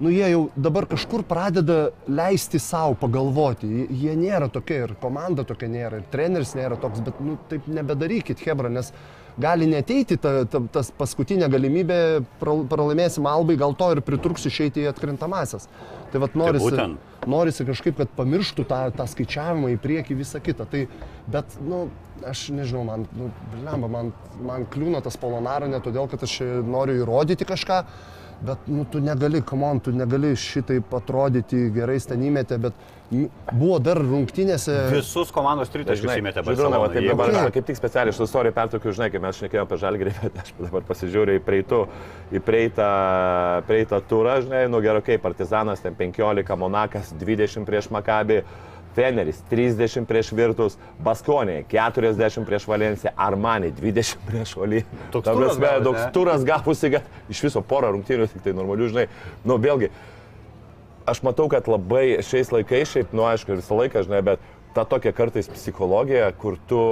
[0.00, 3.68] nu, jie jau dabar kažkur pradeda leisti savo pagalvoti.
[3.90, 8.42] Jie, nėra tokie ir komanda tokia nėra, ir treneris nėra toks, bet nu, taip nebedarykit,
[8.46, 8.92] Hebra, nes
[9.38, 12.00] gali neteiti ta, ta, tas paskutinė galimybė,
[12.40, 15.68] pra- pralaimėsim Albai, gal to ir pritruks išeiti į atkrintamasias.
[16.12, 17.24] Tai vad norisi, būtent.
[17.30, 20.66] norisi kažkaip, kad pamirštų tą, tą skaičiavimą į priekį visą kitą.
[20.70, 20.84] Tai,
[21.30, 21.86] bet, nu,
[22.26, 26.98] aš nežinau, man, nu, blemba, man, man kliūna tas polonaro ne todėl, kad aš noriu
[27.02, 27.82] įrodyti kažką,
[28.44, 32.76] bet, nu, tu negali, kamon, tu negali šitaip atrodyti gerai stenimėte, bet
[33.10, 34.76] m, buvo dar rungtynėse.
[34.92, 36.88] Visus komandos tritaškius įmetė Žinoma, Barcelona.
[36.92, 40.14] taip Jeigu- dabar, kaip tik specialiai iš istorijų pertraukiu, žinai, kai mes šnekėjome apie žalgerį,
[40.22, 41.82] bet aš dabar pasižiūriu į praeitų,
[42.38, 42.88] į praeitą,
[43.68, 48.42] praeitą turą, žinai, nu gerai, kaip Partizanas, ten 15, Monakas 20 prieš Makabį.
[48.98, 50.74] Feneris 30 prieš Virtus,
[51.06, 54.80] Baskonė 40 prieš Valenciją, Armani 20 prieš Valį.
[55.14, 59.04] Toks turas gavosi, Toks turas gavosi, kad iš viso porą rungtynių tik tai normalių, žinai.
[59.46, 59.92] Nu, vėlgi,
[61.06, 64.42] aš matau, kad labai šiais laikais, šiaip, nu aišku, visą laiką, žinai, bet
[64.74, 66.82] ta tokia kartais psichologija, kur tu,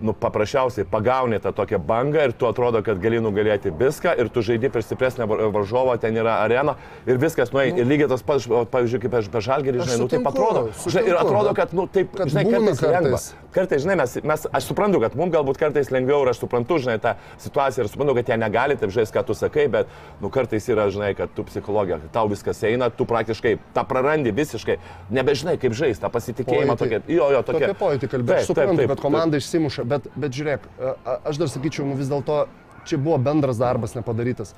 [0.00, 4.42] nu, paprasčiausiai pagauni tą tokią bangą ir tu atrodo, kad gali nugalėti viską ir tu
[4.42, 6.74] žaidži per stipresnę var- varžovą, ten yra arena
[7.06, 10.08] ir viskas, nu, ir lygiai tas pats, pavyzdžiui, kaip aš per žalgerį, Aš žinai, nu,
[10.08, 10.62] taip sutinku, atrodo.
[10.66, 13.20] Žinai, ir sutinku, atrodo, bet kad, nu, taip, kad žinai, būna kartais lengva.
[13.54, 13.82] Kartais.
[13.84, 17.14] Žinai, mes, mes, aš suprantu, kad mums galbūt kartais lengviau ir aš suprantu, žinai, tą
[17.42, 19.90] situaciją ir suprantu, kad jie negali taip žaisti, ką tu sakai, bet,
[20.22, 24.78] nu, kartais yra, žinai, kad tu psichologija, tau viskas eina, tu praktiškai tą prarandi visiškai,
[25.14, 27.02] nebežinai, kaip žaisti, tą pasitikėjimą tokia.
[27.10, 27.70] Jo, jo, tokia.
[27.70, 28.40] Tokia pojūtį kalbėti.
[28.44, 30.66] Aš suprantu, kad komanda išsimuša, bet, bet žiūrėk,
[31.20, 32.44] aš dar sakyčiau, nu vis dėlto
[32.88, 34.54] čia buvo bendras darbas nepadarytas.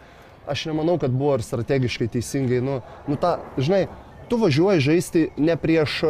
[0.46, 2.58] Aš nemanau, kad buvo ir strategiškai teisingai.
[2.64, 3.86] Nu, nu ta, žinai,
[4.30, 6.00] tu važiuoji žaisti ne prieš,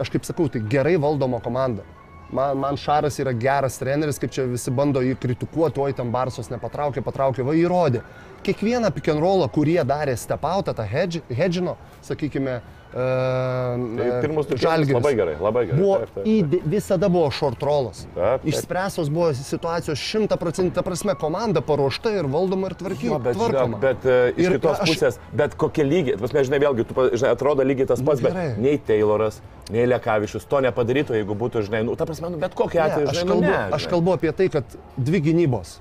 [0.00, 1.86] aš kaip sakau, tai gerai valdoma komanda.
[2.32, 6.48] Man, man Šaras yra geras treneris, kaip čia visi bando jį kritikuoti, oi ten Barsos
[6.50, 8.00] nepatraukė, patraukė, va įrodė.
[8.44, 12.60] Kiekvieną pick and rollą, kurie darė stepautą, tą hedge, hedžino, sakykime,
[12.94, 15.78] Tai uh, pirmus du kėlinius labai gerai, labai gerai.
[15.80, 16.26] Buvo, Taip, taip.
[16.30, 18.04] įdė, visada buvo short rollas.
[18.14, 18.44] Taip, taip.
[18.52, 23.80] Išspręstos buvo situacijos šimta procentų, prasme, komanda paruošta ir valdoma ir tvarky- Jo, bet, tvarkoma.
[23.82, 24.92] bet uh, iš Ir kitos aš- aš...
[24.92, 28.30] pusės, bet kokie lygiai, tas mes žinai, vėlgi, tu, žinai, atrodo lygiai tas pats, bet
[28.30, 28.54] gerai.
[28.62, 29.40] nei Tayloras,
[29.74, 33.08] nei Lekavičius to nepadarytų, jeigu būtų, žinai, nu, ta prasme, nu, bet kokiu Ne, atveju,
[33.10, 33.90] aš, žinai, kalbu, nu, ne, aš žinai.
[33.96, 35.80] kalbu apie tai, kad dvi gynybos.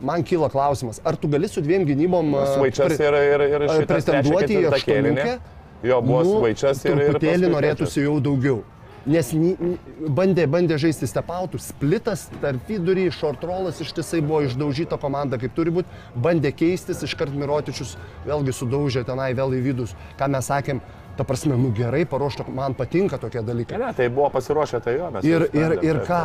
[0.00, 3.86] Man kyla klausimas, ar tu gali su dviem gynybom a, Svaičias pri- ir, ir, ir
[3.90, 5.38] pretenduoti į aštuoniukę?
[5.82, 6.94] Jo, buvo Nu, Svaičias ir...
[6.98, 8.60] Truputėlį norėtųsi jau daugiau.
[9.08, 9.30] Nes
[10.12, 15.72] bandė, bandė žaisti stepautų, splitas, tarp vidurį, short rollas ištisai buvo išdaužyta komanda, kaip turi
[15.72, 17.96] būti, bandė keistis, iškart Mirotičius
[18.26, 20.82] vėlgi sudaužė tenai vėl į vidus, ką mes sakėm,
[21.18, 23.78] ta prasme, nu gerai paruošta, man patinka tokie dalykai.
[23.82, 25.26] Ne, tai buvo pasiruošę, tai jo, mes...
[25.26, 26.20] Ir, ir, ir ką,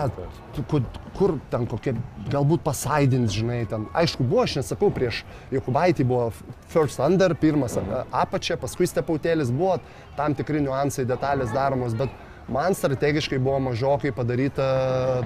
[0.70, 0.84] kur,
[1.18, 1.96] kur ten kokie,
[2.30, 3.88] galbūt pasaidins, žinai, ten.
[3.98, 5.24] Aišku, buvo, aš nesakau, prieš
[5.54, 6.28] Jokubaitį buvo
[6.74, 9.80] first under, pirmas a- apačia, paskui stepautėlis buvo
[10.20, 12.14] tam tikri niuansai, detalės daromos, bet
[12.54, 14.68] man strategiškai buvo mažokai padaryta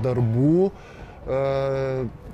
[0.03, 1.41] darbų e,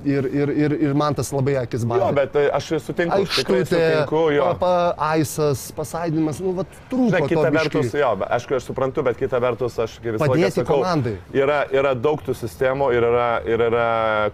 [0.06, 2.10] ir, ir, ir, ir man tas labai akis Jo, badė.
[2.18, 4.48] bet tai aš sutinku, Aikštutė, sutinku, jo.
[4.62, 4.72] pa,
[5.12, 7.10] aisas, pasaidinimas, nu, va, trūko.
[7.14, 10.52] Žinai, kita vertus, jo, bet aišku, aš suprantu, bet kita vertus, aš kaip visą laiką
[10.58, 11.16] sakau, komandai.
[11.38, 13.88] yra, yra daug tų sistemų ir yra, ir yra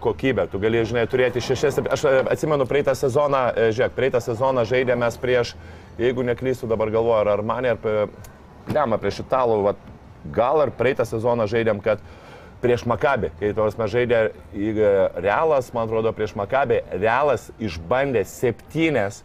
[0.04, 0.48] kokybė.
[0.52, 5.10] Tu gali, žinai, turėti šešias, aš e, atsimenu, praeitą sezoną, e, žiūrėk, praeitą sezoną žaidėme
[5.22, 5.56] prieš,
[6.00, 8.12] jeigu neklystu, dabar galvoju, ar Armanė, ar
[8.70, 9.80] Lema prieš Italų, vat,
[10.36, 12.02] gal ar praeitą sezoną žaidėm, kad
[12.64, 14.22] prieš Makabį, kai tos mes žaidė
[15.20, 19.24] Realas, man atrodo, prieš Makabį, Realas išbandė septynes,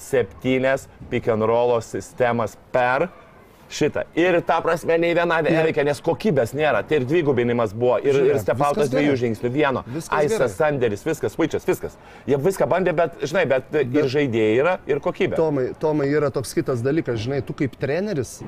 [0.00, 3.08] septynes pick and rollo sistemas per
[3.72, 4.04] šitą.
[4.18, 6.82] Ir ta prasme, nei viena neveikia, nes kokybės nėra.
[6.86, 9.82] Tai ir dvigubinimas buvo, ir, Žiūrėk, ir stepautas dviejų žingsnių, vieno.
[10.14, 11.96] Aisas, Sanderis, viskas, Puičias, viskas.
[12.30, 15.38] Jie viską bandė, bet, žinai, bet, bet ir žaidėjai yra, ir kokybė.
[15.40, 18.38] Tomai, Tomai yra toks kitas dalykas, žinai, tu kaip treneris,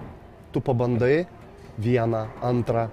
[0.54, 1.26] tu pabandai
[1.82, 2.88] vieną, antrą.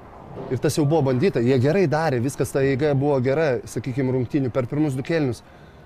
[0.52, 4.52] Ir tas jau buvo bandyta, jie gerai darė, viskas ta eiga buvo gera, sakykime, rungtynių
[4.54, 5.42] per pirmus du kelnius.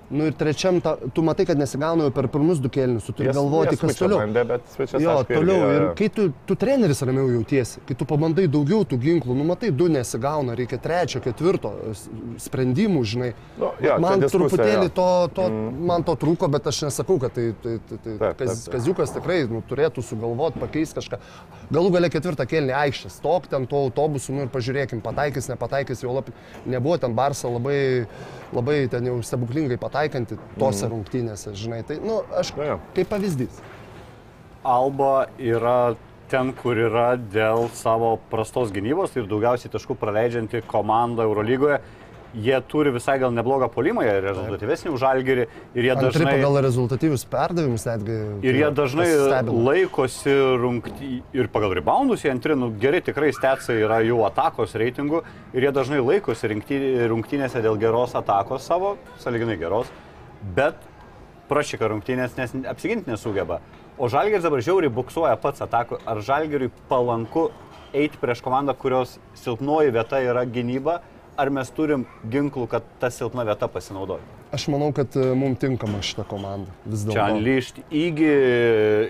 [0.10, 3.28] Nu ir trečiam, ta, tu matai, kad nesigauna jau per pirmus du kelnius, tu turi
[3.30, 4.18] Jie- galvoti, jie kas toliau.
[4.24, 4.60] Bandė,
[4.99, 5.68] Jo, toliau.
[5.76, 9.70] Ir kai tu, tu treneris ramiau jautiesi, kai tu pabandai daugiau tų ginklų, nu matai,
[9.70, 11.74] du nesigauna, reikia trečio, ketvirto
[12.41, 13.30] sprendimų, žinai.
[13.60, 14.93] Nu, jo, man diskusija, truputėlį jo.
[14.97, 15.07] to,
[15.38, 15.86] to mm.
[15.91, 19.14] man to trūko, bet aš nesakau, kad tai, tai, tai, tai Taip, kaz, taip, kaziukas
[19.14, 21.22] tikrai nu, turėtų sugalvoti, pakeisti kažką.
[21.70, 26.18] Galų gale ketvirtą kelnį aikštės, stok ten tuo autobusu, nu ir pažiūrėkim, pataikys, nepataikys, jau
[26.18, 26.34] lab,
[26.66, 28.07] nebuvo ten Barsa labai,
[28.55, 30.91] labai ten jau stebuklingai pataikanti tose mm.
[30.93, 31.82] rungtynėse, žinai.
[31.84, 32.78] Tai, nu, aš Jo, jo.
[32.95, 33.60] kaip pavyzdys.
[34.64, 35.95] Alba yra
[36.30, 41.80] ten, kur yra dėl savo prastos gynybos ir daugiausiai taškų praleidžianti komanda Eurolygoje.
[42.38, 46.34] Jie turi visai gal neblogą polimą, jie rezultatyvesnį už Žalgirį ir jie Antri dažnai...
[46.38, 48.17] pagal rezultatyvius perdavimus netgi.
[48.45, 49.07] Ir jie tai dažnai
[49.49, 51.09] laikosi rungty...
[51.34, 55.23] ir pagal reboundus, jie antri, nu, geri tikrai stetsai yra jų atakos reitingų
[55.57, 56.53] ir jie dažnai laikosi
[57.09, 59.89] rungtynėse dėl geros atakos savo, saliginai geros,
[60.53, 60.77] bet
[61.49, 63.57] prašyka rungtynės, nes apsiginti nesugeba.
[63.97, 65.97] O Žalgiris dabar žiauriai buksuoja pats atako.
[66.07, 67.49] Ar Žalgiriui palanku
[67.91, 70.99] eiti prieš komandą, kurios silpnoji vieta yra gynyba,
[71.39, 74.38] ar mes turim ginklų, kad ta silpna vieta pasinaudotų?
[74.50, 76.72] Aš manau, kad mums tinkama šita komanda.
[76.89, 77.41] Vis Čia dėlto.
[77.45, 78.30] lyšti įgy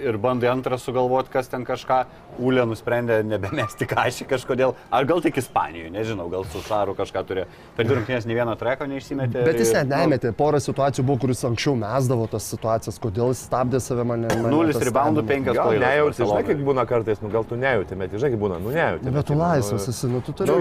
[0.09, 2.01] ir bandai antrą sugalvoti, kas ten kažką.
[2.39, 4.73] Ulė nusprendė nebemesti kažį kažkodėl.
[4.95, 7.47] Ar gal tik Ispanijoje, nežinau, gal su Šaru kažką turėjo.
[7.75, 9.43] Per dvi rungtynės nei vieno treko neišsimetė.
[9.47, 10.31] Bet jis ir, net nemetė.
[10.35, 12.99] Porą situacijų buvo, kuris anksčiau mesdavo tas situacijas.
[13.01, 14.31] Kodėl jis stabdė save mane?
[14.43, 18.15] Nulis reboundų, penkias Gal klaidos nejauti, žinai, kaip būna kartais, nu gal tu nejauti, bet
[18.15, 19.15] žinai, kaip būna, nu nejauti.
[19.19, 20.55] Bet tu laisvas esi, nu tu turi.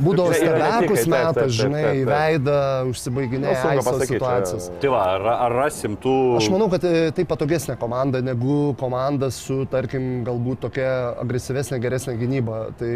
[0.00, 4.68] Būdavo Čia stebekus metas, žinai, veidą, Nu, užsibaiginėja sunku aisos pasakyt, čia- situacijas.
[4.82, 6.14] Tai va, ar, ar rasim tų...
[6.40, 10.92] Aš manau, kad e, tai patogesnė komanda negu komanda su, tarkim, galbūt tokia
[11.22, 12.62] agresyvesnė, geresnė gynyba.
[12.80, 12.92] Tai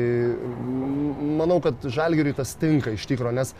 [1.41, 3.55] manau, kad žalgiriui tas tinka iš tikrųjų, nes,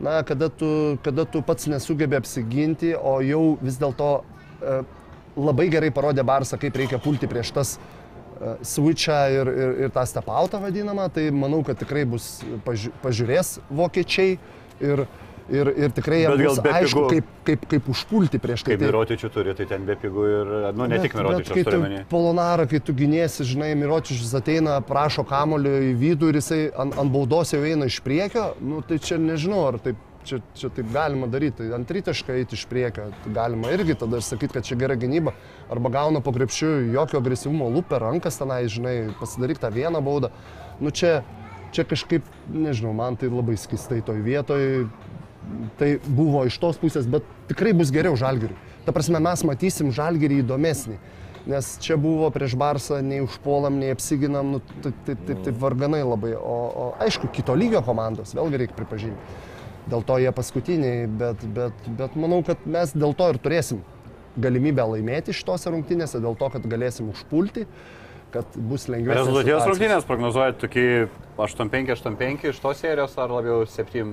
[0.00, 0.70] na, kada tu,
[1.04, 4.78] kada tu pats nesugebi apsiginti, o jau vis dėlto e,
[5.36, 10.06] labai gerai parodė Barsą, kaip reikia pulti prieš tas e, switchą ir, ir, ir tą
[10.08, 14.38] stepautą vadinamą, tai manau, kad tikrai bus paži pažiūrės vokiečiai
[14.84, 15.06] ir,
[15.50, 18.74] ir, ir tikrai jiems bus aišku, pigų- kaip, kaip, kaip užpulti prieš tai.
[18.74, 21.64] Kaip Tai- Mirotičių turi, tai ten be pigų ir, nu, ne Bet- tik Mirotičių, kai
[21.64, 26.96] tu Polonarą, kai tu gynėsi, žinai, Miročius ateina, prašo kamulio į vidų ir jisai ant,
[26.98, 30.90] ant baudos jau eina iš priekio, nu, tai čia nežinau, ar taip, čia, čia taip
[30.90, 31.58] galima daryti.
[31.68, 35.34] Tai Ant rytašką eiti iš priekio, tai galima irgi tada sakyti, kad čia gera gynyba.
[35.70, 40.30] Arba gauna po krepšių jokio agresyvumo lūpę, rankas tenai, žinai, pasidaryk tą vieną baudą.
[40.80, 41.22] Nu čia,
[41.72, 44.88] čia kažkaip, nežinau, man tai labai skistai toj vietoj.
[45.78, 48.56] Tai buvo iš tos pusės, bet tikrai bus geriau žalgiriui.
[48.86, 50.98] Ta prasme, mes matysim žalgirį įdomesnį.
[51.50, 56.00] Nes čia buvo prieš Barsą, nei užpuolam, nei apsiginam, nu, taip, taip, taip, taip varganai
[56.00, 56.32] labai.
[56.38, 59.42] O, o aišku, kito lygio komandos, vėlgi reikia pripažinti.
[59.92, 63.82] Dėl to jie paskutiniai, bet, bet, bet manau, kad mes dėl to ir turėsim
[64.40, 67.66] galimybę laimėti šitose rungtynėse, dėl to, kad galėsim užpulti,
[68.34, 69.18] kad bus lengviau.
[69.20, 70.86] Rezultatyvos rungtynės prognozuojat tokį
[71.34, 74.12] 8-5-8-5 iš tos serijos ar labiau 7?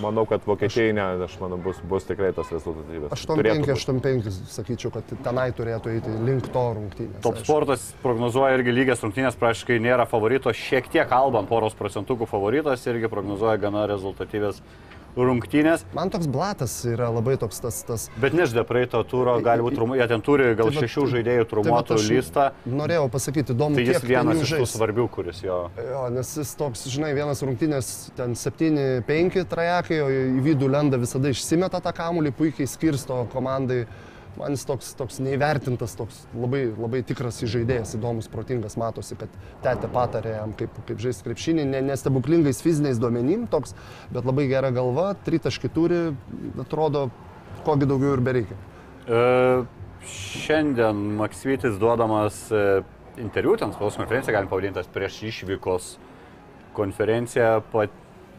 [0.00, 3.12] Manau, kad Vokietijai, ne, aš manau, bus, bus tikrai tos rezultatyvės.
[3.12, 7.18] 8-5-8-5, sakyčiau, kad tenai turėtų eiti link to rungtynės.
[7.24, 7.44] Top aišku.
[7.44, 13.12] sportas prognozuoja irgi lygias rungtynės, praktiškai nėra favorito, šiek tiek kalbant, poros procentukų favoritas irgi
[13.12, 14.64] prognozuoja gana rezultatyvės
[15.16, 15.84] rungtynės.
[15.96, 17.80] Man toks blatas yra labai toks tas...
[17.88, 21.44] tas Bet nežinau, praeito turo gali būti trumu, jie ten turi gal Tai šešių žaidėjų
[21.44, 22.46] tai trumuotų aš listą.
[22.68, 25.58] Norėjau pasakyti, įdomu, Tai jis vienas iš tų svarbių, kuris jo.
[25.90, 31.32] Jo, nes jis toks, žinai, vienas rungtynės ten 7-5 trajekai, o į vidų lenda visada
[31.32, 33.84] išsimeta tą kamulį, puikiai skirsto komandai.
[34.38, 39.32] Man jis toks, toks neįvertintas, toks labai, labai tikras žaidėjas, įdomus, protingas, matosi, kad
[39.64, 43.76] tetė patarė jam, kaip, kaip žaisti krepšinį, ne, nestebuklingais fiziniais duomenim toks,
[44.14, 46.00] bet labai gera galva, tritaškį turi,
[46.64, 47.10] atrodo,
[47.66, 48.56] kogi daugiau ir bereikia.
[49.04, 49.20] E,
[50.08, 52.64] šiandien Maksvytis duodamas e,
[53.20, 55.96] interviu, ten spaudos konferencija, galim pavadintas prieš išvykos
[56.72, 57.92] konferenciją, pat,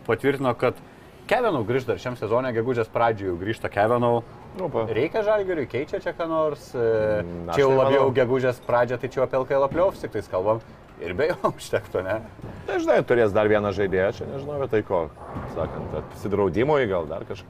[0.09, 0.81] patvirtino, kad
[1.23, 4.25] Kevinau grįž dar šiam sezonė, gegužės pradžioje grįžta Kevinau.
[4.57, 4.85] Nu, pa.
[4.85, 6.69] Reikia žalgeriui, keičia čia ką nors.
[6.75, 8.13] e, Mm, Čia jau labiau manau.
[8.13, 10.61] gegužės pradžia, tai čia jau apie LKL pliovs tik tais kalbam.
[11.01, 12.19] Ir be jo užtektų, ne?
[12.67, 15.09] Tai žinai, turės dar vieną žaidėją, čia nežinau, bet tai ko,
[15.55, 17.49] sakant, apsidraudimui gal dar kažką.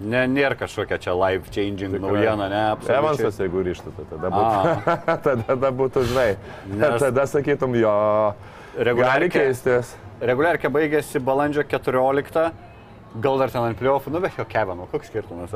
[0.00, 2.00] ne nėra kažkokia čia life changing Tikrai.
[2.02, 2.62] naujiena, ne?
[2.74, 2.98] absoliučiai.
[3.02, 6.36] Evansas, jeigu grįžtų, tai tada būtų, tada, būtų, žinai,
[6.78, 7.92] Nes- tada sakytum, jo,
[8.74, 9.92] gali Reguliarkė, keistis.
[10.20, 12.50] reguliarkė baigėsi balandžio 14.
[13.14, 15.52] Gal dar ten ant pliovų, nu bet jo Kevinų, koks skirtumas.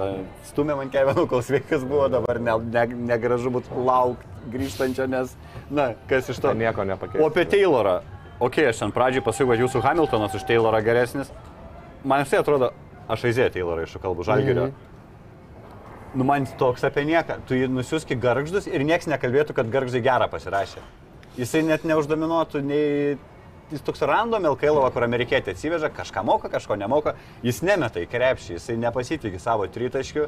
[0.46, 5.32] Stumė man Kevinų, kol sveikas buvo, dabar ne, ne, negražu būtų laukti grįžtančio, nes,
[5.66, 6.52] na, kas iš to.
[6.52, 7.18] Tai nieko nepakeis.
[7.18, 7.96] O apie Taylorą.
[8.38, 11.32] Ok, aš ten pradžiai pasakiau, kad jūsų Hamiltonas už Taylorą geresnis.
[12.06, 12.70] Man visai atrodo,
[13.10, 14.68] aš Aizėję Taylorą iš kalbų žalgerio.
[16.14, 17.40] Nu man toks apie nieką.
[17.48, 20.84] Tu jį nusiuski garždus ir niekas nekalbėtų, kad garždai gerą pasirašė.
[21.38, 23.18] Jisai net neuždominuotų nei...
[23.68, 27.12] Jis toks random LKL, kur amerikietė atsiveža, kažką moka, kažko nemoka,
[27.44, 30.22] jis nemeta į krepšį, jisai nepasitikė savo tritaškių,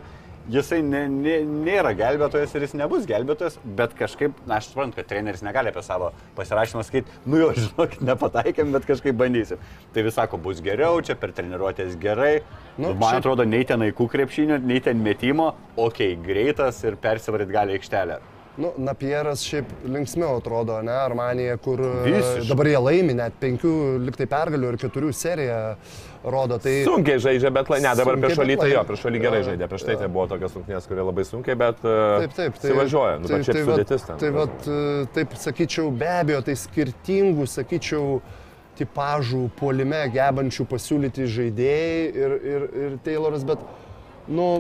[0.53, 5.09] jisai ne, ne, nėra gelbėtojas ir jis nebus gelbėtojas, bet kažkaip, na aš suprantu, kad
[5.09, 9.62] treneris negali apie savo pasirašymą sakyti, nu jo, žinok, nepataikėm, bet kažkaip bandysim.
[9.95, 12.43] Tai vis sako, bus geriau, čia per treniruotės gerai.
[12.77, 17.01] Nu, Man šiaip- atrodo, nei ten aikų krepšinio, nei ten metimo, okei, okay, greitas ir
[17.01, 18.21] persivaryt gali aikštelę.
[18.61, 22.49] Nu, Napieras šiaip linksmiau atrodo, ne, Armanija, kur e, Visiškai.
[22.51, 23.70] dabar jie laimi net penkių
[24.05, 25.61] liktai pergalių ir keturių seriją
[26.35, 26.59] rodo.
[26.61, 29.87] Tai Sunkiai žaidžia, bet ne, dabar prieš bet šalytą jo, prieš šalį gerai žaidė, prieš
[29.89, 31.95] tai tai buvo tokios rungtynės, kurie labai sunkiai, bet e,
[32.27, 32.59] Taip, taip.
[32.61, 34.20] Tai, įsivažiuoja, nu, bet šiaip vat- sudėtis ten.
[34.20, 38.20] Tai vat, e, taip sakyčiau, be abejo, tai skirtingų, sakyčiau,
[38.81, 43.65] tipažų puolime gebančių pasiūlyti žaidėjai ir, ir, ir Tayloras, bet,
[44.28, 44.51] nu,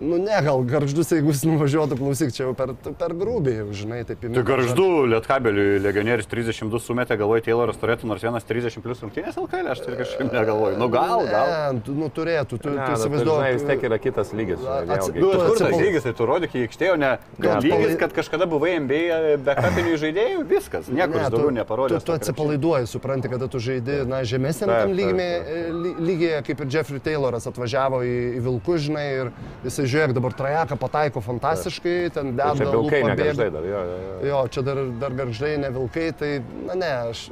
[0.00, 4.00] nu ne, gal garždus, jeigu jis nuvažiuotų, klausyk, čia jau per, per grubiai, jau, žinai,
[4.06, 4.36] taip įmė.
[4.38, 9.70] Tai garždu Lietkabeliui legionierius 32 sumetė, galvoju, Tayloras turėtų nors vienas 30 plus rungtynės LKL,
[9.74, 10.78] aš tai kažkaip negalvoju.
[10.78, 11.50] Nu gal, gal.
[11.74, 13.40] Ne, tu, nu turėtų, tu, Ne, tu tai, įsivaizduoji.
[13.42, 14.62] žinai, vis tiek yra kitas lygis.
[14.62, 15.24] žinai, Atsi- vėlgi.
[15.24, 18.14] Nu, Tu kur tas lygis, tai tu rodyk į aikštę, o ne Tu lygis, kad
[18.16, 21.98] kažkada buvai MBA backupinių žaidėjų, viskas, niekur ne, daugiau neparodė.
[21.98, 27.00] Tu, tu atsipalaiduoji, supranti, kada tu žaidi, na, žemesnėme tam ly- lygyje, kaip ir Jeffrey
[27.02, 29.30] Tayloras atvažiavo į, į Vilkus, žinai, ir
[29.64, 33.54] jisai žiūrėk, dabar trajeką pataiko fantastiškai, ten Tai deda Čia vilkai negaždai bėga.
[33.56, 34.16] dar, jo, jo, jo.
[34.28, 36.30] Jo, čia dar, dar garždai, ne vilkai, tai,
[36.68, 37.22] na ne, aš,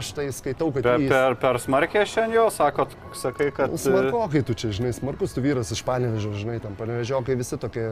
[0.00, 1.10] aš tai skaitau, kad Per, jis...
[1.12, 3.74] per, per smarkiai šiandien jo, sakot, sakai, kad...
[3.76, 7.86] e, Smarkokai tu čia, žinai, smarkus tu vyras iš panevežio, žinai, tam panevežiokai visi tokie,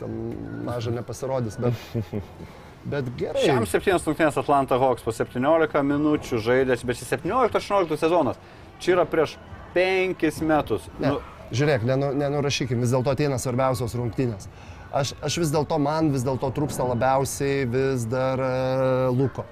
[0.00, 0.14] tam
[0.66, 1.78] maža nepasirodys, bet,
[2.92, 3.42] bet gerai.
[3.44, 8.38] Šiam 7 rungtynės Atlanta Hawks po 17 minučių žaidęs, bet 17-18 sezonas.
[8.80, 9.38] Čia yra prieš
[9.74, 10.84] 5 metus.
[11.00, 11.20] Ne, Nu,
[11.54, 14.48] žiūrėk, nenu, nenurašykim, vis dėlto ateina svarbiausios rungtynės.
[14.96, 19.44] Aš, aš vis dėlto, man vis dėlto trūksta labiausiai vis dar uh, Luko.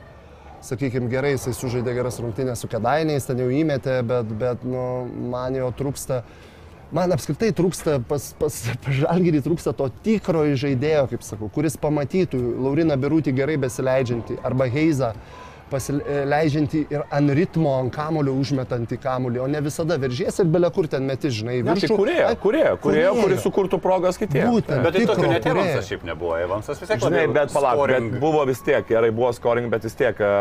[0.65, 5.59] Sakykime, gerai, jisai sužaidė geras rungtynės su kedainiais, ten jau įmetė, bet, bet nu, man
[5.59, 6.23] jo trūksta.
[6.95, 12.41] Man apskritai trūksta, pas, pas, pas Žalgirį trūksta to tikrojo žaidėjo, kaip sakau, kuris pamatytų
[12.65, 15.13] Lauriną Birutį gerai besileidžiantį arba Heizą
[15.71, 20.89] pasileidžiantį ir ant ritmo, ant kamulio užmetantį kamulį, o ne visada veržies ir belia kur
[20.91, 23.13] ten meti, žinai, Ne, tai kurėjo, kurėjo, kurėjo, kūrėjo.
[23.23, 24.51] kuris sukurtų progas kitiems.
[24.53, 24.83] Būtent.
[24.85, 25.47] Bet tai tokio net.
[25.55, 26.35] Evansas šiaip nebuvo.
[26.41, 29.97] Evansas vis tiek Žinai, bet palauk, bet buvo vis tiek, gerai, buvo scoring, bet vis
[29.99, 30.33] tiek a,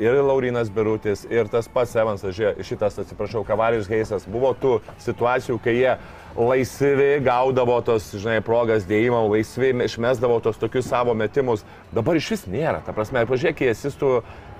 [0.00, 5.76] ir Laurinas Birutis, ir tas pats Evansas, šitas, atsiprašau, Kavarijus Heisas, buvo tų situacijų, kai
[5.78, 5.94] jie
[6.36, 11.64] laisvi gaudavo tos, žinai, progas dėjimo, laisvi išmesdavo tos tokius savo metimus.
[11.94, 12.80] Dabar iš vis nėra.
[12.86, 14.12] Ta prasme, pažiūrėk, kiek asistų,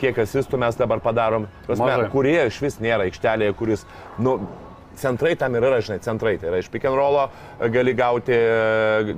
[0.03, 1.47] kiek asistų mes dabar padarom.
[1.69, 3.87] Prasme, kurie iš vis nėra aikštelėje, kuris,
[4.19, 4.39] nu,
[5.01, 6.37] centrai tam ir yra, žinai, centrai.
[6.41, 7.27] Tai yra iš pick and rollo
[7.73, 8.37] gali gauti,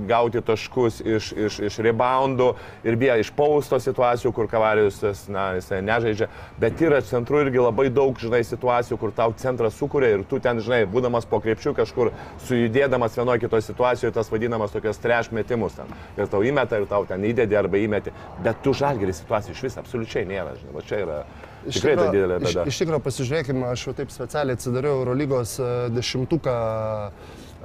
[0.09, 2.49] gauti taškus iš, iš, iš reboundų
[2.87, 5.03] ir beje iš pausto situacijų, kur kavarijus,
[5.33, 6.29] na, jisai nežaidžia.
[6.63, 10.63] Bet yra centrų irgi labai daug, žinai, situacijų, kur tau centras sukuria ir tu ten,
[10.63, 12.13] žinai, būdamas po krepšių kažkur
[12.47, 15.91] sujudėdamas vienoje kitoje situacijoje, tas vadinamas tokias treš metimus ten.
[16.19, 18.15] Ir tau įmeta ir tau ten įdedi arba įmeti.
[18.43, 20.77] Bet tu žalgerį situacijų iš vis absoliučiai nėra, žinai.
[20.77, 21.23] Va čia yra
[21.67, 22.65] Iš tikrai tikro- didelė Iš, bėda.
[22.73, 26.55] iš tikrųjų, pasižiūrėkime, aš jau taip specialiai atsidariau Eurolygos e, dešimtuką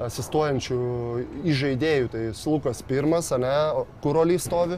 [0.07, 0.77] asistuojančių
[1.49, 2.09] įžaidėjų.
[2.13, 3.53] Tai Slukas pirmas, ne,
[4.03, 4.77] Kurolį stovi,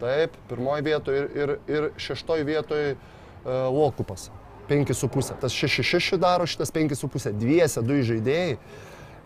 [0.00, 4.28] taip, pirmoji vietoje ir, ir, ir šeštoji vietoje uh, Lokupas.
[4.70, 5.34] 5,5.
[5.42, 7.32] Tas 6,6 daro, šitas 5,5.
[7.40, 8.54] Dviese du įžaidėjai.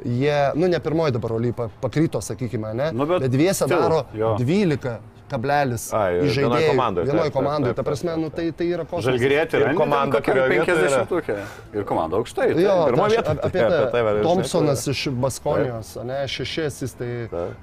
[0.05, 2.89] Jie, nu ne pirmoji dabar Olypa, pakrito, sakykime, ne?
[2.97, 4.33] Nu, bet bet dviese daro jo.
[4.41, 4.97] 12
[5.31, 6.69] kablelis Ai, vienoj įžaidėjų.
[6.71, 7.69] komandoj, taip, Vienoj taip, komandoj.
[7.73, 9.09] taip, Ta prasme, nu tai, tai yra kosmosas.
[9.09, 11.01] Žalgirėti Ir komanda, kurioje vietoje yra.
[11.09, 12.49] 50 Ir komanda aukštai.
[12.51, 12.85] Jo, taip.
[12.91, 14.23] pirmoj tai aš vietoj, apie tai apie tai tai.
[14.23, 17.11] Thompsonas iš Baskonijos, ne, šeši asistai.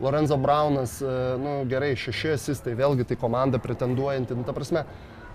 [0.02, 4.36] Lorenzo Braunas, e, nu gerai, šeši asistai, vėlgi tai komanda pretenduojanti.
[4.36, 4.84] Nu, ta prasme,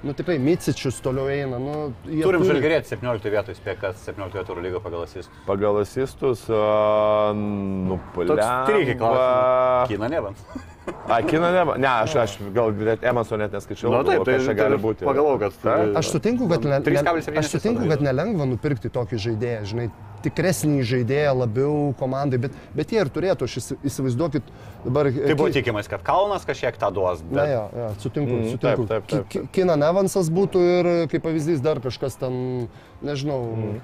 [0.03, 1.59] nu tikrai Micičius toliau eina.
[1.59, 5.31] Nu, Turim turi- žalgirėti 17 vietoj, spėk, kas 17 vietoj lygo pagal asistų.
[5.47, 9.89] Pagal asistus, uh, nu, Toks triki klausimas.
[9.89, 10.39] Kina Nevans.
[11.09, 13.91] A, kino ne, ne, aš, aš gal net Emerson net neskaičiau.
[13.91, 15.05] Nu, taip, tai- čia tai gali būti.
[15.07, 15.97] pagalvojau, kad- Taip.
[15.99, 19.91] Aš sutinku, kad, ne, ne, 3,7 aš sutinku, kad nelengva nupirkti tokį žaidėją, žinai,
[20.23, 24.43] tikresnį žaidėją labiau komandai, bet, bet jie ir turėtų, aš įsi- įsivaizduokit
[24.85, 25.11] dabar.
[25.13, 27.23] Tai buvo tikimas, kad Kalnas kažkiek tą duos.
[27.31, 27.49] Na, Bet...
[27.55, 28.87] jo, jo, sutinku, Mm, sutinku.
[28.89, 32.69] taip, taip, taip, ki- Kina Nevansas būtų ir, kaip pavyzdys, dar kažkas ten,
[33.03, 33.81] nežinau, mm.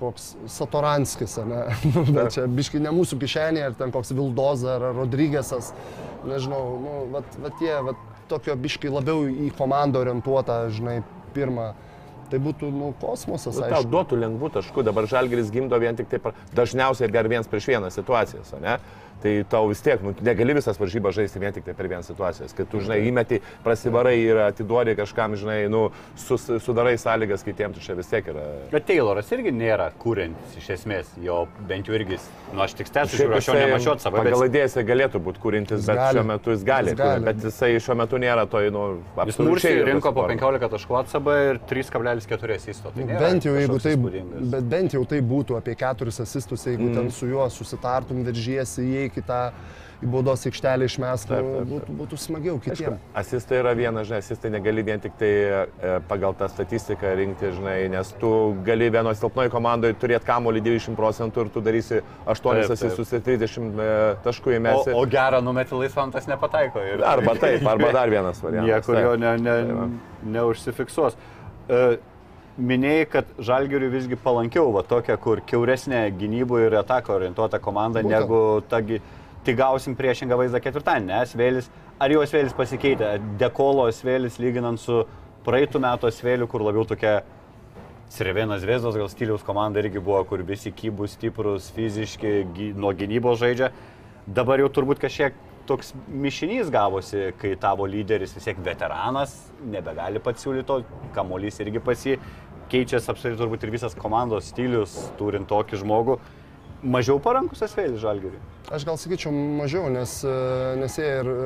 [0.00, 1.62] Koks Satoranskis, ne?
[1.94, 5.72] Nu, bet čia biški ne mūsų kišenėje, ar ten koks Vildoza, ar Rodrygėsas,
[6.28, 7.98] nežinau, nu, vat, vat tie, vat,
[8.30, 11.00] tokio biški labiau į komandą orientuotą, žinai,
[11.34, 11.72] pirmą.
[12.30, 16.30] Tai būtų, nu, kosmosas, Nu, Tau duotų lengvų taškų, dabar Žalgeris gimdo vien tik taip,
[16.56, 18.78] dažniausiai dar viens prieš vieną situacijas, ne?
[19.22, 22.52] Tai tau vis tiek, nu, negali visas varžybas žaisti vien tik tai per vieną situacijas.
[22.56, 25.86] Kai tu, žinai, įmeti, prasivarai ir atiduodi kažkam, žinai, nu,
[26.20, 28.44] sus, sudarai sąlygas kitiems, tu čia vis tiek yra.
[28.72, 32.18] Bet Tayloras irgi nėra kūrintis iš esmės, jo bent jau irgi,
[32.52, 35.22] nu aš tik stebiu, Šiaip žiūriu, aš jo nemačiau savo, Pagal bet idėjas jisai galėtų
[35.24, 36.18] būti kūrintis, Jis bet gali.
[36.18, 37.26] šiuo metu jis gali, Jis gali.
[37.30, 41.38] bet jisai šiuo metu nėra toj, nu, jis absoliučiai rinko po jokios 15 taškų atsabą
[41.48, 42.92] ir 3,4 asisto.
[42.94, 43.94] Tai nėra Bent jau, jeigu tai,
[44.54, 46.96] bet bent jau tai būtų apie keturis asistus, jeigu mm.
[46.98, 49.40] ten su juo susitartum, veržiesi, įeik į tą
[50.04, 53.00] į baudos aikštelę išmes, Taip, nu, būtų, būtų smagiau kitiems.
[53.16, 57.76] Asistai yra viena, žinai, asistai negali vien tik tai e, pagal tą statistiką rinkti, žinai,
[57.92, 58.30] nes tu
[58.66, 62.74] gali vienoje silpnoje komandoje turėti kamolį 90 procentų ir tu darysi 8 Taip, taip.
[62.76, 63.90] asistus ir 30 e,
[64.26, 64.96] taškų O, įmesi.
[64.98, 66.82] o gerą numetį laisvam tas nepataiko.
[66.84, 68.90] Ir, Arba taip, arba dar vienas variantas.
[68.90, 69.88] Niekur jo ne, ne,
[70.36, 71.16] neužsifiksuos.
[71.68, 71.96] E,
[72.54, 78.14] Minėjai, kad Žalgiriui visgi palankiau, va tokia, kur keuresnė gynybų ir atako orientuota komanda, Būtent.
[78.14, 79.00] negu tagi,
[79.42, 85.02] tai gausim priešingą vaizdą ketvirtadienį, nes Vėlis, ar jau Vėlis pasikeitė, Dekolo Vėlis lyginant su
[85.44, 87.24] praeitų metų Vėliu, kur labiau tokia
[88.08, 93.40] Srevenas Vėzos gal stiliaus komanda irgi buvo, kur visi kybus, stiprus, fiziški, gy, nuo gynybos
[93.42, 93.72] žaidžia.
[94.26, 95.34] Dabar jau turbūt kažkiek
[95.66, 100.78] toks mišinys gavosi, kai tavo lyderis vis tiek veteranas, nebegali pats siūlyti to,
[101.16, 102.18] kamuolys irgi pasi,
[102.74, 106.18] keičiasi apskritai turbūt ir visas komandos stilius, turint tokį žmogų.
[106.84, 108.40] Mažiau parankus asvėlis žalgiriui.
[108.74, 110.34] Aš gal sakyčiau mažiau, nes, e,
[110.80, 111.38] nes jie ir e,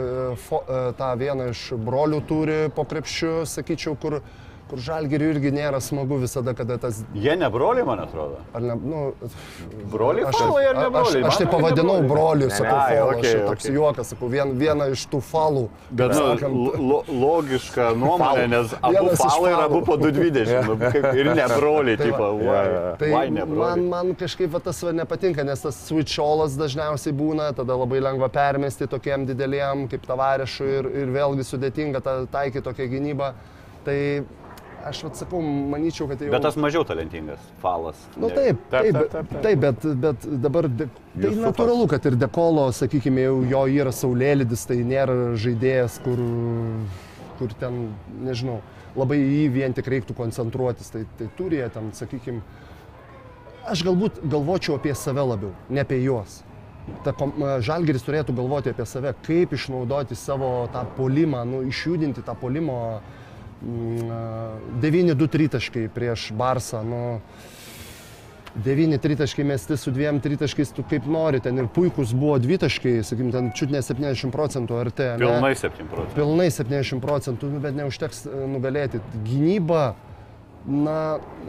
[0.48, 4.18] fo, e, tą vieną iš brolių turi po krepšiu, sakyčiau, kur,
[4.68, 7.00] kur žalgiriui irgi nėra smagu visada, kada tas...
[7.16, 8.38] Jie ne broliai, man atrodo.
[8.54, 9.02] Ar ne, nu,
[9.92, 11.22] Broliai aš, falai ar ne aš, broliai?
[11.28, 13.74] aš tai Man pavadinau ne broliu, Ne, sakau, ai, falą, okay, toks okei.
[13.78, 15.64] juokas, sakau, vien, vieną iš tų falų.
[15.90, 16.78] Bet nu, sakant.
[16.90, 19.64] lo, logiška nuomonė, nes abu falai falų.
[19.64, 20.68] abu po 220.
[20.68, 20.76] Nu,
[21.22, 22.12] ir ne broliai, Tai va.
[22.12, 22.82] tipo, why, jo.
[23.00, 23.88] Tai why ne man, broliai.
[23.94, 28.86] man kažkaip va, tas va, nepatinka, nes tas switcholas dažniausiai būna, tada labai lengva permesti
[28.90, 33.32] tokiem dideliem kaip tavarešui ir, ir vėlgi sudėtinga ta, taikyti tokią gynybą.
[33.86, 33.98] Tai
[34.86, 36.34] aš atsakau, manyčiau, kad tai jau...
[36.36, 37.98] Bet tas mažiau talentingas falas.
[38.16, 40.88] Nu Ne- taip, Taip, taip, taip, taip, taip, bet, bet dabar de,
[41.18, 46.22] tai natūralu, kad ir dekolo, sakykime, jau jo yra saulėlydis, tai nėra žaidėjas, kur
[47.38, 47.92] kur ten,
[48.26, 48.58] nežinau,
[48.98, 50.90] labai į jį vien tik reiktų koncentruotis.
[50.90, 52.42] Tai, tai turi jie ten, sakykime,
[53.70, 56.40] aš galbūt galvočiau apie save labiau, ne apie juos.
[57.04, 57.12] Ta
[57.62, 63.17] žalgeris turėtų galvoti apie save, kaip išnaudoti savo tą polimą, nu, išjudinti tą polimo mm,
[63.62, 66.82] 9-2 tritaškai prieš Barsą.
[66.86, 67.20] Nu,
[68.64, 73.30] 9 tritaškai mesti su dviem tritaškais, tu kaip nori, ten ir puikus buvo dvitaškai, sakykim,
[73.32, 75.06] ten čiut ne 70 procentų RT.
[75.14, 75.22] ane?
[75.22, 76.14] Pilnai 7 procentų.
[76.16, 79.02] Pilnai 70 procentų, nu, bet neužteks e, nugalėti.
[79.26, 79.84] Gynyba,
[80.66, 80.98] na,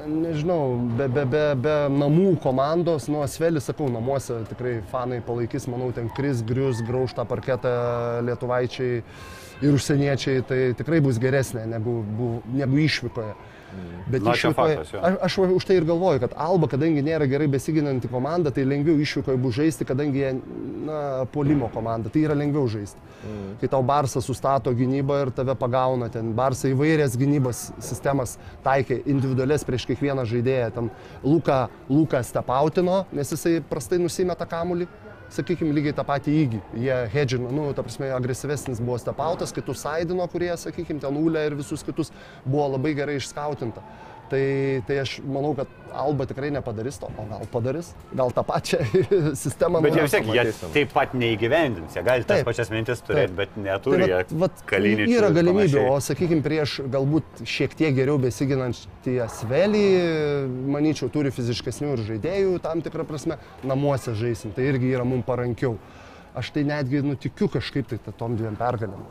[0.06, 5.90] nežinau, be, be, be, be namų komandos, nu, Asvelis, sakau, namuose tikrai fanai palaikys, manau,
[5.96, 7.74] ten Kris, Grius, grauž tą parketą
[8.28, 9.04] lietuvaičiai
[9.62, 13.34] ir užsieniečiai, tai tikrai bus geresnė negu, bu- negu išvykoje.
[14.10, 17.46] Bet Na, išvykoje, faktas, aš, aš už tai ir galvoju, kad Alba, kadangi nėra gerai
[17.52, 20.32] besiginanti komanda, tai lengviau išvykoje bus žaisti, kadangi jie,
[20.88, 22.98] na, polimo komanda, tai yra lengviau žaisti.
[23.20, 23.52] Mm.
[23.62, 29.68] Kai tau Barsas sustato gynybą ir tave pagauna, ten Barsai įvairias gynybos sistemas taikė individualias
[29.68, 30.72] prieš kiekvieną žaidėją.
[30.74, 30.90] Ten
[31.22, 34.90] Luka, Luka stepautino, nes jisai prastai nusimeta kamuolį.
[35.30, 36.60] Sakykime, lygiai tą patį įgį.
[36.82, 41.58] Jie hedžino, nu, ta prasme, agresyvesnis buvo stepautas, kitus saidino, kurie, sakykime, ten Ulė ir
[41.60, 42.10] visus kitus
[42.48, 43.84] buvo labai gerai išskautinta.
[44.30, 44.42] Tai,
[44.86, 48.78] tai aš manau, kad Alba tikrai nepadarys to, o gal padarys, gal tą pačią
[49.44, 49.80] sistemą.
[49.82, 50.44] Bet jie vis tiek, jie
[50.76, 51.96] taip pat neįgyvendins.
[51.98, 52.46] Jie gali tas Taip.
[52.52, 53.38] pačias mintis turėti, Taip.
[53.40, 54.04] bet neturi.
[54.06, 55.88] Tai vat, vat, kaliničių yra panašiai.
[55.90, 59.84] o sakykime, prieš galbūt šiek tiek geriau besiginantį Asvelį,
[60.78, 65.80] manyčiau, turi fiziškesnių ir žaidėjų, tam tikrą prasme, namuose žaisim, tai irgi yra mums parankiau.
[66.38, 69.02] Aš tai netgi nutikiu kažkaip tai ta- tom dviem pergalėm.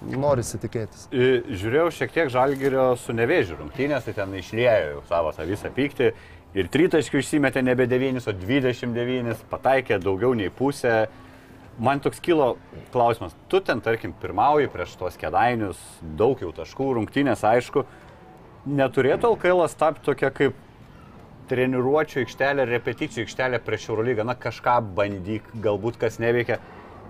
[0.00, 1.08] Norisi tikėtis.
[1.12, 6.12] Žiūrėjau šiek tiek žalgerio su nevėžiu rungtynės, tai ten išliejo savo tą visą pyktį.
[6.56, 11.04] Ir tritaškių išsimetė nebe 9, o 29, pataikė daugiau nei pusę.
[11.80, 12.54] Man toks kilo
[12.92, 15.78] klausimas, tu ten, tarkim, pirmauji prieš tuos kedainius,
[16.18, 17.84] daug jau taškų, rungtynės, aišku,
[18.66, 20.58] neturėtų LKL tapti tokia kaip
[21.50, 26.60] treniruočio aikštelė, repeticijų aikštelė prieš Eurolygą, na kažką bandyk, galbūt kas neveikia.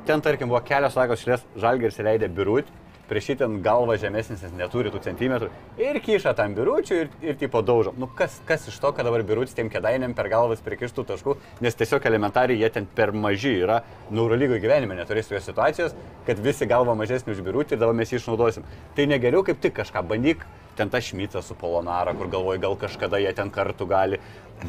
[0.06, 2.68] Ten, tarkim, buvo kelios lagos šlės, žalgeris leidė birut,
[3.10, 5.48] prieš jį ten galva žemesnis, nes neturi tų centimetrų,
[5.82, 7.93] ir kiša tam biručiui ir, ir tipo daužo.
[7.98, 11.35] Nu kas, kas iš to, kad dabar birutis tiem kedainėm per galvas prikištų taškų,
[11.66, 13.81] nes tiesiog elementariai jie ten per maži yra,
[14.14, 15.97] Neurolygo gyvenime neturės tokios situacijos,
[16.28, 18.68] kad visi galva mažesnį už birutį ir dabar mes jį išnaudosim.
[18.97, 20.47] Tai negeriau kaip tik kažką bandyk,
[20.78, 24.22] ten tą šmitą su Polonara, kur galvoji, gal kažkada jie ten kartu gali,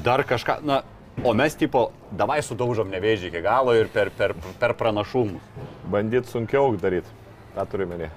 [0.04, 0.82] dar kažką, na,
[1.24, 5.44] o mes tipo, davai sudaužom nevėžį iki galo ir per, per, per pranašumus.
[5.92, 7.20] Bandyt sunkiau daryti.
[7.56, 8.08] Ta turiu menį.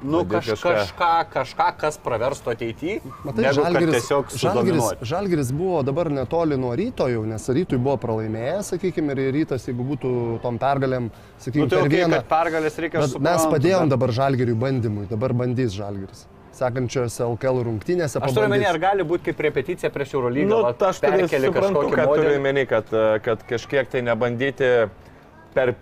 [0.00, 5.04] Nu, kaž, kažką, kažką, kas praverstų ateityje, Matai, žalgiris, sudominuoti.
[5.04, 9.84] žalgiris buvo dabar netoli nuo ryto jau, nes rytui buvo pralaimėjęs, sakykime, ir rytas, jeigu
[9.90, 12.22] būtų tom pergalėm, sakykime, Nu, tai per okay, vieną.
[12.22, 16.24] kad pergalės reikia mes padėjom dabar žalgiriui bandymui, dabar bandys žalgiris.
[16.60, 18.20] Sekančiose LKL rungtynėse.
[18.20, 21.22] Aš turiu menį, ar gali būti kaip repeticija prieš Eurolygą, Nu, va, ta aš turiu
[21.24, 22.92] perkeli suprantu, kažkokį kad turiu menį, kad,
[23.26, 24.74] kad kažkiek tai nebandyti
[25.56, 25.74] per,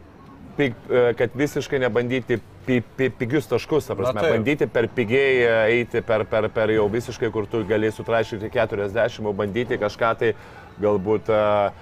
[1.19, 4.37] kad visiškai nebandyti pi, pi, pigius taškus, ta prasme, taip.
[4.37, 5.45] bandyti per pigiai
[5.79, 10.33] eiti, per, per, per jau visiškai, kur tu gali sutrašyti 40, o bandyti kažką tai
[10.83, 11.41] galbūt, e,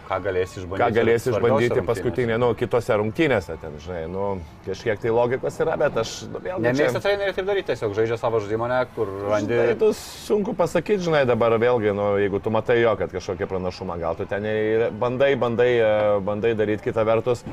[0.09, 0.83] Ką galėsi išbandyti?
[0.83, 4.27] ką galėsi išbandyti paskutinė, nu, kitose rungtynėse, ten, žinai, nu,
[4.67, 8.41] kažkiek tai logikos yra, bet aš nu, vėl Nemėgsta treneriai taip daryti, tiesiog žaidžia savo
[8.45, 9.59] žaidimą, ne, kur randi.
[9.63, 13.99] Tai tu sunku pasakyti, žinai, dabar vėlgi, nu, jeigu tu matai jo, kad kažkokį pranašumą,
[14.03, 15.93] gal tu ten ir bandai, bandai, e,
[16.25, 17.45] bandai daryti kitą vertus.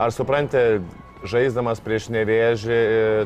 [0.00, 0.80] Ar supranti,
[1.28, 2.80] žaisdamas prieš nevėžį,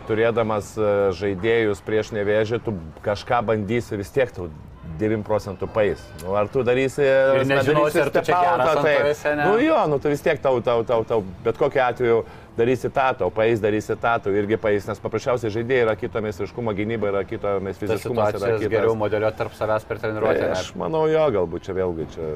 [0.08, 2.74] turėdamas e, žaidėjus prieš nevėžį, tu
[3.04, 4.48] kažką bandysi vis tiek tu
[5.00, 6.00] 9 procentų pais.
[6.22, 7.04] Nu, ar tu darysi...
[7.04, 9.46] Ir nežinosi, ar tu čia geras tavęs, ne?
[9.48, 12.24] Nu jo, nu tu vis tiek tau, tau, tau, tau, bet kokiu atveju
[12.58, 16.74] darysi tą, tau pais, darysi tą, tau irgi pais, nes paprasčiausiai žaidėjai yra kito meistriškumo
[16.76, 18.68] gynyba, yra kito situacijas kitas.
[18.70, 20.44] geriau modeliuoti tarp savęs per treniruotę.
[20.44, 22.34] Tai aš manau jo, galbūt čia vėlgi čia.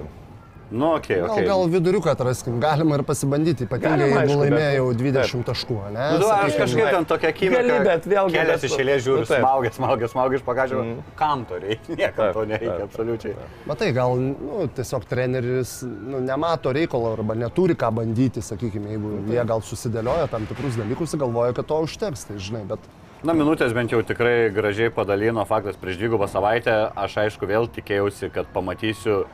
[0.71, 1.45] Nu, okei, Gal, okei.
[1.49, 6.09] gal viduriuką atraskim, galima ir pasibandyti, ypatingai jeigu bet- laimėjau 20 taškų, ne?
[6.13, 7.63] Nu, du, aš kažkaip ten tokia akimirka.
[7.71, 9.41] Gali, bet vėlgi, Kelias bet- iš eilės žiūriu, nu, taip.
[9.41, 10.83] smaugia, smaugia, smaugia iš pagažio.
[11.17, 11.97] Kam to reikia?
[12.03, 13.35] Niekam Taip, to nereikia, taip, absoliučiai.
[13.71, 19.45] Matai, gal nu, tiesiog treneris nu, nemato reikalo arba neturi ką bandyti, sakykime, jeigu jie
[19.49, 22.85] gal susidėlioja tam tikrus dalykus ir galvoja, kad to užteks, tai žinai, bet
[23.27, 26.93] Na, minutės bent jau tikrai gražiai padalino faktas prieš dvigubą savaitę.
[26.95, 29.25] Aš aišku vėl tikėjausi, kad pamatysiu,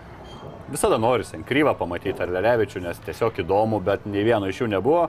[0.73, 5.09] visada noriu Senkryvą pamatyti ar Lelevičių, nes tiesiog įdomu, bet nei vieno iš jų nebuvo.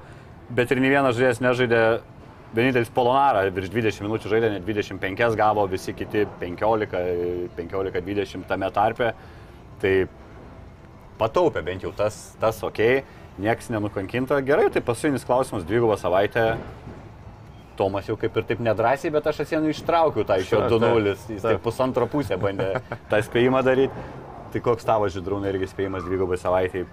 [0.56, 1.82] Bet ir nei vienas žaidėjas nežaidė,
[2.56, 9.08] vienintelis Polonara virš 20 minučių žaidė, net 25 gavo, visi kiti 15-20 tame tarpe.
[9.82, 9.94] Tai
[11.20, 12.82] pataupė bent jau tas, tas ok,
[13.42, 14.42] nieks nenukankinta.
[14.46, 16.44] Gerai, tai paskutinis klausimas, dvigubą savaitę.
[17.76, 21.10] Tomas jau kaip ir taip nedrasiai, bet aš atsienu ištraukiau tą iš jo Taip, 2-0,
[21.10, 21.60] taip, jis taip.
[21.66, 22.70] pusantro pusę bandė
[23.12, 24.06] tą spėjimą daryti.
[24.56, 26.86] Tai koks tavo žydrūnai irgi spėjimas dvigubai savaitėje?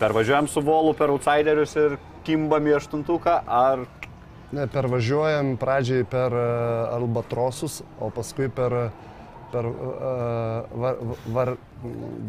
[0.00, 1.94] Pervažiuojam su volu per outsiderius ir
[2.26, 3.84] kimbam į aštuntuką, ar
[4.48, 6.44] Ne, pervažiuojam pradžiai per e,
[6.96, 8.72] Albatrosus, o paskui per,
[9.52, 11.02] per uh, var,
[11.36, 11.52] var,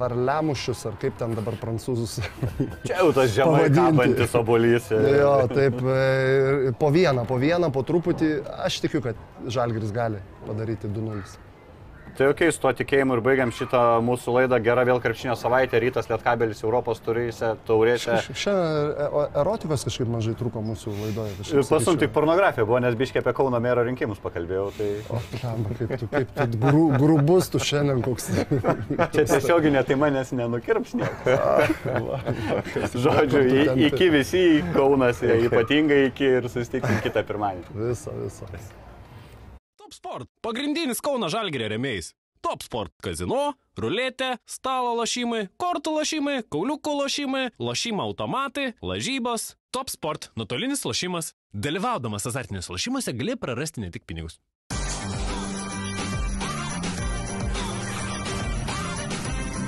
[0.03, 2.19] Varliamušius, ar kaip ten dabar prancūzus.
[2.87, 4.91] čia jau tas žemai kabantis obolys.
[4.91, 8.33] jo, taip, e, po vieną, po vieną, po truputį.
[8.67, 11.48] Aš tikiu, kad Žalgris gali padaryti 2-0.
[12.19, 14.57] Tai ok, su tuo tikėjimu ir baigiam šitą mūsų laidą.
[14.59, 18.17] Gera vėl krepšinio savaitė, rytas Lietkabelis Europos turėjusią taurėse.
[18.35, 21.37] Šiandien erotikos kažkaip mažai trūko mūsų laidoje.
[21.69, 24.65] Pasum tik pornografija buvo, nes biškiai apie Kauno mero rinkimus pakalbėjau.
[24.75, 28.27] Tai O, blemba, kaip tu, kaip tu gru, grubus tu šiandien koks.
[29.15, 31.71] čia tiesioginė tai manęs nenukirps niekas.
[32.99, 33.63] Žodžiu, į,
[33.93, 34.43] iki visi
[34.75, 37.79] Kaunas, ypatingai iki ir susitiksim kitą pirmadienį.
[37.79, 38.51] Visą, visą.
[39.89, 42.11] Top Sport- pagrindinis Kauno Žalgirio remėjais.
[42.45, 49.55] Top Sport- kazino, ruletė, stalo lošimai, kortų lošimai, kauliukų lošimai, lošimo automatai, lažybos.
[49.71, 51.33] Top Sport- nuotolinis lošimas.
[51.55, 54.37] Dalyvaudamas azartiniuose lošimuose gali prarasti ne tik pinigus.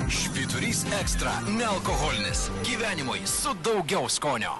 [0.06, 2.48] Švyturys ekstra- nealkoholinis.
[2.62, 4.54] Gyvenimui su daugiau skonio.